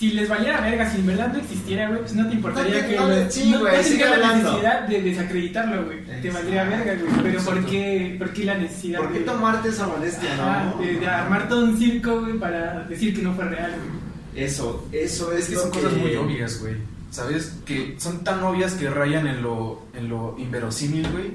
si 0.00 0.10
les 0.12 0.28
valiera 0.28 0.60
verga, 0.62 0.90
si 0.90 0.98
en 0.98 1.06
verdad 1.06 1.30
no 1.32 1.38
existiera, 1.38 1.86
güey, 1.88 2.00
pues 2.00 2.14
no 2.14 2.26
te 2.26 2.34
importaría 2.34 2.74
No 2.74 2.80
te- 2.80 2.88
que... 2.88 2.96
no 2.96 3.06
lo- 3.08 3.30
sí, 3.30 3.50
no, 3.50 3.60
güey, 3.60 3.76
no 3.76 3.82
sigue 3.82 4.04
la 4.06 4.14
hablando. 4.14 4.48
necesidad 4.48 4.80
de 4.88 5.02
desacreditarlo, 5.02 5.84
güey. 5.84 5.98
Te 6.22 6.30
valdría 6.30 6.64
verga, 6.64 6.94
güey. 6.94 7.22
Pero 7.22 7.40
¿por 7.42 7.66
qué, 7.66 8.16
¿por 8.18 8.32
qué 8.32 8.44
la 8.46 8.54
necesidad 8.56 8.98
¿Por 9.00 9.12
qué 9.12 9.18
de- 9.20 9.24
tomarte 9.26 9.68
esa 9.68 9.86
molestia, 9.86 10.32
Ajá, 10.34 10.72
no? 10.74 10.82
de, 10.82 10.94
de 10.98 11.06
armar 11.06 11.48
todo 11.48 11.64
un 11.66 11.78
circo, 11.78 12.20
güey, 12.20 12.38
para 12.38 12.84
decir 12.88 13.14
que 13.14 13.22
no 13.22 13.34
fue 13.34 13.44
real, 13.44 13.70
güey. 13.76 14.44
Eso, 14.44 14.88
eso 14.90 15.32
es, 15.32 15.40
Es 15.40 15.46
que 15.50 15.54
lo 15.56 15.60
son 15.60 15.70
cosas 15.70 15.92
que- 15.92 15.98
muy 16.00 16.16
obvias, 16.16 16.60
güey. 16.60 16.74
¿Sabes? 17.10 17.56
Que 17.66 17.96
son 17.98 18.24
tan 18.24 18.42
obvias 18.42 18.72
que 18.74 18.88
rayan 18.88 19.26
en 19.26 19.42
lo, 19.42 19.82
en 19.94 20.08
lo 20.08 20.34
inverosímil, 20.38 21.06
güey. 21.10 21.32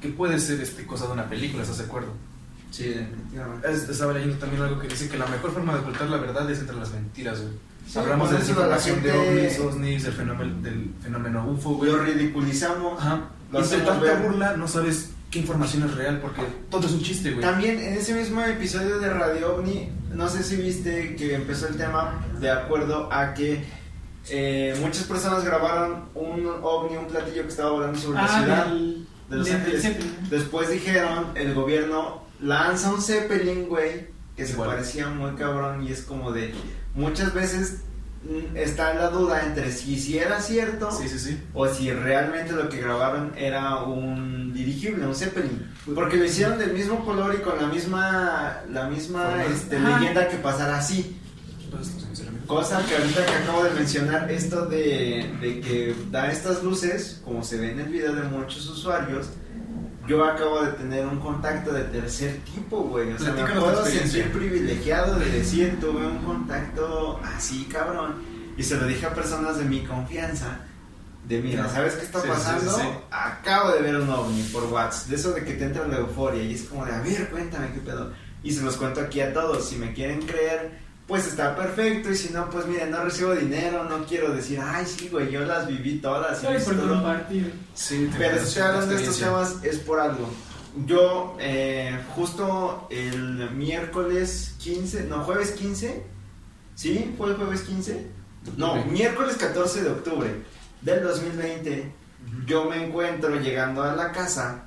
Que 0.00 0.08
puede 0.08 0.38
ser 0.40 0.60
este, 0.60 0.84
cosa 0.86 1.06
de 1.06 1.12
una 1.12 1.28
película, 1.28 1.62
¿estás 1.62 1.78
de 1.78 1.84
acuerdo? 1.84 2.12
Sí, 2.70 2.84
definitivamente. 2.88 3.70
Es- 3.72 3.88
Estaba 3.88 4.12
leyendo 4.12 4.36
también 4.38 4.62
algo 4.62 4.78
que 4.80 4.88
dice 4.88 5.08
que 5.08 5.18
la 5.18 5.26
mejor 5.26 5.52
forma 5.52 5.74
de 5.74 5.80
ocultar 5.80 6.08
la 6.08 6.16
verdad 6.18 6.50
es 6.50 6.60
entre 6.60 6.76
las 6.76 6.92
mentiras, 6.92 7.40
güey. 7.40 7.52
Sí, 7.86 7.98
Hablamos 7.98 8.30
de 8.30 8.38
desinformación 8.38 9.02
de 9.02 9.10
gente- 9.10 9.28
ovnis, 9.30 9.58
ovnis, 9.60 10.02
del 10.04 10.12
fenómeno, 10.12 10.62
del 10.62 10.90
fenómeno 11.02 11.46
UFO, 11.50 11.70
güey. 11.74 11.90
Lo 11.90 11.98
ridiculizamos. 12.04 13.00
Ajá. 13.00 13.20
Lo 13.50 13.58
Y 13.58 13.62
hacemos 13.62 13.86
tanta 13.86 14.04
ver. 14.04 14.18
burla 14.22 14.56
no 14.56 14.68
sabes 14.68 15.10
qué 15.30 15.40
información 15.40 15.82
es 15.84 15.94
real 15.96 16.20
porque 16.20 16.42
todo 16.70 16.86
es 16.86 16.92
un 16.92 17.02
chiste, 17.02 17.30
güey. 17.32 17.40
También 17.40 17.80
en 17.80 17.94
ese 17.94 18.14
mismo 18.14 18.40
episodio 18.42 18.98
de 19.00 19.10
Radio 19.12 19.56
OVNI, 19.56 19.88
no 20.14 20.28
sé 20.28 20.42
si 20.44 20.56
viste 20.56 21.16
que 21.16 21.34
empezó 21.34 21.66
el 21.66 21.76
tema 21.76 22.24
de 22.40 22.50
acuerdo 22.50 23.12
a 23.12 23.34
que 23.34 23.64
eh, 24.28 24.76
muchas 24.80 25.04
personas 25.04 25.44
grabaron 25.44 26.04
un 26.14 26.46
ovni, 26.62 26.96
un 26.96 27.06
platillo 27.06 27.42
que 27.42 27.48
estaba 27.48 27.70
volando 27.72 27.98
sobre 27.98 28.22
la 28.22 28.28
ciudad. 28.28 28.64
Ah, 28.66 28.70
del, 28.70 29.06
de 29.30 29.36
Los 29.36 29.50
Ángeles. 29.50 29.84
Después 30.30 30.70
dijeron, 30.70 31.26
el 31.34 31.54
gobierno 31.54 32.22
lanza 32.40 32.92
un 32.92 33.02
Zeppelin, 33.02 33.68
güey, 33.68 34.08
que 34.36 34.46
se 34.46 34.54
parecía 34.54 35.08
muy 35.08 35.34
cabrón 35.34 35.82
y 35.86 35.92
es 35.92 36.02
como 36.02 36.32
de... 36.32 36.52
Muchas 36.94 37.32
veces 37.34 37.82
mm, 38.24 38.56
está 38.56 38.94
la 38.94 39.10
duda 39.10 39.44
entre 39.44 39.70
si, 39.70 39.98
si 39.98 40.18
era 40.18 40.40
cierto 40.40 40.90
Sí, 40.90 41.08
sí, 41.08 41.18
sí. 41.18 41.40
o 41.54 41.68
si 41.68 41.92
realmente 41.92 42.52
lo 42.52 42.68
que 42.68 42.80
grabaron 42.80 43.32
era 43.36 43.82
un 43.84 44.52
dirigible, 44.52 45.06
un 45.06 45.14
Zeppelin. 45.14 45.70
Porque 45.94 46.16
lo 46.16 46.24
hicieron 46.24 46.58
del 46.58 46.72
mismo 46.72 47.04
color 47.04 47.34
y 47.34 47.42
con 47.42 47.60
la 47.60 47.68
misma, 47.68 48.62
la 48.70 48.88
misma 48.88 49.44
este, 49.44 49.78
leyenda 49.78 50.28
que 50.28 50.36
pasara 50.36 50.78
así. 50.78 51.16
Pues. 51.70 52.00
Cosa 52.46 52.84
que 52.84 52.96
ahorita 52.96 53.24
que 53.26 53.32
acabo 53.32 53.62
de 53.62 53.70
mencionar, 53.70 54.28
esto 54.28 54.66
de, 54.66 55.32
de 55.40 55.60
que 55.60 55.94
da 56.10 56.32
estas 56.32 56.64
luces, 56.64 57.20
como 57.24 57.44
se 57.44 57.58
ve 57.58 57.70
en 57.70 57.78
el 57.78 57.88
video 57.88 58.12
de 58.12 58.24
muchos 58.24 58.68
usuarios, 58.68 59.28
yo 60.06 60.24
acabo 60.24 60.62
de 60.62 60.72
tener 60.72 61.06
un 61.06 61.20
contacto 61.20 61.72
de 61.72 61.84
tercer 61.84 62.38
tipo, 62.44 62.82
güey. 62.82 63.12
O 63.12 63.18
sea, 63.18 63.32
me 63.32 63.44
puedo 63.44 63.84
sentir 63.84 64.30
privilegiado 64.32 65.18
de 65.18 65.30
decir, 65.30 65.78
tuve 65.80 66.06
un 66.06 66.18
contacto 66.18 67.20
así, 67.24 67.64
cabrón. 67.64 68.14
Y 68.56 68.62
se 68.62 68.76
lo 68.76 68.86
dije 68.86 69.06
a 69.06 69.14
personas 69.14 69.58
de 69.58 69.64
mi 69.64 69.84
confianza. 69.84 70.60
De 71.26 71.40
mira. 71.40 71.68
¿sabes 71.68 71.94
qué 71.94 72.06
está 72.06 72.20
sí, 72.22 72.28
pasando? 72.28 72.72
sí, 72.72 72.80
sí. 72.80 72.88
Acabo 73.10 73.72
de 73.72 73.82
ver 73.82 73.96
un 73.96 74.08
ovni 74.08 74.42
por 74.44 74.64
WhatsApp. 74.64 75.08
De 75.08 75.16
eso 75.16 75.32
de 75.32 75.44
que 75.44 75.52
te 75.52 75.64
entra 75.64 75.86
la 75.86 75.98
euforia 75.98 76.42
y 76.42 76.54
es 76.54 76.62
como 76.62 76.84
de, 76.84 76.92
a 76.92 77.00
ver, 77.00 77.28
cuéntame 77.28 77.72
qué 77.72 77.80
pedo. 77.80 78.12
Y 78.42 78.52
se 78.52 78.62
los 78.62 78.76
cuento 78.76 79.00
aquí 79.00 79.20
a 79.20 79.32
todos. 79.32 79.68
Si 79.68 79.76
me 79.76 79.92
quieren 79.92 80.22
creer, 80.22 80.78
pues 81.10 81.26
está 81.26 81.54
perfecto. 81.54 82.10
Y 82.10 82.16
si 82.16 82.32
no, 82.32 82.48
pues 82.48 82.64
miren, 82.66 82.90
no 82.90 83.04
recibo 83.04 83.34
dinero. 83.34 83.84
No 83.84 84.06
quiero 84.06 84.32
decir, 84.32 84.58
ay, 84.62 84.86
sí, 84.86 85.08
güey, 85.10 85.30
yo 85.30 85.40
las 85.42 85.66
viví 85.66 85.98
todas. 85.98 86.42
y 86.42 86.46
Ay, 86.46 86.52
por 86.64 86.72
esto, 86.74 86.86
¿no?". 86.86 86.94
compartir. 86.94 87.52
Sí, 87.74 88.08
Pero 88.16 88.38
si 88.38 88.44
estoy 88.46 88.62
hablando 88.62 88.94
de 88.94 89.02
estos 89.02 89.18
temas 89.18 89.56
es 89.62 89.78
por 89.80 90.00
algo. 90.00 90.30
Yo, 90.86 91.36
eh, 91.40 91.98
justo 92.14 92.86
el 92.90 93.50
miércoles 93.50 94.54
15, 94.60 95.04
no, 95.04 95.24
jueves 95.24 95.50
15, 95.50 96.02
¿sí? 96.76 97.12
¿Fue 97.18 97.30
el 97.30 97.34
jueves 97.36 97.62
15? 97.62 98.06
No, 98.56 98.74
Ok. 98.74 98.86
miércoles 98.86 99.36
14 99.36 99.82
de 99.82 99.90
octubre 99.90 100.30
del 100.80 101.02
2020, 101.02 101.92
Ujú. 102.24 102.46
yo 102.46 102.64
me 102.66 102.84
encuentro 102.86 103.34
llegando 103.40 103.82
a 103.82 103.94
la 103.96 104.12
casa 104.12 104.66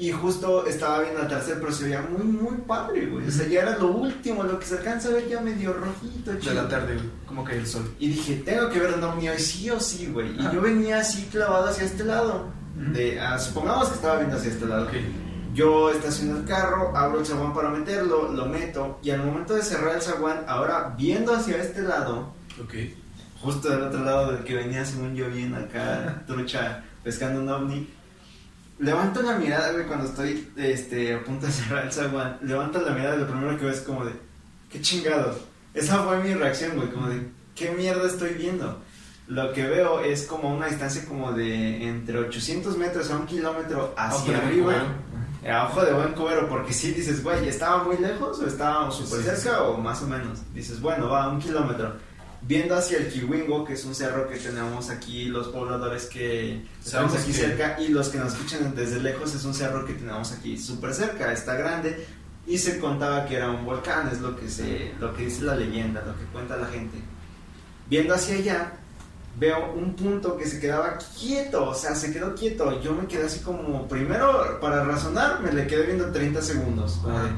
y 0.00 0.10
justo 0.12 0.66
estaba 0.66 1.00
viendo 1.00 1.20
tercer, 1.28 1.58
pero 1.60 1.70
se 1.72 1.84
veía 1.84 2.00
muy, 2.02 2.24
muy 2.24 2.56
padre, 2.66 3.06
güey. 3.06 3.28
O 3.28 3.30
sea, 3.30 3.46
ya 3.46 3.60
era 3.62 3.76
lo 3.78 3.88
último, 3.92 4.42
lo 4.42 4.58
que 4.58 4.66
se 4.66 4.78
alcanza 4.78 5.08
a 5.08 5.12
ver 5.12 5.28
ya 5.28 5.40
medio 5.40 5.72
rojito, 5.74 6.32
De 6.32 6.38
chido. 6.40 6.54
la 6.54 6.68
tarde, 6.68 6.94
güey. 6.94 7.06
Como 7.26 7.44
que 7.44 7.56
el 7.58 7.66
sol. 7.66 7.88
Y 7.98 8.08
dije, 8.08 8.36
tengo 8.44 8.68
que 8.70 8.80
ver 8.80 8.94
un 8.94 9.04
ovni 9.04 9.28
hoy 9.28 9.38
sí 9.38 9.68
o 9.70 9.78
sí, 9.78 10.06
güey. 10.12 10.34
Y 10.36 10.40
Ajá. 10.40 10.52
yo 10.52 10.60
venía 10.62 10.98
así 11.00 11.28
clavado 11.30 11.66
hacia 11.68 11.84
este 11.84 12.04
lado. 12.04 12.48
De, 12.74 13.20
ah, 13.20 13.38
supongamos 13.38 13.88
que 13.88 13.94
estaba 13.96 14.16
viendo 14.16 14.36
hacia 14.36 14.50
este 14.50 14.64
lado. 14.66 14.84
Ok. 14.86 14.92
Yo 15.52 15.90
estaciono 15.90 16.38
el 16.38 16.44
carro, 16.44 16.96
abro 16.96 17.18
el 17.20 17.26
zaguán 17.26 17.52
para 17.52 17.68
meterlo, 17.70 18.32
lo 18.32 18.46
meto. 18.46 18.98
Y 19.02 19.10
al 19.10 19.24
momento 19.24 19.54
de 19.54 19.62
cerrar 19.62 19.96
el 19.96 20.00
zaguán, 20.02 20.44
ahora 20.46 20.94
viendo 20.96 21.34
hacia 21.34 21.56
este 21.62 21.82
lado, 21.82 22.32
Ok. 22.62 22.74
justo 23.42 23.68
del 23.68 23.82
otro 23.82 24.02
lado 24.04 24.32
del 24.32 24.44
que 24.44 24.54
venía, 24.54 24.84
según 24.84 25.14
yo, 25.14 25.28
bien 25.28 25.54
acá, 25.54 26.22
trucha, 26.26 26.84
pescando 27.04 27.40
un 27.42 27.48
ovni. 27.48 27.88
Levanto 28.80 29.20
la 29.20 29.36
mirada, 29.36 29.72
güey, 29.72 29.86
cuando 29.86 30.06
estoy 30.06 30.50
este, 30.56 31.14
a 31.14 31.22
punto 31.22 31.46
de 31.46 31.52
cerrar 31.52 31.84
el 31.84 31.92
zaguán. 31.92 32.38
Levanto 32.42 32.80
la 32.80 32.92
mirada 32.92 33.16
y 33.16 33.18
lo 33.20 33.26
primero 33.26 33.56
que 33.58 33.64
veo 33.64 33.74
es 33.74 33.80
como 33.82 34.06
de, 34.06 34.12
¿qué 34.70 34.80
chingados? 34.80 35.36
Esa 35.74 36.02
fue 36.02 36.18
mi 36.22 36.32
reacción, 36.32 36.76
güey, 36.76 36.88
como 36.88 37.08
de, 37.08 37.28
¿qué 37.54 37.70
mierda 37.72 38.06
estoy 38.06 38.30
viendo? 38.34 38.80
Lo 39.28 39.52
que 39.52 39.66
veo 39.66 40.00
es 40.00 40.24
como 40.24 40.52
una 40.56 40.66
distancia 40.66 41.04
como 41.06 41.32
de 41.32 41.86
entre 41.88 42.18
800 42.18 42.76
metros 42.78 43.10
a 43.10 43.18
un 43.18 43.26
kilómetro 43.26 43.94
hacia 43.96 44.38
Ojo 44.38 44.46
arriba. 44.46 44.74
A 45.48 45.68
ojo 45.68 45.82
de 45.84 45.92
buen 45.92 46.12
cubero, 46.12 46.48
porque 46.48 46.72
si 46.72 46.92
dices, 46.92 47.22
güey, 47.22 47.48
¿estaba 47.48 47.84
muy 47.84 47.96
lejos 47.98 48.38
o 48.40 48.46
estaba 48.46 48.90
súper 48.90 49.20
Sí, 49.20 49.30
sí, 49.30 49.36
cerca 49.42 49.58
sí. 49.58 49.62
o 49.62 49.76
más 49.78 50.02
o 50.02 50.06
menos? 50.06 50.40
Dices, 50.52 50.80
bueno, 50.80 51.08
va, 51.08 51.28
un 51.28 51.38
kilómetro. 51.38 51.94
Viendo 52.42 52.74
hacia 52.74 52.98
el 52.98 53.08
Kiwingo, 53.08 53.64
que 53.64 53.74
es 53.74 53.84
un 53.84 53.94
cerro 53.94 54.28
que 54.28 54.36
tenemos 54.38 54.88
aquí, 54.88 55.26
los 55.26 55.48
pobladores 55.48 56.06
que 56.06 56.64
estamos 56.82 57.12
aquí 57.14 57.32
que- 57.32 57.38
cerca, 57.38 57.76
y 57.80 57.88
los 57.88 58.08
que 58.08 58.18
nos 58.18 58.32
escuchan 58.32 58.74
desde 58.74 59.00
lejos, 59.00 59.34
es 59.34 59.44
un 59.44 59.52
cerro 59.54 59.84
que 59.84 59.92
tenemos 59.92 60.32
aquí 60.32 60.56
súper 60.56 60.94
cerca, 60.94 61.32
está 61.32 61.54
grande, 61.54 62.06
y 62.46 62.56
se 62.56 62.78
contaba 62.80 63.26
que 63.26 63.36
era 63.36 63.50
un 63.50 63.66
volcán, 63.66 64.08
es 64.10 64.20
lo 64.20 64.36
que, 64.36 64.48
se, 64.48 64.92
lo 64.98 65.14
que 65.14 65.26
dice 65.26 65.42
la 65.42 65.54
leyenda, 65.54 66.02
lo 66.06 66.16
que 66.16 66.24
cuenta 66.32 66.56
la 66.56 66.66
gente. 66.66 66.98
Viendo 67.90 68.14
hacia 68.14 68.36
allá, 68.36 68.72
veo 69.38 69.72
un 69.74 69.94
punto 69.94 70.36
que 70.38 70.46
se 70.46 70.58
quedaba 70.60 70.96
quieto, 71.18 71.68
o 71.68 71.74
sea, 71.74 71.94
se 71.94 72.10
quedó 72.12 72.34
quieto. 72.34 72.80
Yo 72.80 72.94
me 72.94 73.06
quedé 73.06 73.26
así 73.26 73.40
como, 73.40 73.86
primero, 73.86 74.58
para 74.60 74.82
razonar, 74.84 75.40
me 75.42 75.52
le 75.52 75.66
quedé 75.66 75.86
viendo 75.86 76.10
30 76.10 76.40
segundos. 76.40 76.98
como 77.02 77.18
de, 77.18 77.30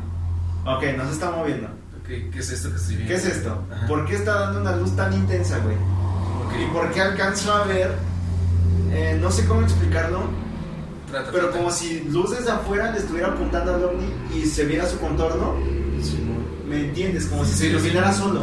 ok, 0.64 0.96
no 0.96 1.06
se 1.06 1.12
está 1.12 1.30
moviendo. 1.32 1.68
Ok, 2.12 2.32
¿qué 2.32 2.38
es 2.38 2.50
esto 2.50 2.70
que 2.70 2.76
estoy 2.76 2.96
viendo? 2.96 3.14
¿Qué 3.14 3.18
es 3.20 3.26
esto? 3.26 3.64
Ajá. 3.72 3.86
¿Por 3.86 4.06
qué 4.06 4.14
está 4.16 4.40
dando 4.40 4.60
una 4.60 4.76
luz 4.76 4.94
tan 4.96 5.12
intensa, 5.12 5.58
güey? 5.58 5.76
Ok. 5.76 6.52
¿Y 6.68 6.72
por 6.72 6.90
qué 6.92 7.00
alcanzo 7.00 7.52
a 7.52 7.64
ver? 7.64 7.92
eh, 8.92 9.16
no 9.20 9.30
sé 9.30 9.46
cómo 9.46 9.62
explicarlo, 9.62 10.20
Trata, 11.10 11.30
pero 11.32 11.44
trata. 11.44 11.56
como 11.58 11.70
si 11.70 12.00
luz 12.10 12.30
desde 12.36 12.50
afuera 12.50 12.90
le 12.92 12.98
estuviera 12.98 13.28
apuntando 13.28 13.74
al 13.74 13.84
ovni 13.84 14.06
y 14.34 14.44
se 14.46 14.64
viera 14.66 14.86
su 14.86 14.98
contorno. 14.98 15.54
Sí. 16.02 16.22
¿Me 16.68 16.80
entiendes? 16.88 17.26
Como 17.26 17.44
si 17.46 17.52
Sí, 17.52 17.56
se 17.58 17.64
sí. 17.64 17.70
iluminara 17.70 18.12
solo. 18.12 18.42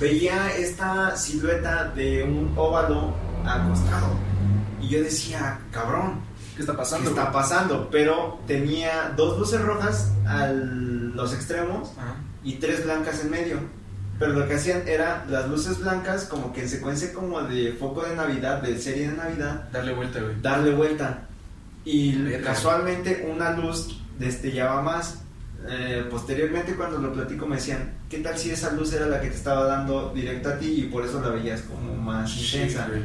veía 0.00 0.54
esta 0.56 1.16
silueta 1.16 1.84
de 1.94 2.22
un 2.24 2.52
óvalo 2.56 3.14
acostado. 3.44 4.08
Y 4.80 4.88
yo 4.88 5.02
decía, 5.02 5.58
cabrón, 5.70 6.20
¿Qué 6.56 6.60
está 6.62 6.72
¿qué 6.72 6.78
pasando? 6.78 7.10
está 7.10 7.22
güey? 7.22 7.32
pasando? 7.34 7.88
Pero 7.90 8.38
tenía 8.46 9.12
dos 9.16 9.38
luces 9.38 9.60
rojas 9.62 10.12
a 10.26 10.46
los 10.48 11.32
extremos 11.34 11.90
Ajá. 11.98 12.16
Y 12.44 12.54
tres 12.54 12.84
blancas 12.84 13.20
en 13.22 13.30
medio. 13.30 13.58
Pero 14.18 14.32
lo 14.32 14.46
que 14.46 14.54
hacían 14.54 14.86
era 14.86 15.24
las 15.28 15.48
luces 15.48 15.80
blancas 15.80 16.24
como 16.26 16.52
que 16.52 16.62
en 16.62 16.68
secuencia 16.68 17.12
como 17.12 17.42
de 17.42 17.72
foco 17.72 18.04
de 18.04 18.14
Navidad, 18.14 18.62
de 18.62 18.78
serie 18.78 19.10
de 19.10 19.16
Navidad, 19.16 19.68
Darle 19.72 19.92
vuelta, 19.92 20.20
güey. 20.20 20.40
darle 20.40 20.70
vuelta. 20.72 21.22
Y 21.84 22.16
Verga. 22.22 22.50
casualmente 22.50 23.28
una 23.30 23.50
luz 23.56 24.00
destellaba 24.18 24.82
más. 24.82 25.18
Eh, 25.68 26.04
posteriormente 26.10 26.74
cuando 26.74 26.98
lo 26.98 27.12
platico 27.12 27.46
me 27.46 27.56
decían, 27.56 27.94
¿qué 28.08 28.18
tal 28.18 28.36
si 28.38 28.50
esa 28.50 28.70
luz 28.72 28.92
era 28.92 29.06
la 29.06 29.20
que 29.20 29.28
te 29.28 29.34
estaba 29.36 29.64
dando 29.66 30.12
directo 30.14 30.50
a 30.50 30.58
ti 30.58 30.66
y 30.78 30.82
por 30.84 31.04
eso 31.04 31.20
la 31.20 31.30
veías 31.30 31.62
como 31.62 31.94
más 31.96 32.36
intensa? 32.36 32.86
Güey. 32.88 33.00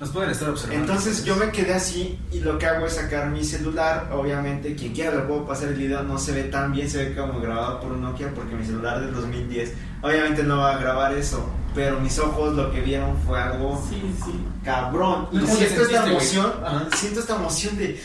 Nos 0.00 0.10
pueden 0.10 0.30
estar 0.30 0.50
observando. 0.50 0.80
Entonces 0.82 1.24
yo 1.24 1.36
me 1.36 1.50
quedé 1.50 1.72
así 1.74 2.18
y 2.32 2.40
lo 2.40 2.58
que 2.58 2.66
hago 2.66 2.86
es 2.86 2.94
sacar 2.94 3.30
mi 3.30 3.44
celular, 3.44 4.10
obviamente 4.12 4.74
quien 4.74 4.92
quiera 4.92 5.14
lo 5.14 5.26
puedo 5.28 5.46
pasar 5.46 5.68
el 5.68 5.74
video, 5.76 6.02
no 6.02 6.18
se 6.18 6.32
ve 6.32 6.44
tan 6.44 6.72
bien, 6.72 6.90
se 6.90 7.04
ve 7.10 7.14
como 7.16 7.40
grabado 7.40 7.80
por 7.80 7.92
un 7.92 8.02
Nokia 8.02 8.30
porque 8.34 8.54
mi 8.56 8.64
celular 8.66 9.00
del 9.00 9.14
2010 9.14 9.72
obviamente 10.02 10.42
no 10.42 10.58
va 10.58 10.74
a 10.74 10.78
grabar 10.78 11.14
eso, 11.14 11.48
pero 11.74 12.00
mis 12.00 12.18
ojos 12.18 12.54
lo 12.54 12.72
que 12.72 12.80
vieron 12.80 13.16
fue 13.18 13.40
algo 13.40 13.80
Sí, 13.88 14.02
sí. 14.24 14.44
cabrón. 14.64 15.28
Y 15.30 15.38
¿Cómo 15.38 15.52
te 15.52 15.56
siento 15.68 15.82
esta 15.82 16.06
emoción, 16.10 16.52
siento 16.96 17.20
esta 17.20 17.36
emoción 17.36 17.76
de 17.78 18.00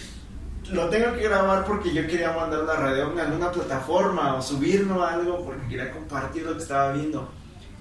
lo 0.72 0.88
tengo 0.90 1.14
que 1.16 1.24
grabar 1.24 1.66
porque 1.66 1.92
yo 1.92 2.06
quería 2.06 2.32
mandar 2.34 2.62
una 2.62 2.74
radio 2.74 3.12
en 3.12 3.20
alguna 3.20 3.52
plataforma 3.52 4.36
o 4.36 4.42
subirlo 4.44 5.04
a 5.04 5.14
algo 5.14 5.44
porque 5.44 5.68
quería 5.68 5.92
compartir 5.92 6.44
lo 6.44 6.54
que 6.56 6.62
estaba 6.62 6.92
viendo. 6.92 7.28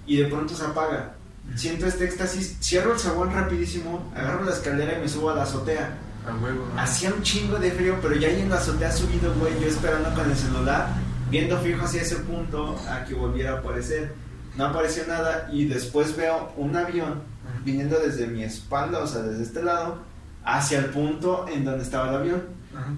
Y 0.07 0.16
de 0.16 0.25
pronto 0.25 0.55
se 0.55 0.64
apaga. 0.64 1.14
Siento 1.55 1.87
este 1.87 2.05
éxtasis, 2.05 2.57
cierro 2.61 2.93
el 2.93 2.99
sabón 2.99 3.33
rapidísimo, 3.33 4.13
agarro 4.15 4.45
la 4.45 4.53
escalera 4.53 4.99
y 4.99 5.01
me 5.03 5.09
subo 5.09 5.31
a 5.31 5.35
la 5.35 5.43
azotea. 5.43 5.99
A 6.29 6.37
huevo. 6.37 6.67
Hacía 6.77 7.13
un 7.13 7.23
chingo 7.23 7.59
de 7.59 7.71
frío, 7.73 7.97
pero 8.01 8.15
ya 8.15 8.29
ahí 8.29 8.43
en 8.43 8.51
la 8.51 8.57
azotea 8.57 8.93
subido, 8.93 9.35
güey, 9.35 9.59
yo 9.61 9.67
esperando 9.67 10.15
con 10.15 10.31
el 10.31 10.37
celular, 10.37 10.89
viendo 11.31 11.59
fijo 11.59 11.85
hacia 11.85 12.03
ese 12.03 12.17
punto 12.17 12.79
a 12.89 13.05
que 13.05 13.15
volviera 13.15 13.55
a 13.55 13.59
aparecer. 13.59 14.15
No 14.57 14.67
apareció 14.67 15.07
nada 15.07 15.49
y 15.53 15.67
después 15.67 16.17
veo 16.17 16.53
un 16.57 16.77
avión 16.77 17.23
viniendo 17.65 17.99
desde 17.99 18.27
mi 18.27 18.45
espalda, 18.45 19.01
o 19.01 19.07
sea, 19.07 19.23
desde 19.23 19.43
este 19.43 19.63
lado, 19.63 19.99
hacia 20.45 20.79
el 20.79 20.87
punto 20.87 21.47
en 21.49 21.65
donde 21.65 21.83
estaba 21.83 22.09
el 22.11 22.17
avión. 22.17 22.43
Ajá. 22.77 22.93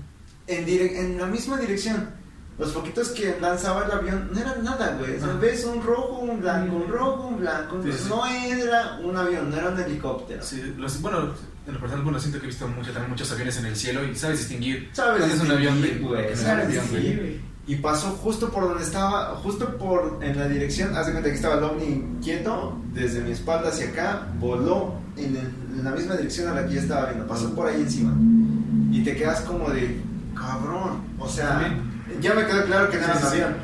En, 0.46 0.68
en 0.68 1.18
la 1.18 1.26
misma 1.26 1.58
dirección. 1.58 2.10
Los 2.60 2.72
foquitos 2.72 3.08
que 3.08 3.38
lanzaba 3.40 3.86
el 3.86 3.90
avión 3.90 4.28
no 4.32 4.38
eran 4.38 4.62
nada, 4.62 4.94
güey. 4.98 5.16
O 5.16 5.18
sea, 5.18 5.28
Ajá. 5.30 5.38
ves 5.40 5.64
un 5.64 5.82
rojo, 5.82 6.18
un 6.18 6.40
blanco, 6.40 6.76
un 6.76 6.88
rojo, 6.92 7.26
un 7.28 7.38
blanco. 7.40 7.80
Sí, 7.82 7.90
sí. 7.92 8.04
No 8.10 8.26
era 8.26 8.98
un 9.02 9.16
avión, 9.16 9.50
no 9.50 9.56
era 9.56 9.70
un 9.70 9.80
helicóptero. 9.80 10.42
Sí, 10.44 10.74
los- 10.76 11.00
bueno, 11.00 11.30
en 11.66 11.74
lo 11.74 11.80
personal, 11.80 12.04
bueno, 12.04 12.20
siento 12.20 12.38
que 12.38 12.44
he 12.44 12.48
visto 12.48 12.68
mucho, 12.68 12.92
también 12.92 13.10
muchos 13.10 13.32
aviones 13.32 13.56
en 13.58 13.64
el 13.66 13.76
cielo 13.76 14.04
y 14.04 14.14
sabes 14.14 14.38
distinguir. 14.40 14.90
¿Sabes? 14.92 15.24
es 15.32 15.40
un 15.40 15.50
avión 15.50 15.80
güey. 15.80 17.50
Y 17.66 17.76
pasó 17.76 18.08
justo 18.10 18.50
por 18.50 18.64
donde 18.64 18.82
estaba, 18.82 19.36
justo 19.36 19.76
por 19.78 20.18
en 20.22 20.36
la 20.38 20.48
dirección, 20.48 20.94
haz 20.96 21.06
de 21.06 21.12
cuenta 21.12 21.30
que 21.30 21.36
estaba 21.36 21.54
el 21.56 21.62
ovni 21.64 22.04
quieto, 22.22 22.76
desde 22.92 23.20
mi 23.22 23.30
espalda 23.30 23.68
hacia 23.70 23.88
acá, 23.88 24.26
voló 24.38 24.94
en, 25.16 25.36
el- 25.36 25.78
en 25.78 25.84
la 25.84 25.92
misma 25.92 26.16
dirección 26.16 26.48
a 26.48 26.54
la 26.60 26.66
que 26.66 26.74
yo 26.74 26.80
estaba 26.80 27.06
viendo, 27.06 27.26
pasó 27.26 27.54
por 27.54 27.68
ahí 27.68 27.80
encima. 27.80 28.12
Y 28.90 29.02
te 29.04 29.14
quedas 29.16 29.40
como 29.42 29.70
de, 29.70 30.00
cabrón, 30.34 31.02
o 31.18 31.28
sea, 31.28 31.58
ya 32.20 32.34
me 32.34 32.46
quedó 32.46 32.64
claro 32.64 32.90
que 32.90 32.96
no 32.98 33.04
era 33.04 33.16
un 33.18 33.24
avión, 33.24 33.54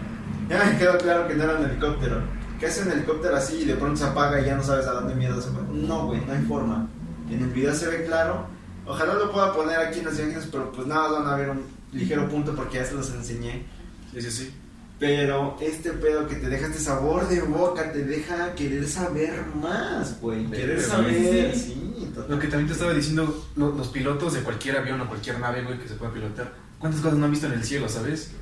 ya 0.49 0.65
me 0.65 0.79
quedó 0.79 0.99
claro 0.99 1.29
que 1.29 1.35
no 1.35 1.45
era 1.45 1.59
un 1.59 1.65
helicóptero. 1.67 2.23
¿Qué 2.61 2.67
hace 2.67 2.83
un 2.83 2.93
helicóptero 2.93 3.37
así 3.37 3.57
y 3.63 3.65
de 3.67 3.75
pronto 3.75 3.97
se 3.97 4.05
apaga 4.05 4.41
y 4.41 4.47
ya 4.47 4.55
no 4.57 4.63
sabes 4.63 4.87
a 4.87 4.93
dónde 4.93 5.15
mierda 5.15 5.41
se 5.43 5.51
fue? 5.51 5.63
No, 5.73 6.07
güey, 6.07 6.25
no 6.25 6.33
hay 6.33 6.43
forma. 6.43 6.89
En 7.31 7.43
el 7.43 7.49
video 7.51 7.75
se 7.75 7.89
ve 7.89 8.05
claro. 8.07 8.47
Ojalá 8.87 9.15
lo 9.15 9.31
pueda 9.33 9.53
poner 9.53 9.79
aquí 9.79 9.99
en 9.99 10.07
las 10.07 10.19
imágenes, 10.19 10.49
pero 10.51 10.73
pues 10.73 10.87
nada, 10.87 11.09
van 11.21 11.27
a 11.27 11.37
ver 11.37 11.51
un 11.51 11.63
ligero 11.93 12.29
punto 12.29 12.55
porque 12.55 12.77
ya 12.79 12.85
se 12.87 12.95
los 12.95 13.11
enseñé. 13.13 13.67
Sí, 14.15 14.23
sí, 14.23 14.31
sí. 14.31 14.55
Pero 14.99 15.59
este 15.61 15.91
pedo 15.91 16.27
que 16.27 16.37
te 16.37 16.49
deja 16.49 16.69
este 16.69 16.79
sabor 16.79 17.29
de 17.29 17.43
boca, 17.43 17.93
te 17.93 18.05
deja 18.05 18.55
querer 18.55 18.89
saber 18.89 19.45
más, 19.61 20.19
güey. 20.23 20.47
Querer 20.47 20.81
saber, 20.81 21.55
sí. 21.55 21.61
sí. 21.61 22.13
Lo 22.27 22.39
que 22.39 22.47
también 22.49 22.69
te 22.69 22.73
estaba 22.73 22.95
diciendo, 22.95 23.47
lo- 23.57 23.73
los 23.73 23.89
pilotos 23.89 24.33
de 24.33 24.41
cualquier 24.41 24.79
avión 24.79 24.99
o 25.03 25.07
cualquier 25.09 25.39
nave, 25.39 25.63
güey, 25.65 25.79
que 25.79 25.87
se 25.89 25.97
pueda 25.97 26.13
pilotar, 26.15 26.55
¿cuántas 26.79 27.01
cosas 27.01 27.19
no 27.19 27.25
han 27.27 27.31
visto 27.31 27.47
en 27.47 27.53
el 27.55 27.65
cielo, 27.65 27.89
sabes? 27.89 28.33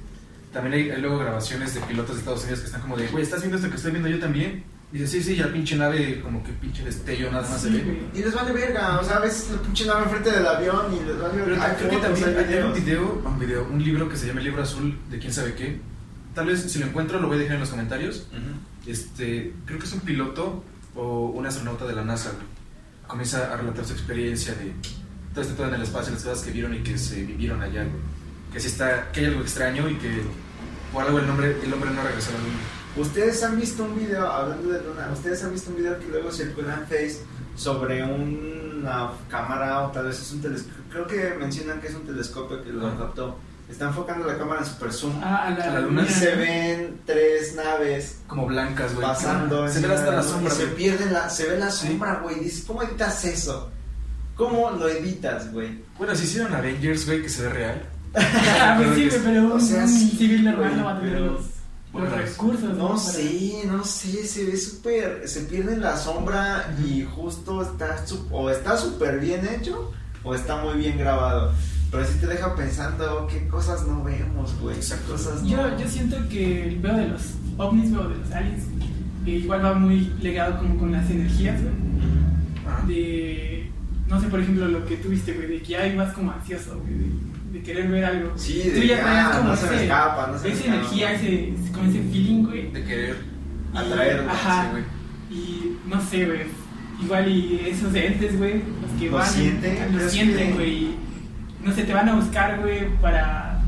También 0.53 0.75
hay, 0.75 0.91
hay 0.91 1.01
luego 1.01 1.19
grabaciones 1.19 1.75
de 1.75 1.81
pilotos 1.81 2.15
de 2.17 2.21
Estados 2.21 2.43
Unidos 2.43 2.61
que 2.61 2.67
están 2.67 2.81
como 2.83 2.97
de, 2.97 3.09
güey, 3.09 3.25
¿estás 3.25 3.41
viendo 3.41 3.57
esto 3.57 3.69
que 3.71 3.77
estoy 3.77 3.91
viendo 3.91 4.09
yo 4.09 4.19
también? 4.21 4.63
Y 4.93 4.99
dice, 4.99 5.09
sí, 5.21 5.23
sí, 5.25 5.37
ya 5.37 5.53
pinche 5.53 5.75
nave, 5.77 6.21
como 6.21 6.45
que 6.45 6.53
pinche 6.53 6.85
destello, 6.85 7.33
nada 7.33 7.49
más 7.49 7.61
se 7.61 7.69
Sí, 7.69 7.75
ve. 7.79 7.83
güey. 7.83 7.99
Y 8.15 8.19
les 8.25 8.33
vale 8.33 8.53
verga, 8.53 9.01
o 9.01 9.05
sea, 9.05 9.17
a 9.17 9.21
veces 9.21 9.51
la 9.51 9.61
pinche 9.63 9.85
nave 9.87 10.05
enfrente 10.05 10.31
del 10.31 10.47
avión 10.47 10.95
y 10.95 11.05
les 11.05 11.19
vale 11.19 11.35
Pero 11.35 11.47
verga. 11.47 11.65
Hay 11.65 11.77
creo 11.77 11.91
que 11.91 11.97
también 11.97 12.29
hay 12.39 12.55
hay, 12.55 12.63
un 12.63 12.73
video, 12.75 13.23
un 13.25 13.39
video, 13.41 13.69
un 13.69 13.83
libro 13.83 14.09
que 14.09 14.17
se 14.17 14.29
llama 14.29 14.39
El 14.41 14.47
libro 14.47 14.63
azul 14.63 14.97
de 15.11 15.19
quién 15.19 15.33
sabe 15.33 15.55
qué. 15.55 15.81
Tal 16.37 16.47
vez 16.47 16.61
si 16.71 16.79
lo 16.79 16.87
encuentro 16.87 17.19
lo 17.21 17.27
voy 17.27 17.37
a 17.39 17.41
dejar 17.41 17.55
en 17.57 17.61
los 17.61 17.71
comentarios. 17.71 18.29
Ujú. 18.31 18.91
Este, 18.91 19.53
creo 19.67 19.79
que 19.81 19.87
es 19.87 19.93
un 19.93 20.01
piloto 20.01 20.63
o 20.95 21.27
un 21.31 21.45
astronauta 21.45 21.87
de 21.87 21.95
la 21.95 22.05
NASA. 22.05 22.31
Comienza 23.09 23.53
a 23.53 23.57
relatar 23.57 23.85
su 23.85 23.93
experiencia 23.95 24.55
de 24.55 24.73
todo 25.33 25.43
este 25.43 25.55
pedo 25.55 25.69
en 25.69 25.75
el 25.75 25.83
espacio, 25.83 26.13
las 26.13 26.23
cosas 26.23 26.45
que 26.45 26.53
vieron 26.53 26.73
y 26.73 26.79
que 26.85 26.97
se 26.97 27.25
vivieron 27.25 27.61
allá. 27.63 27.83
güey. 27.83 28.14
Que 28.55 28.61
sí 28.61 28.69
está, 28.69 29.11
que 29.13 29.21
hay 29.21 29.27
algo 29.27 29.43
extraño 29.43 29.89
y 29.89 29.97
que 29.97 30.23
por 30.93 31.05
algo 31.05 31.19
el 31.19 31.27
nombre, 31.27 31.57
el 31.63 31.73
hombre 31.73 31.91
no 31.91 32.03
regresó 32.03 32.31
a 32.31 32.35
la 32.35 32.39
luna. 32.39 32.59
Ustedes 32.97 33.43
han 33.43 33.61
visto 33.61 33.83
un 33.83 33.99
video, 33.99 34.27
hablando 34.29 34.69
de 34.71 34.81
Luna, 34.85 35.11
ustedes 35.13 35.43
han 35.43 35.53
visto 35.53 35.71
un 35.71 35.77
video 35.79 35.99
que 35.99 36.07
luego 36.07 36.31
circula 36.31 36.75
en 36.75 36.83
Face 36.87 37.19
sobre 37.57 38.05
una 38.05 39.11
cámara 39.29 39.83
o 39.83 39.91
tal 39.91 40.07
vez 40.07 40.21
es 40.21 40.31
un 40.31 40.41
telescopio. 40.41 40.85
Creo 40.91 41.07
que 41.09 41.35
mencionan 41.37 41.81
que 41.81 41.89
es 41.89 41.95
un 41.97 42.07
telescopio 42.07 42.63
que 42.63 42.71
lo 42.71 42.97
captó. 42.97 43.37
Está 43.69 43.87
enfocando 43.87 44.27
la 44.29 44.39
cámara 44.39 44.61
en 44.61 44.67
super 44.67 44.93
zoom. 44.93 45.21
Ah, 45.25 45.47
a 45.47 45.51
la, 45.51 45.65
A 45.65 45.71
la 45.73 45.81
luna 45.81 46.05
y 46.09 46.13
se 46.13 46.37
ven 46.37 47.01
tres 47.05 47.57
naves 47.57 48.19
Como 48.29 48.47
blancas, 48.47 48.95
güey. 48.95 49.05
pasando. 49.05 49.69
Se 49.69 49.81
ve 49.81 49.93
hasta 49.93 50.11
la 50.13 50.19
luna 50.19 50.23
sombra, 50.23 50.55
y 50.55 50.57
se 50.57 50.67
pierde 50.69 51.11
la, 51.11 51.29
se 51.29 51.49
ve 51.49 51.59
la 51.59 51.71
sombra, 51.73 52.21
güey. 52.23 52.39
Dices, 52.39 52.65
¿cómo 52.65 52.83
editas 52.85 53.25
eso? 53.25 53.73
¿Cómo 54.37 54.71
lo 54.71 54.89
editas, 54.89 55.51
güey? 55.51 55.83
Bueno, 55.99 56.15
si 56.15 56.25
hicieron 56.25 56.55
Avengers, 56.55 57.07
güey, 57.07 57.23
que 57.23 57.29
se 57.29 57.43
ve 57.43 57.49
real. 57.49 57.83
Ah, 58.17 58.75
pues 58.79 58.95
sí, 59.13 59.19
pero 59.25 59.55
O 59.55 59.61
sea, 59.61 59.83
un 59.85 59.89
sí, 59.89 60.11
civil 60.17 60.45
normal 60.45 60.77
no 60.77 60.85
va 60.85 60.97
a 60.97 61.01
tener 61.01 61.21
los, 61.21 61.41
Bueno, 61.93 62.09
los 62.11 62.17
recursos. 62.19 62.77
No 62.77 62.89
Para- 62.89 62.99
sé, 63.01 63.63
no 63.67 63.85
sé, 63.85 64.27
se 64.27 64.45
ve 64.45 64.57
súper, 64.57 65.23
se 65.29 65.41
pierde 65.43 65.75
en 65.75 65.81
la 65.81 65.97
sombra 65.97 66.75
y 66.85 67.03
justo 67.03 67.63
está, 67.63 68.07
su- 68.07 68.27
o 68.31 68.51
está 68.51 68.77
súper 68.77 69.19
bien 69.21 69.47
hecho 69.49 69.93
o 70.23 70.35
está 70.35 70.57
muy 70.63 70.75
bien 70.79 70.99
grabado. 70.99 71.53
Pero 71.91 72.05
sí 72.07 72.15
te 72.21 72.27
deja 72.27 72.55
pensando 72.57 73.27
qué 73.31 73.47
cosas 73.47 73.87
no 73.87 74.03
vemos, 74.03 74.53
güey, 74.61 74.77
qué 74.81 74.97
cosas 75.11 75.43
no. 75.43 75.49
Yo, 75.49 75.79
yo 75.79 75.89
siento 75.89 76.17
que 76.29 76.69
el 76.69 76.77
pedo 76.77 76.97
de 76.97 77.09
los 77.09 77.23
ovnis 77.57 77.91
güey, 77.93 78.05
o 78.05 78.09
de 78.09 78.17
los 78.17 78.33
aliens 78.33 78.65
igual 79.27 79.65
va 79.65 79.75
muy 79.75 80.13
legado 80.21 80.59
como 80.59 80.77
con 80.79 80.93
las 80.93 81.09
energías, 81.11 81.61
güey. 81.63 81.75
Ajá. 82.67 82.85
De, 82.87 83.71
no 84.09 84.21
sé, 84.21 84.27
por 84.29 84.41
ejemplo, 84.41 84.67
lo 84.69 84.85
que 84.87 84.97
tuviste, 84.97 85.33
güey, 85.35 85.47
de 85.49 85.63
que 85.63 85.73
ya 85.73 85.87
ibas 85.87 86.13
como 86.15 86.33
ansioso, 86.33 86.79
güey, 86.81 86.95
de, 86.99 87.07
de 87.55 87.63
querer 87.63 87.89
ver 87.89 88.05
algo. 88.05 88.33
Sí, 88.37 88.63
Tú 88.75 88.81
de 88.81 88.87
ya 88.89 88.97
ya, 88.97 89.03
traías 89.05 89.37
como 89.37 89.49
no 89.51 89.57
se 89.57 89.67
me 89.71 89.83
escapa, 89.83 90.27
no 90.33 90.39
se 90.39 90.49
me 90.49 90.53
Esa 90.55 90.61
escapa. 90.61 90.79
energía, 90.81 91.13
ese, 91.13 91.55
con 91.73 91.89
ese 91.89 91.99
feeling, 92.11 92.43
güey. 92.45 92.71
De 92.73 92.85
querer. 92.85 93.17
Atraerlo, 93.75 94.31
Ajá. 94.31 94.69
güey. 94.73 94.85
Y 95.31 95.77
no 95.87 96.01
sé, 96.01 96.27
güey. 96.27 96.41
Igual 97.03 97.29
y 97.29 97.61
esos 97.67 97.95
entes, 97.95 98.39
güey, 98.39 98.63
los 98.83 99.01
que 99.01 99.07
Lo 99.11 99.17
van. 99.17 99.27
sienten, 99.27 99.99
Lo 99.99 100.09
sienten, 100.09 100.49
que- 100.49 100.55
güey. 100.55 100.71
y 100.85 100.99
No 101.65 101.73
sé, 101.75 101.85
te 101.85 101.95
van 101.95 102.09
a 102.09 102.15
buscar, 102.17 102.61
güey, 102.61 102.89
para. 103.01 103.61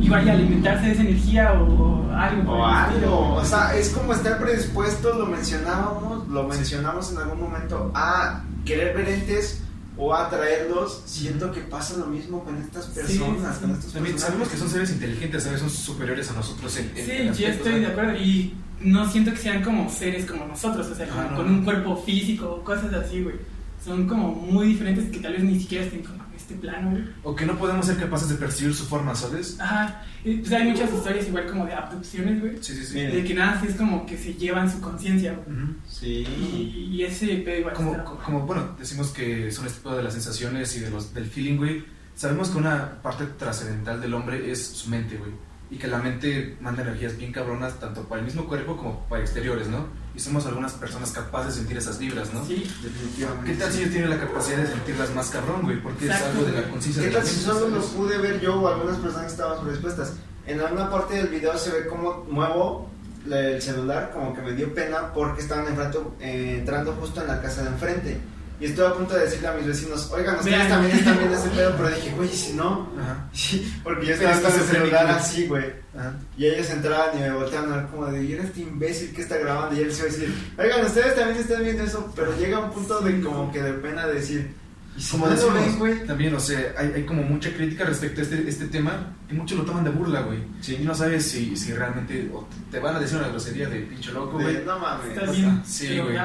Igual 0.00 0.26
y 0.26 0.30
alimentarse 0.30 0.86
de 0.86 0.92
esa 0.92 1.02
energía 1.02 1.52
o, 1.54 1.64
o 2.08 2.12
algo. 2.12 2.52
O 2.52 2.68
estilo, 2.70 3.06
algo, 3.06 3.28
güey. 3.34 3.40
o 3.40 3.44
sea, 3.44 3.74
es 3.76 3.88
como 3.90 4.12
estar 4.12 4.38
predispuesto, 4.38 5.18
lo 5.18 5.26
mencionábamos, 5.26 6.28
lo 6.28 6.44
mencionamos 6.48 7.12
en 7.12 7.18
algún 7.18 7.40
momento, 7.40 7.90
a 7.94 8.42
querer 8.64 8.96
ver 8.96 9.08
entes 9.08 9.59
o 10.00 10.14
atraerlos. 10.14 11.02
Siento 11.06 11.52
que 11.52 11.60
pasa 11.60 11.96
lo 11.98 12.06
mismo 12.06 12.42
con 12.44 12.56
estas 12.56 12.86
personas, 12.86 13.10
sí, 13.12 13.18
con 13.18 13.36
estos 13.36 13.92
También 13.92 14.14
personajes. 14.14 14.20
sabemos 14.22 14.48
que 14.48 14.56
son 14.56 14.70
seres 14.70 14.90
inteligentes, 14.92 15.42
¿sabes? 15.42 15.60
Son 15.60 15.70
superiores 15.70 16.30
a 16.30 16.34
nosotros 16.34 16.76
en, 16.78 16.90
en- 16.96 17.04
Sí, 17.06 17.12
en 17.12 17.34
yo 17.34 17.46
estoy 17.48 17.80
de 17.80 17.86
acuerdo. 17.86 18.16
Y 18.18 18.54
no 18.80 19.10
siento 19.10 19.30
que 19.32 19.36
sean 19.38 19.62
como 19.62 19.90
seres 19.90 20.24
como 20.24 20.46
nosotros, 20.46 20.86
o 20.86 20.94
sea, 20.94 21.06
como 21.08 21.22
no. 21.30 21.36
con 21.36 21.50
un 21.50 21.64
cuerpo 21.64 21.96
físico 22.04 22.46
o 22.50 22.64
cosas 22.64 22.92
así, 22.94 23.22
güey. 23.22 23.36
Son 23.84 24.06
como 24.06 24.28
muy 24.34 24.68
diferentes 24.68 25.10
que 25.10 25.18
tal 25.20 25.32
vez 25.34 25.42
ni 25.42 25.58
siquiera 25.60 25.84
estén 25.84 26.02
como 26.02 26.18
este 26.50 26.60
plano, 26.60 26.90
güey. 26.90 27.04
O 27.22 27.34
que 27.34 27.46
no 27.46 27.56
podemos 27.56 27.86
ser 27.86 27.96
capaces 27.96 28.28
de 28.28 28.34
percibir 28.34 28.74
su 28.74 28.84
forma, 28.86 29.14
¿sabes? 29.14 29.58
Ajá. 29.60 30.02
Y, 30.24 30.36
Pues 30.38 30.52
hay 30.52 30.68
muchas 30.70 30.92
historias 30.92 31.28
igual 31.28 31.46
como 31.46 31.64
de 31.66 31.74
abducciones, 31.74 32.40
güey. 32.40 32.56
Sí, 32.62 32.74
sí, 32.74 32.84
sí. 32.84 33.00
De 33.00 33.24
que 33.24 33.34
nada, 33.34 33.60
sí 33.60 33.68
es 33.68 33.76
como 33.76 34.04
que 34.06 34.18
se 34.18 34.34
llevan 34.34 34.70
su 34.70 34.80
conciencia, 34.80 35.32
güey. 35.34 35.58
Sí. 35.88 36.26
Y, 36.26 36.88
y 36.96 37.04
ese 37.04 37.26
pedo 37.38 37.58
igual 37.60 37.74
Como, 37.74 37.92
está- 37.92 38.04
como, 38.04 38.40
bueno, 38.46 38.74
decimos 38.78 39.08
que 39.10 39.50
son 39.52 39.66
este 39.66 39.78
tipo 39.78 39.94
de 39.94 40.02
las 40.02 40.12
sensaciones 40.12 40.76
y 40.76 40.80
de 40.80 40.90
los, 40.90 41.14
del 41.14 41.26
feeling, 41.26 41.56
güey. 41.56 41.84
Sabemos 42.14 42.50
que 42.50 42.58
una 42.58 43.00
parte 43.02 43.24
trascendental 43.38 44.00
del 44.00 44.12
hombre 44.14 44.50
es 44.50 44.62
su 44.66 44.90
mente, 44.90 45.16
güey. 45.16 45.30
Y 45.70 45.78
que 45.78 45.86
la 45.86 45.98
mente 45.98 46.56
manda 46.60 46.82
energías 46.82 47.16
bien 47.16 47.32
cabronas 47.32 47.78
tanto 47.78 48.02
para 48.02 48.20
el 48.20 48.26
mismo 48.26 48.46
cuerpo 48.46 48.76
como 48.76 49.06
para 49.08 49.22
exteriores, 49.22 49.68
¿no? 49.68 49.86
Y 50.16 50.18
somos 50.18 50.44
algunas 50.46 50.72
personas 50.72 51.12
capaces 51.12 51.54
de 51.54 51.60
sentir 51.60 51.76
esas 51.76 51.98
vibras, 51.98 52.34
¿no? 52.34 52.44
Sí, 52.44 52.68
Definitivamente. 52.82 53.52
¿Qué 53.52 53.56
tal 53.56 53.72
si 53.72 53.84
yo 53.84 53.90
tiene 53.90 54.08
la 54.08 54.18
capacidad 54.18 54.58
de 54.58 54.66
sentirlas 54.66 55.14
más 55.14 55.30
cabrón, 55.30 55.62
güey? 55.62 55.80
Porque 55.80 56.06
es 56.06 56.10
Exacto, 56.10 56.38
algo 56.38 56.50
de 56.50 56.60
la 56.60 56.68
conciencia 56.68 57.02
¿Qué 57.04 57.08
de 57.10 57.14
tal 57.14 57.26
si 57.26 57.40
solo 57.40 57.68
lo 57.68 57.80
pude 57.82 58.18
ver 58.18 58.40
yo 58.40 58.60
o 58.60 58.66
algunas 58.66 58.98
personas 58.98 59.26
que 59.26 59.32
estaban 59.32 59.62
predispuestas? 59.62 60.14
En 60.46 60.60
alguna 60.60 60.90
parte 60.90 61.14
del 61.14 61.28
video 61.28 61.56
se 61.56 61.70
ve 61.70 61.86
cómo 61.86 62.26
muevo 62.28 62.90
el 63.30 63.62
celular, 63.62 64.10
como 64.12 64.34
que 64.34 64.42
me 64.42 64.52
dio 64.52 64.74
pena 64.74 65.12
porque 65.12 65.42
estaban 65.42 65.68
enfrente, 65.68 65.98
eh, 66.20 66.58
entrando 66.58 66.92
justo 66.94 67.20
en 67.20 67.28
la 67.28 67.40
casa 67.40 67.62
de 67.62 67.68
enfrente. 67.68 68.20
Y 68.60 68.66
estuve 68.66 68.86
a 68.86 68.92
punto 68.94 69.14
de 69.14 69.24
decirle 69.24 69.48
a 69.48 69.52
mis 69.54 69.66
vecinos, 69.66 70.10
oigan, 70.12 70.36
ustedes 70.36 70.58
Vean. 70.58 70.68
también 70.68 70.96
están 70.98 71.18
viendo 71.18 71.36
ese 71.36 71.48
pedo, 71.48 71.74
pero 71.78 71.88
dije, 71.88 72.12
güey, 72.14 72.28
¿y 72.28 72.36
si 72.36 72.52
no? 72.52 72.90
Ajá. 73.00 73.28
porque 73.82 74.06
yo 74.06 74.14
estaba 74.14 74.40
con 74.40 74.52
el 74.52 74.66
celular 74.66 75.06
así, 75.10 75.46
güey. 75.46 75.64
Ajá. 75.98 76.14
Y 76.36 76.46
ellos 76.46 76.68
entraban 76.70 77.16
y 77.16 77.20
me 77.22 77.32
volteaban 77.32 77.72
a 77.72 77.76
ver 77.76 77.86
como 77.86 78.06
de, 78.06 78.22
¿y 78.22 78.32
era 78.34 78.44
este 78.44 78.60
imbécil 78.60 79.14
que 79.14 79.22
está 79.22 79.38
grabando? 79.38 79.74
Y 79.80 79.82
él 79.84 79.92
se 79.92 80.00
iba 80.00 80.08
a 80.08 80.12
decir, 80.12 80.34
oigan, 80.58 80.84
ustedes 80.84 81.14
también 81.14 81.38
están 81.38 81.62
viendo 81.62 81.82
eso, 81.84 82.12
pero 82.14 82.36
llega 82.36 82.58
un 82.58 82.70
punto 82.70 83.00
de 83.00 83.20
como 83.22 83.50
que 83.50 83.62
de 83.62 83.72
pena 83.72 84.06
de 84.06 84.14
decir, 84.14 84.54
¿y 84.96 85.00
si 85.00 85.12
Como 85.12 85.24
no 85.26 85.30
lo 85.30 85.36
decimos, 85.36 85.60
ven, 85.64 85.78
güey? 85.78 86.06
también, 86.06 86.34
o 86.34 86.40
sea, 86.40 86.74
hay, 86.76 86.92
hay 86.96 87.04
como 87.06 87.22
mucha 87.22 87.50
crítica 87.54 87.84
respecto 87.84 88.20
a 88.20 88.24
este, 88.24 88.46
este 88.46 88.66
tema 88.66 89.14
y 89.30 89.34
muchos 89.34 89.56
lo 89.56 89.64
toman 89.64 89.84
de 89.84 89.90
burla, 89.90 90.20
güey. 90.20 90.40
Sí. 90.60 90.76
Y 90.80 90.84
no 90.84 90.94
sabes 90.94 91.24
si, 91.24 91.56
si 91.56 91.72
realmente 91.72 92.28
o 92.34 92.46
te 92.70 92.78
van 92.78 92.96
a 92.96 93.00
decir 93.00 93.16
una 93.16 93.28
grosería 93.28 93.68
de 93.70 93.80
pinche 93.80 94.12
loco, 94.12 94.32
güey. 94.38 94.58
no 94.66 94.78
mames. 94.78 95.16
está 95.16 95.30
bien. 95.30 95.62
Sí, 95.64 95.98
güey. 95.98 96.16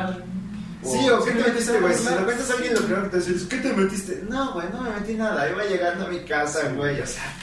Sí, 0.91 1.09
o 1.09 1.23
qué 1.23 1.31
te 1.31 1.43
metiste, 1.51 1.79
güey. 1.79 1.93
Si 1.93 2.03
burlar. 2.03 2.25
cuentas 2.25 2.49
a 2.49 2.53
alguien 2.53 2.73
lo 2.73 2.79
primero 2.81 3.03
que 3.03 3.09
te 3.09 3.17
dices, 3.17 3.47
¿qué 3.47 3.57
te 3.57 3.73
metiste? 3.73 4.23
No, 4.29 4.53
güey, 4.53 4.67
no 4.71 4.81
me 4.81 4.89
metí 4.91 5.13
nada. 5.13 5.49
Iba 5.49 5.63
llegando 5.65 6.05
a 6.05 6.09
mi 6.09 6.19
casa, 6.25 6.69
güey. 6.75 7.01
O 7.01 7.07
sea, 7.07 7.33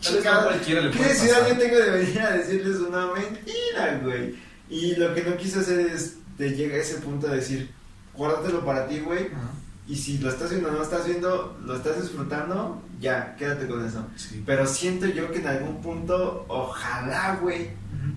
chingada. 0.00 0.60
¿Qué 0.60 0.74
necesidad 0.74 1.48
yo 1.48 1.56
tengo 1.56 1.78
de 1.78 1.90
venir 1.90 2.20
a 2.20 2.32
decirles 2.32 2.76
una 2.78 3.06
mentira, 3.12 4.00
güey? 4.02 4.34
Y 4.68 4.96
lo 4.96 5.14
que 5.14 5.22
no 5.22 5.36
quise 5.36 5.60
hacer 5.60 5.80
es 5.80 6.16
de 6.38 6.50
llegar 6.50 6.78
a 6.78 6.82
ese 6.82 6.96
punto 6.96 7.28
de 7.28 7.36
decir, 7.36 7.70
guárdatelo 8.14 8.64
para 8.64 8.86
ti, 8.86 9.00
güey. 9.00 9.28
Y 9.86 9.96
si 9.96 10.16
lo 10.18 10.30
estás 10.30 10.48
viendo 10.48 10.68
o 10.68 10.72
no 10.72 10.78
lo 10.78 10.84
estás 10.84 11.06
viendo, 11.06 11.58
lo 11.62 11.76
estás 11.76 12.00
disfrutando, 12.00 12.82
ya, 13.00 13.36
quédate 13.36 13.66
con 13.66 13.86
eso. 13.86 14.06
Sí. 14.16 14.42
Pero 14.46 14.66
siento 14.66 15.04
yo 15.06 15.30
que 15.30 15.40
en 15.40 15.46
algún 15.46 15.82
punto, 15.82 16.46
ojalá, 16.48 17.38
güey, 17.42 17.68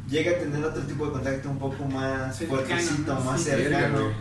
llegue 0.09 0.35
a 0.35 0.39
tener 0.39 0.63
otro 0.63 0.81
tipo 0.83 1.05
de 1.07 1.11
contacto 1.11 1.49
un 1.49 1.59
poco 1.59 1.83
más 1.85 2.37
fuertecito, 2.39 3.19
más 3.19 3.41
Sí, 3.41 3.49
cercano. 3.49 4.11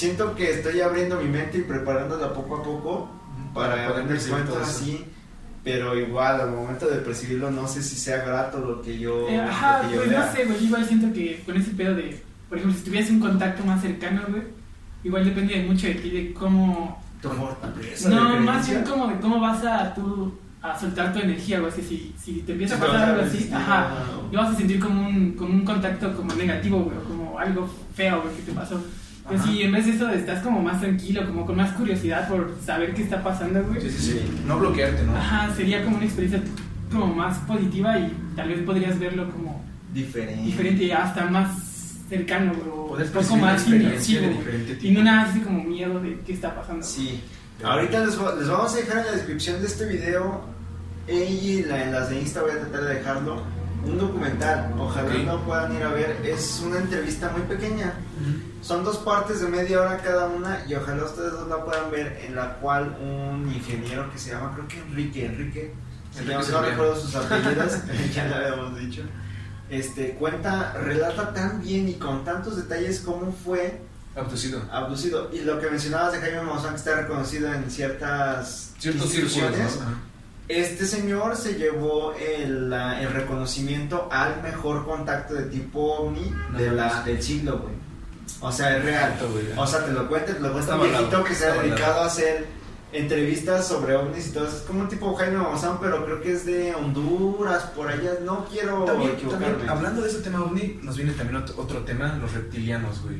Siento 0.00 0.34
que 0.34 0.50
estoy 0.50 0.80
abriendo 0.80 1.20
mi 1.20 1.28
mente 1.28 1.58
y 1.58 1.60
preparándola 1.60 2.32
poco 2.32 2.56
a 2.56 2.62
poco 2.62 3.10
para, 3.52 3.74
Para 3.74 3.88
poder 3.88 4.08
darme 4.08 4.30
cuenta 4.30 4.62
así. 4.62 5.04
Pero 5.62 5.94
igual, 5.94 6.40
al 6.40 6.52
momento 6.52 6.86
de 6.86 7.00
percibirlo, 7.00 7.50
no 7.50 7.68
sé 7.68 7.82
si 7.82 7.96
sea 7.96 8.24
grato 8.24 8.60
lo 8.60 8.80
que 8.80 8.98
yo, 8.98 9.28
Eh, 9.28 9.38
ajá, 9.38 9.82
que 9.82 9.94
yo 9.94 9.96
pues 9.98 10.08
vea. 10.08 10.24
no 10.24 10.32
sé, 10.32 10.44
güey. 10.46 10.64
Igual 10.64 10.86
siento 10.86 11.12
que 11.12 11.42
con 11.44 11.54
ese 11.54 11.72
pedo 11.72 11.94
de, 11.96 12.18
por 12.48 12.56
ejemplo, 12.56 12.78
si 12.78 12.84
tuvieras 12.86 13.10
un 13.10 13.20
contacto 13.20 13.62
más 13.62 13.82
cercano, 13.82 14.22
güey, 14.30 14.42
igual 15.04 15.22
depende 15.22 15.58
de 15.58 15.64
mucho 15.64 15.86
de 15.86 15.94
ti, 15.96 16.08
de 16.08 16.32
cómo. 16.32 17.02
Tu 17.20 17.28
fortaleza 17.28 18.08
No, 18.08 18.32
de 18.32 18.40
más 18.40 18.66
bien 18.66 18.82
como 18.82 19.06
de 19.06 19.20
cómo 19.20 19.38
vas 19.38 19.62
a 19.66 19.92
tú 19.92 20.32
a 20.62 20.80
soltar 20.80 21.12
tu 21.12 21.18
energía, 21.18 21.60
güey. 21.60 21.72
Si, 21.72 22.14
si, 22.18 22.32
te 22.40 22.52
empieza 22.52 22.76
a 22.76 22.80
pasar 22.80 23.10
algo 23.10 23.22
así, 23.22 23.38
sí, 23.40 23.50
ajá, 23.52 23.90
no. 24.16 24.32
lo 24.32 24.38
vas 24.38 24.54
a 24.54 24.56
sentir 24.56 24.80
como 24.80 25.06
un, 25.06 25.32
como 25.32 25.52
un 25.52 25.64
contacto 25.66 26.16
como 26.16 26.32
negativo, 26.32 26.84
güey, 26.84 26.96
como 27.06 27.38
algo 27.38 27.68
feo, 27.94 28.22
güey, 28.22 28.34
que 28.36 28.42
te 28.44 28.52
pasó. 28.52 28.82
Pues 29.30 29.40
Ajá. 29.40 29.50
si 29.50 29.62
en 29.62 29.72
vez 29.72 29.86
de 29.86 29.92
eso 29.92 30.08
estás 30.10 30.42
como 30.42 30.60
más 30.62 30.80
tranquilo, 30.80 31.26
como 31.26 31.46
con 31.46 31.56
más 31.56 31.72
curiosidad 31.72 32.28
por 32.28 32.54
saber 32.66 32.92
qué 32.94 33.02
está 33.04 33.22
pasando, 33.22 33.62
güey. 33.64 33.80
Sí, 33.80 33.90
sí, 33.90 34.12
sí. 34.12 34.20
No 34.46 34.58
bloquearte, 34.58 35.02
¿no? 35.04 35.16
Ajá, 35.16 35.54
sería 35.54 35.82
como 35.84 35.96
una 35.96 36.04
experiencia 36.04 36.42
como 36.92 37.06
más 37.14 37.38
positiva 37.38 37.98
y 37.98 38.12
tal 38.36 38.48
vez 38.48 38.58
podrías 38.64 38.98
verlo 38.98 39.30
como 39.30 39.64
Diferente. 39.94 40.42
diferente 40.44 40.92
hasta 40.92 41.26
más 41.26 41.48
cercano, 42.08 42.52
güey, 42.54 43.02
un 43.04 43.08
poco 43.12 43.36
más 43.36 43.66
inmersivo, 43.68 44.26
Y 44.82 44.90
no 44.90 45.02
nada 45.04 45.22
así 45.30 45.38
como 45.40 45.62
miedo 45.64 46.00
de 46.00 46.18
qué 46.26 46.32
está 46.32 46.54
pasando. 46.54 46.84
Sí. 46.84 47.20
Ahorita 47.62 48.00
les, 48.04 48.16
les 48.38 48.48
vamos 48.48 48.74
a 48.74 48.76
dejar 48.78 48.98
en 48.98 49.06
la 49.06 49.12
descripción 49.12 49.60
de 49.60 49.66
este 49.68 49.86
video 49.86 50.40
y 51.08 51.62
la- 51.62 51.84
en 51.84 51.92
las 51.92 52.10
de 52.10 52.20
Insta 52.20 52.42
voy 52.42 52.50
a 52.52 52.58
tratar 52.60 52.82
de 52.84 52.94
dejarlo. 52.94 53.42
Un 53.84 53.98
documental, 53.98 54.74
ojalá 54.78 55.08
Ok. 55.10 55.24
lo 55.26 55.40
puedan 55.44 55.74
ir 55.76 55.82
a 55.82 55.88
ver. 55.88 56.20
Es 56.24 56.62
una 56.64 56.78
entrevista 56.78 57.30
muy 57.30 57.42
pequeña. 57.42 57.94
Ujú. 58.20 58.50
Son 58.62 58.84
dos 58.84 58.98
partes 58.98 59.40
de 59.40 59.48
media 59.48 59.80
hora 59.80 59.98
cada 59.98 60.26
una 60.26 60.62
y 60.68 60.74
ojalá 60.74 61.04
ustedes 61.04 61.32
dos 61.32 61.48
la 61.48 61.64
puedan 61.64 61.90
ver 61.90 62.20
en 62.26 62.36
la 62.36 62.56
cual 62.56 62.96
un 63.00 63.50
ingeniero 63.52 64.10
que 64.12 64.18
se 64.18 64.30
llama, 64.32 64.52
creo 64.54 64.68
que 64.68 64.78
Enrique, 64.80 65.24
Enrique, 65.26 65.74
se 66.12 66.20
Enrique 66.22 66.42
llama, 66.42 66.60
no 66.60 66.68
recuerdo 66.70 66.96
sus 67.00 67.14
apellidos, 67.14 67.72
ya 68.14 68.26
lo 68.28 68.34
habíamos 68.36 68.78
dicho, 68.78 69.02
este, 69.70 70.10
cuenta, 70.16 70.74
relata 70.74 71.32
tan 71.32 71.62
bien 71.62 71.88
y 71.88 71.94
con 71.94 72.22
tantos 72.24 72.56
detalles 72.56 73.00
cómo 73.00 73.32
fue 73.32 73.80
Abducido. 74.14 74.60
abducido. 74.70 75.30
Y 75.32 75.40
lo 75.40 75.58
que 75.58 75.70
mencionabas 75.70 76.12
de 76.12 76.18
Jaime 76.18 76.42
Maussan 76.42 76.72
que 76.72 76.76
está 76.76 76.96
reconocido 76.96 77.52
en 77.54 77.70
ciertas 77.70 78.72
Ciertos 78.78 79.08
círculos, 79.10 79.36
instituciones, 79.36 79.80
¿no? 79.80 80.09
Este 80.50 80.84
señor 80.86 81.36
se 81.36 81.54
llevó 81.54 82.12
el, 82.14 82.68
la- 82.70 83.00
el 83.00 83.12
reconocimiento 83.12 84.08
al 84.10 84.42
mejor 84.42 84.84
contacto 84.84 85.34
de 85.34 85.44
tipo 85.44 85.80
ovni 85.80 86.32
No 86.52 86.58
de 86.58 86.70
la, 86.72 87.02
del 87.02 87.22
siglo, 87.22 87.58
güey. 87.60 87.74
O 88.40 88.50
sea, 88.50 88.76
es 88.76 88.84
real. 88.84 89.14
O 89.56 89.66
sea, 89.66 89.84
te 89.84 89.92
lo 89.92 90.08
cuento, 90.08 90.32
te 90.32 90.40
lo 90.40 90.52
cuenta 90.52 90.72
Está 90.72 90.76
un 90.76 90.88
viejito 90.90 91.24
que 91.24 91.34
se 91.34 91.46
ha 91.46 91.54
dedicado 91.62 92.00
a 92.02 92.06
hacer 92.06 92.46
entrevistas 92.92 93.68
sobre 93.68 93.94
ovnis 93.94 94.28
y 94.28 94.30
todo. 94.32 94.46
Es 94.48 94.54
como 94.66 94.80
un 94.80 94.88
tipo 94.88 95.14
Jaime 95.14 95.36
Maussan, 95.38 95.78
pero 95.80 96.04
creo 96.04 96.20
que 96.20 96.32
es 96.32 96.44
de 96.46 96.74
Honduras, 96.74 97.64
por 97.76 97.88
allá. 97.88 98.12
No 98.24 98.46
quiero 98.50 98.84
También, 98.84 99.12
equivocarme. 99.12 99.46
también, 99.46 99.68
hablando 99.70 100.02
de 100.02 100.08
ese 100.08 100.18
tema 100.20 100.42
ovni, 100.42 100.80
nos 100.82 100.96
viene 100.96 101.12
también 101.12 101.42
otro, 101.42 101.54
otro 101.58 101.80
tema, 101.80 102.16
los 102.20 102.32
reptilianos, 102.32 103.00
güey. 103.02 103.16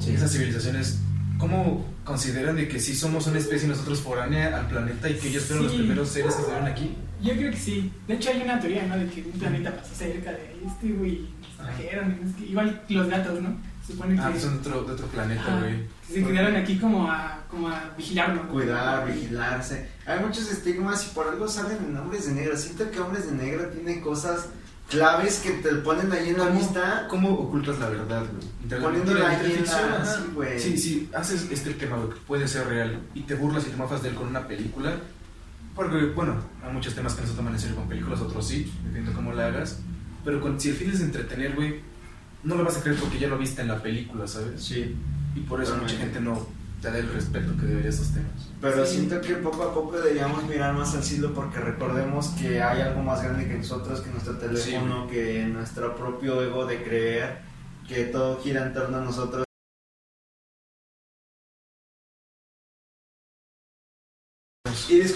Sí. 0.00 0.14
Esas 0.14 0.30
civilizaciones, 0.32 0.98
¿cómo 1.42 1.84
consideran 2.04 2.54
de 2.56 2.68
que 2.68 2.78
sí 2.78 2.94
somos 2.94 3.26
una 3.26 3.38
especie 3.38 3.66
nosotros 3.68 4.00
foránea 4.00 4.56
al 4.56 4.68
planeta 4.68 5.10
y 5.10 5.14
que 5.18 5.28
ellos 5.28 5.44
fueron 5.44 5.64
los 5.64 5.72
Sí. 5.72 5.78
primeros 5.78 6.08
seres 6.08 6.34
que 6.34 6.40
estuvieron 6.40 6.68
aquí? 6.68 6.94
Yo 7.20 7.32
creo 7.34 7.50
que 7.50 7.56
sí. 7.56 7.92
De 8.06 8.14
hecho, 8.14 8.30
hay 8.30 8.42
una 8.42 8.60
teoría, 8.60 8.86
¿no? 8.86 8.96
De 8.96 9.06
que 9.06 9.22
un 9.22 9.38
planeta 9.38 9.74
pasó 9.76 9.92
cerca 9.94 10.30
de 10.30 10.56
este, 10.66 10.92
güey. 10.92 11.10
y 11.12 11.34
nos 11.42 11.56
trajeron. 11.56 12.10
sé 12.28 12.34
qué. 12.38 12.50
Igual 12.50 12.82
los 12.88 13.08
gatos, 13.08 13.40
¿no? 13.42 13.56
Supone 13.86 14.16
Ah, 14.20 14.26
que, 14.26 14.30
pues 14.30 14.42
son 14.44 14.52
de 14.62 14.68
otro, 14.68 14.84
de 14.84 14.92
otro 14.92 15.06
planeta, 15.08 15.58
güey. 15.58 15.76
que 16.06 16.14
se 16.14 16.24
quedaron 16.24 16.54
aquí 16.56 16.78
como 16.78 17.10
a, 17.10 17.44
como 17.50 17.68
a 17.68 17.92
vigilarnos. 17.98 18.44
¿no? 18.46 18.52
Cuidar, 18.52 19.12
vigilarse. 19.12 19.88
Hay 20.06 20.20
muchos 20.20 20.48
estigmas 20.50 21.06
y 21.08 21.14
por 21.14 21.26
algo 21.28 21.48
salen 21.48 21.78
en 21.88 21.96
Hombres 21.96 22.26
de 22.26 22.32
Negro. 22.34 22.56
Siento 22.56 22.88
que 22.90 23.00
Hombres 23.00 23.26
de 23.26 23.32
Negro 23.32 23.66
tiene 23.70 24.00
cosas 24.00 24.46
claves 24.92 25.38
que 25.38 25.50
te 25.52 25.74
ponen 25.76 26.12
ahí 26.12 26.28
en 26.30 26.38
la 26.38 26.46
¿Cómo, 26.48 26.58
vista. 26.58 27.06
¿Cómo 27.08 27.30
ocultas 27.34 27.78
la 27.78 27.88
verdad, 27.88 28.24
güey? 28.30 28.80
Poniéndola 28.80 29.28
ahí 29.30 29.52
en 29.58 29.64
la- 29.66 30.04
sí, 30.04 30.22
güey. 30.34 30.60
Sí, 30.60 30.78
sí, 30.78 31.10
haces 31.14 31.48
este 31.50 31.74
tema, 31.74 31.96
güey, 31.96 32.10
que 32.10 32.16
puede 32.26 32.46
ser 32.48 32.66
real 32.68 33.00
y 33.14 33.22
te 33.22 33.34
burlas 33.34 33.66
y 33.66 33.70
te 33.70 33.76
mofas 33.76 34.02
de 34.02 34.10
él 34.10 34.14
con 34.14 34.28
una 34.28 34.46
película. 34.46 34.94
Porque, 35.74 36.06
bueno, 36.14 36.36
hay 36.64 36.72
muchos 36.72 36.94
temas 36.94 37.14
que 37.14 37.22
no 37.22 37.28
se 37.28 37.34
toman 37.34 37.54
en 37.54 37.60
serio 37.60 37.76
con 37.76 37.88
películas, 37.88 38.20
otros 38.20 38.46
sí, 38.46 38.70
dependiendo 38.84 39.12
cómo 39.14 39.32
la 39.32 39.46
hagas. 39.46 39.80
Pero 40.24 40.40
con, 40.40 40.60
si 40.60 40.68
el 40.70 40.76
fin 40.76 40.90
es 40.90 41.00
entretener, 41.00 41.54
güey, 41.54 41.80
no 42.44 42.54
lo 42.56 42.64
vas 42.64 42.76
a 42.76 42.82
creer 42.82 42.98
porque 42.98 43.18
ya 43.18 43.28
lo 43.28 43.38
viste 43.38 43.62
en 43.62 43.68
la 43.68 43.82
película, 43.82 44.26
¿sabes? 44.26 44.62
Sí. 44.62 44.94
Y 45.34 45.40
por 45.40 45.62
eso 45.62 45.72
Bueno, 45.72 45.84
mucha 45.84 45.96
gente 45.98 46.20
no 46.20 46.46
el 46.96 47.12
respeto 47.12 47.52
que 47.58 47.66
debería 47.66 47.90
temas. 48.12 48.50
Pero 48.60 48.84
Sí. 48.84 48.96
siento 48.96 49.20
que 49.20 49.34
poco 49.36 49.62
a 49.62 49.72
poco 49.74 49.96
deberíamos 49.98 50.44
mirar 50.44 50.74
más 50.74 50.94
al 50.94 51.02
cielo 51.02 51.32
porque 51.34 51.60
recordemos 51.60 52.28
que 52.40 52.60
hay 52.62 52.80
algo 52.82 53.02
más 53.02 53.22
grande 53.22 53.46
que 53.46 53.54
nosotros, 53.58 54.00
que 54.00 54.10
nuestro 54.10 54.36
teléfono, 54.36 55.06
que 55.08 55.44
nuestro 55.46 55.94
propio 55.96 56.42
ego 56.42 56.66
de 56.66 56.82
creer 56.82 57.38
que 57.88 58.04
todo 58.04 58.40
gira 58.42 58.66
en 58.66 58.72
torno 58.74 58.98
a 58.98 59.00
nosotros. 59.00 59.44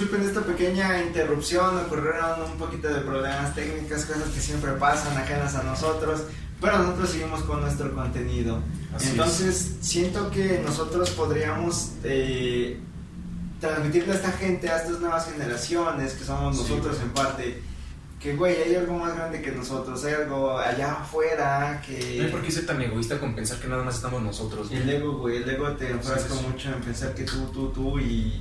Disculpen 0.07 0.29
esta 0.29 0.41
pequeña 0.43 1.03
interrupción, 1.03 1.77
ocurrieron 1.79 2.43
un 2.43 2.59
poquito 2.59 2.89
de 2.89 3.01
problemas 3.01 3.55
técnicos, 3.55 4.05
cosas 4.05 4.29
que 4.33 4.41
siempre 4.41 4.73
pasan 4.73 5.17
ajenas 5.19 5.55
a 5.57 5.65
nosotros, 5.65 6.23
pero 6.61 6.79
nosotros 6.79 7.11
seguimos 7.11 7.43
con 7.43 7.61
nuestro 7.61 7.93
contenido. 7.95 8.61
Así 8.95 9.11
Entonces, 9.11 9.77
siento 9.81 10.31
que 10.31 10.63
nosotros 10.65 11.11
podríamos 11.11 11.91
eh, 12.05 12.79
transmitirle 13.61 14.13
a 14.13 14.17
esta 14.17 14.31
gente, 14.33 14.69
a 14.71 14.77
estas 14.77 15.01
nuevas 15.01 15.27
generaciones, 15.31 16.13
que 16.15 16.25
somos 16.25 16.57
Sí. 16.57 16.63
nosotros 16.63 16.99
en 17.03 17.11
parte, 17.11 17.63
que, 18.21 18.37
güey, 18.37 18.63
hay 18.63 18.77
algo 18.77 18.99
más 18.99 19.15
grande 19.17 19.43
que 19.43 19.51
nosotros, 19.53 20.05
hay 20.05 20.15
algo 20.15 20.57
allá 20.59 20.93
afuera 21.01 21.83
que... 21.85 22.17
No 22.19 22.25
hay 22.27 22.31
por 22.31 22.43
qué 22.43 22.51
ser 22.53 22.65
tan 22.67 22.81
egoísta 22.81 23.19
con 23.19 23.35
pensar 23.35 23.59
que 23.59 23.67
nada 23.69 23.83
más 23.83 23.97
estamos 23.97 24.23
nosotros. 24.23 24.69
güey. 24.69 24.83
El 24.83 24.89
ego, 24.91 25.19
güey, 25.19 25.39
el 25.43 25.51
ego 25.51 25.69
te 25.73 25.91
enfrasca 25.91 26.31
Sí, 26.33 26.39
sí. 26.41 26.47
mucho 26.49 26.69
en 26.69 26.81
pensar 26.81 27.13
que 27.15 27.25
tú, 27.25 27.47
tú, 27.53 27.69
tú 27.71 27.99
y... 27.99 28.41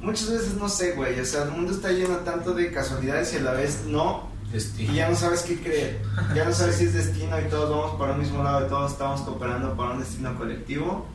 Muchas 0.00 0.30
veces 0.30 0.54
no 0.54 0.68
sé, 0.68 0.92
güey, 0.92 1.18
o 1.20 1.24
sea, 1.24 1.42
el 1.44 1.50
mundo 1.50 1.72
está 1.72 1.90
lleno 1.90 2.16
tanto 2.18 2.52
de 2.54 2.70
casualidades 2.72 3.32
y 3.34 3.38
a 3.38 3.40
la 3.40 3.52
vez 3.52 3.84
no, 3.86 4.28
Destino. 4.52 4.92
y 4.92 4.96
ya 4.96 5.08
no 5.10 5.16
sabes 5.16 5.42
qué 5.42 5.58
creer. 5.60 6.00
Ya 6.34 6.44
no 6.44 6.52
sabes 6.52 6.76
si 6.76 6.84
es 6.84 6.94
destino 6.94 7.36
y 7.40 7.48
todos 7.50 7.68
vamos 7.70 7.98
para 7.98 8.12
un 8.12 8.20
mismo 8.20 8.42
lado 8.42 8.64
y 8.66 8.68
todos 8.68 8.92
estamos 8.92 9.20
cooperando 9.22 9.76
para 9.76 9.90
un 9.92 9.98
destino 10.00 10.36
colectivo. 10.38 11.06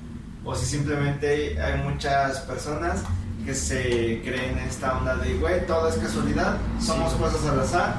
O 0.46 0.54
si 0.54 0.65
simplemente 0.65 1.60
hay 1.62 1.82
muchas 1.82 2.39
personas 2.41 3.02
que 3.46 3.56
se 3.56 4.22
creen 4.26 4.58
en 4.58 4.65
esta 4.67 4.98
onda 4.98 5.15
de, 5.15 5.36
güey, 5.36 5.65
todo 5.65 5.88
es 5.88 5.96
casualidad, 5.96 6.58
somos 6.82 7.13
Sí. 7.13 7.17
cosas 7.17 7.46
al 7.46 7.60
azar. 7.62 7.96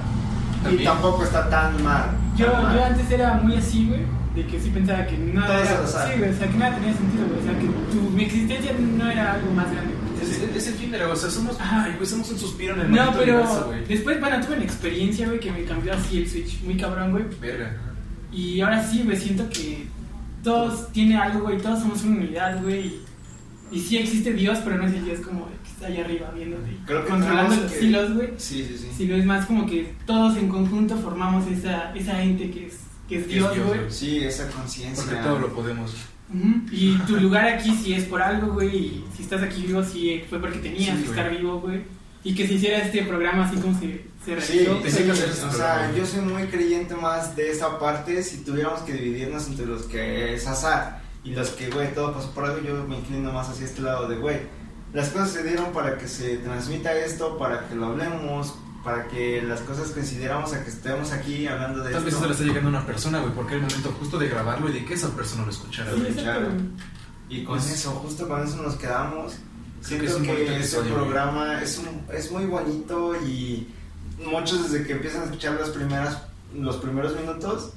Y 0.71 0.85
tampoco 0.85 1.25
está 1.25 1.49
tan 1.49 1.83
mal. 1.83 2.11
Yo, 2.37 2.51
tan 2.53 2.63
mal. 2.65 2.77
yo 2.77 2.85
antes 2.85 3.11
era 3.11 3.35
muy 3.35 3.57
así, 3.57 3.87
güey, 3.89 4.03
de 4.35 4.47
que 4.47 4.61
sí 4.61 4.69
pensaba 4.71 5.07
que 5.07 5.17
nada 5.17 5.47
Todo 5.47 5.59
es 5.63 5.71
al 5.71 5.85
azar. 5.85 6.13
sí, 6.13 6.19
güey, 6.19 6.31
o 6.31 6.37
sea, 6.37 6.49
que 6.51 6.57
nada 6.59 6.75
tenía 6.77 6.93
sentido, 6.95 7.27
güey, 7.27 7.41
o 7.41 7.43
sea, 7.43 7.59
que 7.59 7.67
tu, 7.93 8.01
mi 8.11 8.25
existencia 8.25 8.73
no 8.79 9.11
era 9.11 9.33
algo 9.33 9.51
más 9.53 9.71
grande. 9.73 9.95
Es, 10.37 10.57
es, 10.57 10.69
efímero, 10.75 11.13
o 11.13 11.17
sea, 11.17 11.31
somos, 11.31 11.57
ay, 11.61 11.93
güey, 11.97 12.07
somos 12.07 12.31
un 12.31 12.39
suspiro 12.39 12.75
en 12.75 12.81
el 12.83 12.91
No, 12.91 13.13
pero 13.19 13.35
universo, 13.39 13.65
güey. 13.67 13.85
después, 13.87 14.21
bueno, 14.21 14.41
tuve 14.45 14.57
una 14.57 14.65
experiencia, 14.65 15.27
güey, 15.27 15.41
que 15.41 15.53
me 15.53 15.65
cambió 15.65 15.93
así 15.95 16.19
el 16.19 16.29
switch, 16.29 16.61
muy 16.63 16.77
cabrón, 16.77 17.11
güey, 17.13 17.25
Verga. 17.41 17.77
y 18.33 18.61
ahora 18.61 18.83
sí, 18.87 19.03
güey, 19.05 19.17
siento 19.17 19.49
que 19.51 19.87
todos 20.43 20.93
tienen 20.93 21.17
algo, 21.19 21.41
güey, 21.45 21.59
todos 21.59 21.81
somos 21.81 22.03
una 22.05 22.17
unidad, 22.19 22.63
güey, 22.63 23.01
y, 23.73 23.81
sí 23.81 23.97
existe 23.97 24.33
Dios, 24.33 24.59
pero 24.63 24.77
no 24.79 24.87
es 24.87 24.95
el 24.95 25.05
Dios 25.05 25.21
como 25.21 25.47
que 25.49 25.71
está 25.71 25.87
allá 25.87 26.05
arriba 26.05 26.31
viéndote, 26.35 26.77
Creo 26.87 27.05
que 27.05 27.11
controlando 27.11 27.57
los 27.57 27.73
que- 27.73 27.85
hilos, 27.85 28.15
güey, 28.15 28.29
Sí, 28.37 28.65
sí, 28.69 28.79
sí. 28.79 28.89
sino 28.97 29.17
es 29.17 29.25
más 29.25 29.47
como 29.47 29.67
que 29.67 29.95
todos 30.07 30.37
en 30.37 30.49
conjunto 30.49 30.97
formamos 30.99 31.47
esa, 31.51 31.93
esa 31.95 32.23
ente 32.23 32.51
que 32.51 32.67
es, 32.67 32.75
que 33.09 33.19
es 33.19 33.29
Dios, 33.29 33.53
güey. 33.67 33.81
Sí, 33.91 34.19
esa 34.19 34.49
conciencia. 34.51 35.03
Porque 35.05 35.21
todo 35.23 35.39
lo 35.39 35.53
podemos. 35.55 35.93
Y 36.71 36.97
tu 37.07 37.17
lugar 37.21 37.47
aquí 37.47 37.75
sí 37.75 37.93
es 37.95 38.05
por 38.05 38.23
algo, 38.23 38.55
güey. 38.55 38.77
Y 38.77 39.05
si 39.17 39.23
estás 39.23 39.43
aquí 39.43 39.63
vivo, 39.67 39.83
sí 39.83 40.25
fue 40.29 40.41
porque 40.41 40.59
tenías 40.59 40.97
Sí, 40.97 41.03
que 41.03 41.09
güey. 41.09 41.19
estar 41.19 41.31
vivo, 41.31 41.61
güey. 41.61 41.83
Y 42.25 42.35
que 42.35 42.47
se 42.47 42.55
hiciera 42.55 42.79
este 42.79 43.03
programa 43.03 43.45
así 43.47 43.57
como 43.57 43.79
se, 43.79 44.05
se 44.25 44.41
Sí, 44.41 44.65
realizó. 44.65 44.81
Sí, 44.83 45.11
hacer 45.11 45.29
este 45.29 45.45
o 45.45 45.53
sea, 45.53 45.93
yo 45.95 46.07
soy 46.07 46.21
muy 46.23 46.45
creyente 46.45 46.95
más 46.95 47.37
de 47.37 47.51
esa 47.51 47.79
parte. 47.79 48.23
Si 48.23 48.39
tuviéramos 48.39 48.81
que 48.81 48.95
dividirnos 48.95 49.47
entre 49.49 49.67
los 49.67 49.83
que 49.83 50.35
es 50.35 50.47
azar 50.47 51.03
y 51.23 51.31
los 51.35 51.51
que, 51.51 51.69
güey, 51.69 51.93
todo 51.95 52.15
pasó 52.15 52.31
por 52.33 52.45
algo, 52.47 52.61
yo 52.67 52.85
me 52.89 52.97
inclino 52.99 53.31
más 53.33 53.51
hacia 53.51 53.67
este 53.67 53.83
lado 53.83 54.09
de, 54.09 54.17
güey, 54.17 54.39
las 54.95 55.11
cosas 55.11 55.33
se 55.33 55.43
dieron 55.43 55.73
para 55.73 55.99
que 55.99 56.09
se 56.09 56.39
transmita 56.39 56.95
esto, 56.95 57.37
para 57.37 57.69
que 57.69 57.75
lo 57.75 57.87
hablemos, 57.87 58.55
para 58.85 59.09
que 59.09 59.41
las 59.43 59.61
cosas 59.61 59.89
consideramos 59.91 60.53
a 60.53 60.63
que 60.63 60.69
estemos 60.71 61.11
aquí 61.11 61.47
hablando 61.47 61.83
de 61.83 61.91
Tal 61.93 62.05
vez 62.05 62.15
eso 62.15 62.27
le 62.27 62.33
está 62.33 62.45
llegando 62.45 62.69
a 62.69 62.73
una 62.73 62.87
persona, 62.87 63.21
güey, 63.21 63.33
porque 63.33 63.55
era 63.55 63.65
el 63.65 63.71
momento 63.71 63.97
justo 63.99 64.19
de 64.19 64.29
grabarlo 64.29 64.69
y 64.69 64.73
de 64.75 64.85
que 64.85 64.95
esa 64.95 65.09
persona 65.11 65.45
lo 65.45 65.51
escuchara, 65.51 65.91
Sí. 65.93 66.01
Y 67.31 67.43
con 67.45 67.57
Pues- 67.59 67.71
eso, 67.73 67.91
justo 67.93 68.29
con 68.29 68.47
eso 68.47 68.57
nos 68.63 68.75
quedamos. 68.77 69.33
Creo 69.87 70.01
que 70.01 70.09
Siento 70.09 70.11
es 70.11 70.15
un 70.17 70.23
que, 70.23 70.57
este 70.61 70.81
programa 70.83 71.63
es, 71.63 71.79
un, 71.79 72.15
es 72.15 72.31
muy 72.31 72.45
bonito 72.45 73.17
y 73.25 73.67
muchos 74.25 74.71
desde 74.71 74.87
que 74.87 74.93
empiezan 74.93 75.23
a 75.23 75.25
escuchar 75.25 75.55
las 75.59 75.71
primeras, 75.71 76.19
los 76.55 76.77
primeros 76.77 77.17
minutos 77.17 77.73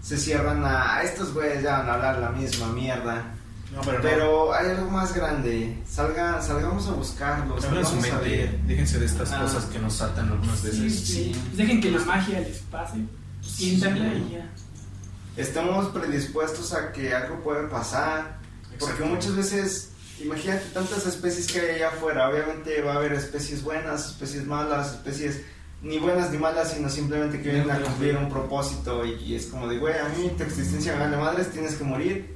se 0.00 0.16
cierran 0.16 0.64
a, 0.64 0.96
a 0.96 1.02
estos 1.02 1.32
güeyes 1.34 1.62
ya 1.62 1.78
van 1.78 1.88
a 1.88 1.94
hablar 1.94 2.18
la 2.20 2.30
misma 2.30 2.68
mierda. 2.68 3.33
No, 3.74 3.80
pero 3.82 4.18
no. 4.46 4.52
Hay 4.52 4.70
algo 4.70 4.90
más 4.90 5.14
grande. 5.14 5.76
Salga, 5.88 6.40
salgamos 6.40 6.86
a 6.86 6.92
buscarlo. 6.92 7.56
Su 7.56 7.62
salgamos 7.62 8.10
a 8.12 8.18
ver. 8.18 8.58
déjense 8.66 8.98
de 9.00 9.06
estas 9.06 9.32
Ah. 9.32 9.40
cosas 9.42 9.64
que 9.64 9.78
nos 9.80 10.00
atan 10.00 10.28
algunas 10.30 10.58
Sí, 10.60 10.66
veces. 10.68 11.00
sí. 11.00 11.06
sí. 11.14 11.32
Pues 11.46 11.56
dejen 11.56 11.80
que 11.80 11.90
la 11.90 11.98
magia 12.00 12.40
les 12.40 12.58
pase. 12.58 12.98
Siéntanla 13.42 14.14
y 14.14 14.30
ya. 14.32 14.50
Estamos 15.36 15.86
predispuestos 15.88 16.72
a 16.72 16.92
que 16.92 17.12
algo 17.14 17.40
puede 17.42 17.66
pasar. 17.68 18.38
Porque 18.78 19.04
muchas 19.04 19.34
veces, 19.36 19.90
imagínate 20.20 20.64
tantas 20.72 21.06
especies 21.06 21.46
que 21.50 21.60
hay 21.60 21.76
allá 21.76 21.88
afuera. 21.88 22.28
Obviamente 22.28 22.80
va 22.82 22.94
a 22.94 22.96
haber 22.96 23.12
especies 23.12 23.62
buenas, 23.62 24.06
especies 24.10 24.46
malas, 24.46 24.92
especies 24.94 25.40
ni 25.82 25.98
buenas 25.98 26.30
ni 26.30 26.38
malas, 26.38 26.72
sino 26.72 26.88
simplemente 26.88 27.42
que 27.42 27.50
vienen 27.50 27.70
a 27.70 27.80
cumplir 27.80 28.16
un 28.16 28.28
propósito. 28.28 29.04
Y, 29.04 29.14
y 29.14 29.34
es 29.34 29.46
como 29.46 29.66
de, 29.68 29.78
güey, 29.78 29.94
a 29.98 30.08
mí 30.16 30.30
tu 30.36 30.44
existencia 30.44 30.94
me 30.94 31.00
vale 31.04 31.16
madres, 31.16 31.50
tienes 31.50 31.74
que 31.74 31.84
morir. 31.84 32.34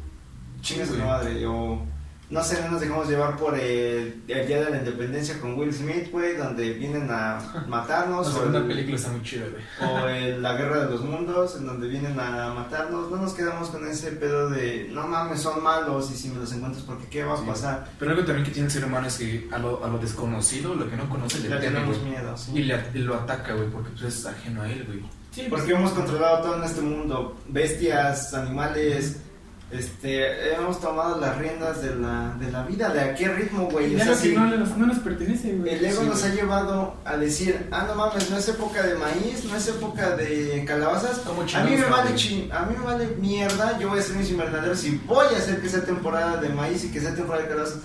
Chingas 0.61 0.89
Sí, 0.89 0.97
madre. 0.99 1.47
O 1.47 1.83
no 2.31 2.45
sé, 2.45 2.61
no 2.63 2.73
nos 2.73 2.83
dejamos 2.83 3.09
llevar 3.09 3.39
por 3.39 3.59
el, 3.59 4.23
el 4.29 4.47
Día 4.47 4.63
de 4.63 4.71
la 4.71 4.77
Independencia 4.77 5.41
con 5.41 5.59
Will 5.59 5.73
Smith, 5.73 6.11
güey, 6.13 6.37
donde 6.37 6.75
vienen 6.75 7.11
a 7.11 7.39
La 7.55 7.65
matarnos. 7.69 8.29
o 8.29 8.31
segunda 8.33 8.59
el- 8.59 8.67
película 8.67 8.97
está 8.97 9.09
muy 9.11 9.23
chida, 9.23 9.47
güey. 9.51 9.91
o 9.91 10.09
en 10.11 10.43
la 10.43 10.53
guerra 10.53 10.85
de 10.85 10.91
los 10.91 11.01
mundos, 11.03 11.57
en 11.57 11.65
donde 11.67 11.89
vienen 11.89 12.21
a 12.21 12.53
matarnos, 12.53 13.11
no 13.11 13.17
nos 13.17 13.33
quedamos 13.33 13.71
con 13.71 13.89
ese 13.89 14.13
pedo 14.13 14.51
de 14.51 14.91
no 14.93 15.07
mames, 15.07 15.41
son 15.41 15.63
malos 15.63 16.11
y 16.13 16.17
si 16.19 16.29
me 16.29 16.41
los 16.41 16.53
encuentras, 16.53 16.85
porque 16.85 17.07
qué 17.07 17.25
va 17.25 17.33
a 17.33 17.39
Sí. 17.39 17.45
pasar? 17.47 17.89
Pero 17.99 18.11
algo 18.11 18.25
también 18.27 18.45
que 18.45 18.51
tiene 18.53 18.67
el 18.67 18.73
ser 18.73 18.85
humano 18.85 19.07
es 19.07 19.17
que 19.17 19.49
a 19.51 19.59
lo, 19.59 19.83
a 19.83 19.89
lo 19.89 19.97
desconocido, 19.99 20.75
lo 20.75 20.91
que 20.91 20.97
no 20.97 21.09
conoce, 21.09 21.41
le 21.49 21.57
tenemos 21.57 22.03
miedo. 22.03 22.37
sí. 22.37 22.53
Y, 22.55 22.65
le, 22.65 22.79
lo 22.93 23.15
ataca, 23.15 23.55
güey, 23.55 23.71
porque 23.71 23.89
pues, 23.99 24.03
es 24.03 24.27
ajeno 24.27 24.61
a 24.61 24.71
él, 24.71 24.85
güey. 24.87 25.01
Sí, 25.31 25.47
Porque 25.49 25.73
hemos 25.73 25.93
controlado 25.93 26.43
todo 26.43 26.57
en 26.57 26.65
este 26.65 26.81
mundo, 26.81 27.39
bestias, 27.49 28.35
animales, 28.35 29.21
este, 29.71 30.55
hemos 30.55 30.81
tomado 30.81 31.21
las 31.21 31.37
riendas 31.37 31.83
de 31.83 31.95
la, 31.97 32.35
de 32.41 32.51
la 32.51 32.63
vida, 32.65 32.89
de 32.89 33.01
a 33.01 33.15
qué 33.15 33.29
ritmo, 33.29 33.69
güey. 33.71 34.01
algo 34.01 34.13
así. 34.15 34.31
que 34.31 34.37
no, 34.37 34.47
nos- 34.57 34.77
no 34.79 34.87
nos 34.87 34.99
pertenece, 35.01 35.53
güey. 35.57 35.75
El 35.75 35.85
ego 35.85 36.01
Sí, 36.03 36.07
nos 36.09 36.21
güey. 36.21 36.33
ha 36.33 36.35
llevado 36.35 36.95
a 37.05 37.17
decir, 37.19 37.69
ah, 37.71 37.85
no 37.87 37.95
mames, 37.95 38.31
no 38.31 38.39
es 38.39 38.49
época 38.49 38.83
de 38.83 38.95
maíz, 38.95 39.45
no 39.45 39.55
es 39.57 39.69
época 39.69 40.17
de 40.17 40.65
calabazas. 40.67 41.19
¿Cómo 41.19 41.43
A 41.43 41.45
mí 41.45 41.51
chingados 41.51 41.79
me 41.81 41.87
vale 41.87 42.15
chin- 42.15 42.51
a 42.53 42.65
mí 42.65 42.77
me 42.79 42.85
vale 42.85 43.07
mierda, 43.21 43.79
yo 43.79 43.91
voy 43.91 43.99
a 43.99 44.03
hacer 44.03 44.17
mis 44.17 44.31
invernaderos 44.31 44.83
y 44.85 44.97
voy 45.07 45.27
a 45.35 45.37
hacer 45.39 45.61
que 45.61 45.69
sea 45.69 45.85
temporada 45.85 46.39
de 46.41 46.49
maíz 46.49 46.85
y 46.85 46.91
que 46.91 47.01
sea 47.01 47.15
temporada 47.15 47.43
de 47.45 47.51
calabazas. 47.51 47.79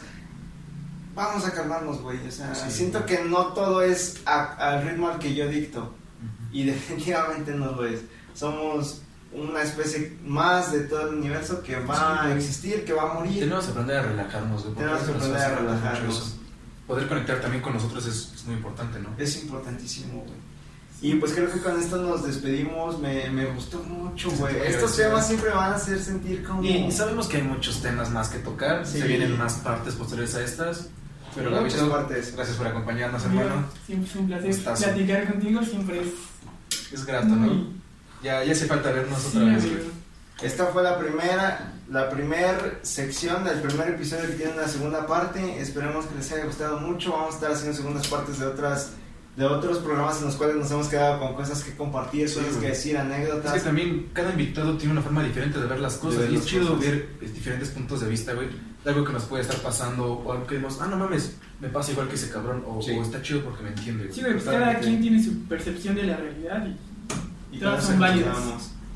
Vamos 1.16 1.46
a 1.46 1.52
calmarnos, 1.52 2.02
güey. 2.02 2.26
O 2.28 2.32
sea, 2.32 2.56
Sí. 2.56 2.72
siento 2.72 3.06
que 3.06 3.24
no 3.26 3.48
todo 3.48 3.82
es 3.84 4.22
a- 4.26 4.54
al 4.56 4.84
ritmo 4.88 5.10
al 5.10 5.20
que 5.20 5.36
yo 5.36 5.48
dicto. 5.48 5.94
Y 6.52 6.64
definitivamente 6.66 7.52
no 7.54 7.72
lo 7.74 7.86
es. 7.86 8.00
Somos 8.34 9.02
una 9.36 9.62
especie 9.62 10.18
más 10.26 10.72
de 10.72 10.82
todo 10.82 11.10
el 11.10 11.16
universo 11.16 11.62
que 11.64 11.78
va 11.80 11.96
Sí, 12.24 12.28
a 12.30 12.36
existir, 12.36 12.86
que 12.86 12.94
va 12.94 13.12
a 13.12 13.14
morir. 13.16 13.40
Tenemos 13.40 13.66
que 13.66 13.72
aprender 13.72 13.98
a 13.98 14.02
relajarnos, 14.04 14.62
güey. 14.64 14.74
porque 14.76 14.80
Tenemos 14.90 15.04
que 15.04 15.12
aprender 15.16 15.42
a 15.42 15.56
relajarnos. 15.56 16.36
Poder 16.88 17.08
conectar 17.08 17.40
también 17.42 17.64
con 17.64 17.74
nosotros 17.74 18.06
es, 18.06 18.32
es 18.36 18.46
muy 18.46 18.56
importante, 18.56 19.00
¿no? 19.00 19.10
Es 19.18 19.42
importantísimo, 19.44 20.20
güey. 20.22 20.54
Y 21.02 21.16
pues 21.16 21.34
creo 21.34 21.52
que 21.52 21.60
con 21.60 21.78
esto 21.80 21.98
nos 21.98 22.24
despedimos. 22.26 23.00
Me, 23.00 23.30
me 23.30 23.46
gustó 23.48 23.80
mucho, 23.84 24.30
güey. 24.32 24.56
Estos 24.66 24.96
temas 24.96 25.28
siempre 25.28 25.50
van 25.50 25.74
a 25.74 25.76
hacer 25.76 26.00
sentir 26.02 26.44
como. 26.44 26.64
Y 26.64 26.92
sabemos 26.92 27.28
que 27.28 27.38
hay 27.38 27.44
muchos 27.44 27.82
temas 27.82 28.10
más 28.12 28.30
que 28.30 28.40
tocar, 28.40 28.86
Sí. 28.86 29.00
se 29.00 29.08
vienen 29.08 29.38
más 29.38 29.56
partes 29.56 29.96
posteriores 29.96 30.36
a 30.36 30.42
estas. 30.44 30.88
Pero 31.36 31.50
la 31.50 31.62
Muchas 31.62 31.82
partes. 31.90 32.36
gracias 32.36 32.56
por 32.58 32.68
acompañarnos, 32.68 33.24
hermano. 33.26 33.66
Siempre 33.86 34.10
es 34.10 34.16
un 34.16 34.28
placer 34.28 34.48
Gustazo. 34.48 34.84
platicar 34.84 35.32
contigo, 35.32 35.64
siempre 35.64 36.02
es 36.02 36.08
Es 36.94 37.06
grato, 37.06 37.28
¿no? 37.28 37.83
Ya, 38.24 38.44
ya 38.44 38.52
hace 38.54 38.66
falta 38.66 38.92
vernos 38.92 39.20
Sí, 39.20 39.38
otra 39.38 39.54
vez. 39.54 39.64
güey. 39.66 40.04
Esta 40.42 40.66
fue 40.68 40.84
la 40.84 40.98
primera, 40.98 41.74
la 41.92 42.10
primer 42.10 42.80
sección 42.82 43.44
del 43.44 43.62
primer 43.62 43.90
episodio 43.90 44.28
que 44.28 44.34
tiene 44.34 44.54
una 44.54 44.68
segunda 44.68 45.06
parte. 45.06 45.60
Esperemos 45.62 46.06
que 46.06 46.16
les 46.16 46.32
haya 46.32 46.46
gustado 46.46 46.80
mucho. 46.80 47.12
Vamos 47.12 47.34
a 47.34 47.36
estar 47.36 47.52
haciendo 47.52 47.76
segundas 47.78 48.08
partes 48.08 48.40
de 48.40 48.48
otras, 48.48 48.92
de 49.38 49.46
otros 49.46 49.78
programas 49.78 50.20
en 50.20 50.26
los 50.26 50.36
cuales 50.36 50.56
nos 50.58 50.70
hemos 50.72 50.88
quedado 50.88 51.20
con 51.20 51.36
cosas 51.36 51.64
que 51.64 51.76
compartir, 51.76 52.28
Sí, 52.28 52.40
cosas 52.40 52.56
que 52.58 52.68
decir, 52.68 52.96
Es 52.96 53.02
anécdotas. 53.02 53.54
que 53.54 53.60
también 53.60 54.10
cada 54.14 54.32
invitado 54.32 54.76
tiene 54.78 54.94
una 54.94 55.02
forma 55.02 55.24
diferente 55.24 55.60
de 55.60 55.66
ver 55.68 55.80
las 55.80 55.96
cosas. 55.96 56.22
ver 56.22 56.32
y 56.32 56.36
es 56.38 56.46
chido 56.46 56.74
cosas. 56.76 56.80
ver 56.82 57.10
eh, 57.22 57.32
diferentes 57.34 57.70
puntos 57.70 58.02
de 58.02 58.10
vista, 58.10 58.34
güey. 58.34 58.48
De 58.84 58.90
algo 58.90 59.06
que 59.06 59.14
nos 59.14 59.24
puede 59.24 59.44
estar 59.44 59.58
pasando 59.58 60.14
o 60.14 60.32
algo 60.34 60.46
que 60.48 60.56
decimos, 60.56 60.78
ah, 60.82 60.88
no 60.88 60.98
mames, 60.98 61.36
me 61.62 61.70
pasa 61.70 61.92
igual 61.94 62.10
que 62.10 62.16
ese 62.16 62.30
cabrón. 62.30 62.64
O, 62.68 62.82
Sí. 62.82 62.92
o 62.92 63.02
está 63.02 63.22
chido 63.22 63.42
porque 63.46 63.64
me 63.64 63.70
entiende. 63.70 64.12
Sí, 64.12 64.20
güey, 64.22 64.34
pues 64.34 64.44
cada 64.46 64.78
quien 64.80 65.00
tiene 65.02 65.24
su 65.24 65.44
percepción 65.46 65.96
de 65.96 66.04
la 66.04 66.18
realidad 66.18 66.66
y 66.68 66.76
Y 67.54 67.60
Todas 67.60 67.84
son 67.84 68.00
válidas. 68.00 68.38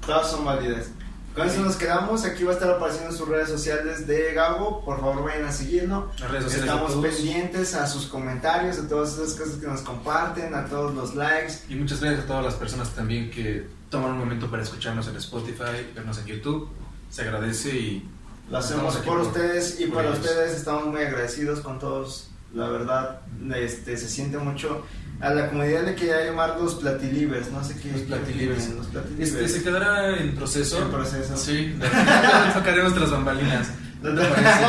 Todas 0.06 0.30
son 0.32 0.43
válidas. 0.46 0.88
Con 1.36 1.48
eso 1.48 1.62
nos 1.62 1.76
quedamos. 1.76 2.26
Aquí 2.26 2.43
va 2.43 2.52
a 2.52 2.54
estar 2.56 2.70
apareciendo 2.72 3.15
sus 3.15 3.28
redes 3.30 3.48
sociales 3.50 4.08
de 4.08 4.34
Gabo. 4.34 4.84
Por 4.84 5.00
favor, 5.00 5.24
vayan 5.24 5.46
a 5.46 5.52
seguirlo. 5.52 6.10
Las 6.20 6.32
redes 6.32 6.43
sociales 6.46 6.65
de 6.65 6.76
Estamos 6.76 7.06
pendientes 7.06 7.74
a 7.76 7.86
sus 7.86 8.08
comentarios, 8.08 8.80
a 8.80 8.88
todas 8.88 9.13
esas 9.13 9.36
cosas 9.36 9.56
que 9.58 9.67
nos 9.67 9.82
comparten, 9.82 10.56
a 10.56 10.65
todos 10.65 10.96
los 10.96 11.13
likes. 11.13 11.54
Y 11.70 11.76
muchas 11.76 12.02
gracias 12.02 12.24
a 12.24 12.28
todas 12.28 12.43
las 12.43 12.56
personas 12.56 12.89
también 12.96 13.30
que 13.30 13.67
toman 13.91 14.13
un 14.13 14.17
momento 14.17 14.50
para 14.50 14.63
escucharnos 14.63 15.08
en 15.10 15.15
Spotify, 15.17 15.86
vernos 15.93 16.17
en 16.17 16.26
YouTube. 16.26 16.70
Se 17.12 17.22
agradece 17.22 17.70
y 17.70 18.10
Lo 18.50 18.58
hacemos 18.58 18.96
por- 18.98 19.20
ustedes 19.20 19.80
y 19.80 19.86
por 19.86 19.98
para 19.98 20.08
ellos. 20.10 20.20
ustedes 20.26 20.58
estamos 20.58 20.88
muy 20.88 21.02
agradecidos 21.04 21.60
con 21.60 21.78
todos. 21.78 22.32
La 22.56 22.67
verdad, 22.70 23.22
este, 23.56 23.96
se 23.98 24.10
siente 24.10 24.39
mucho. 24.39 24.84
A 25.19 25.34
la 25.34 25.49
comunidad 25.49 25.84
le 25.84 25.95
quería 25.95 26.23
llamar 26.25 26.58
los 26.62 26.75
platilivers, 26.75 27.51
no 27.51 27.63
sé 27.63 27.75
qué. 27.82 27.91
Los 27.91 28.01
opinan, 28.19 28.77
Los 28.77 28.86
platilivers. 28.88 29.34
este, 29.34 29.49
se 29.49 29.63
quedará 29.63 30.15
en 30.17 30.36
proceso. 30.36 30.80
En 30.82 30.91
proceso. 30.91 31.36
Sí, 31.36 31.75
tocaremos 32.53 32.93
tras 32.93 33.10
bambalinas. 33.12 33.67
¿No 34.03 34.13
te 34.13 34.27
parece? 34.27 34.65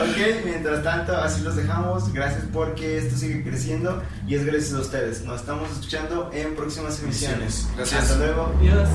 ok, 0.00 0.44
mientras 0.44 0.84
tanto, 0.84 1.16
así 1.16 1.42
los 1.42 1.56
dejamos. 1.56 2.12
Gracias 2.12 2.44
porque 2.52 2.98
esto 2.98 3.16
sigue 3.16 3.42
creciendo 3.42 4.00
y 4.28 4.36
es 4.36 4.44
gracias 4.46 4.74
a 4.74 4.80
ustedes. 4.80 5.22
Nos 5.24 5.40
estamos 5.40 5.68
escuchando 5.72 6.30
en 6.32 6.54
próximas 6.54 7.02
emisiones. 7.02 7.66
Gracias. 7.76 8.02
Hasta 8.02 8.16
luego. 8.16 8.54
adiós. 8.60 8.88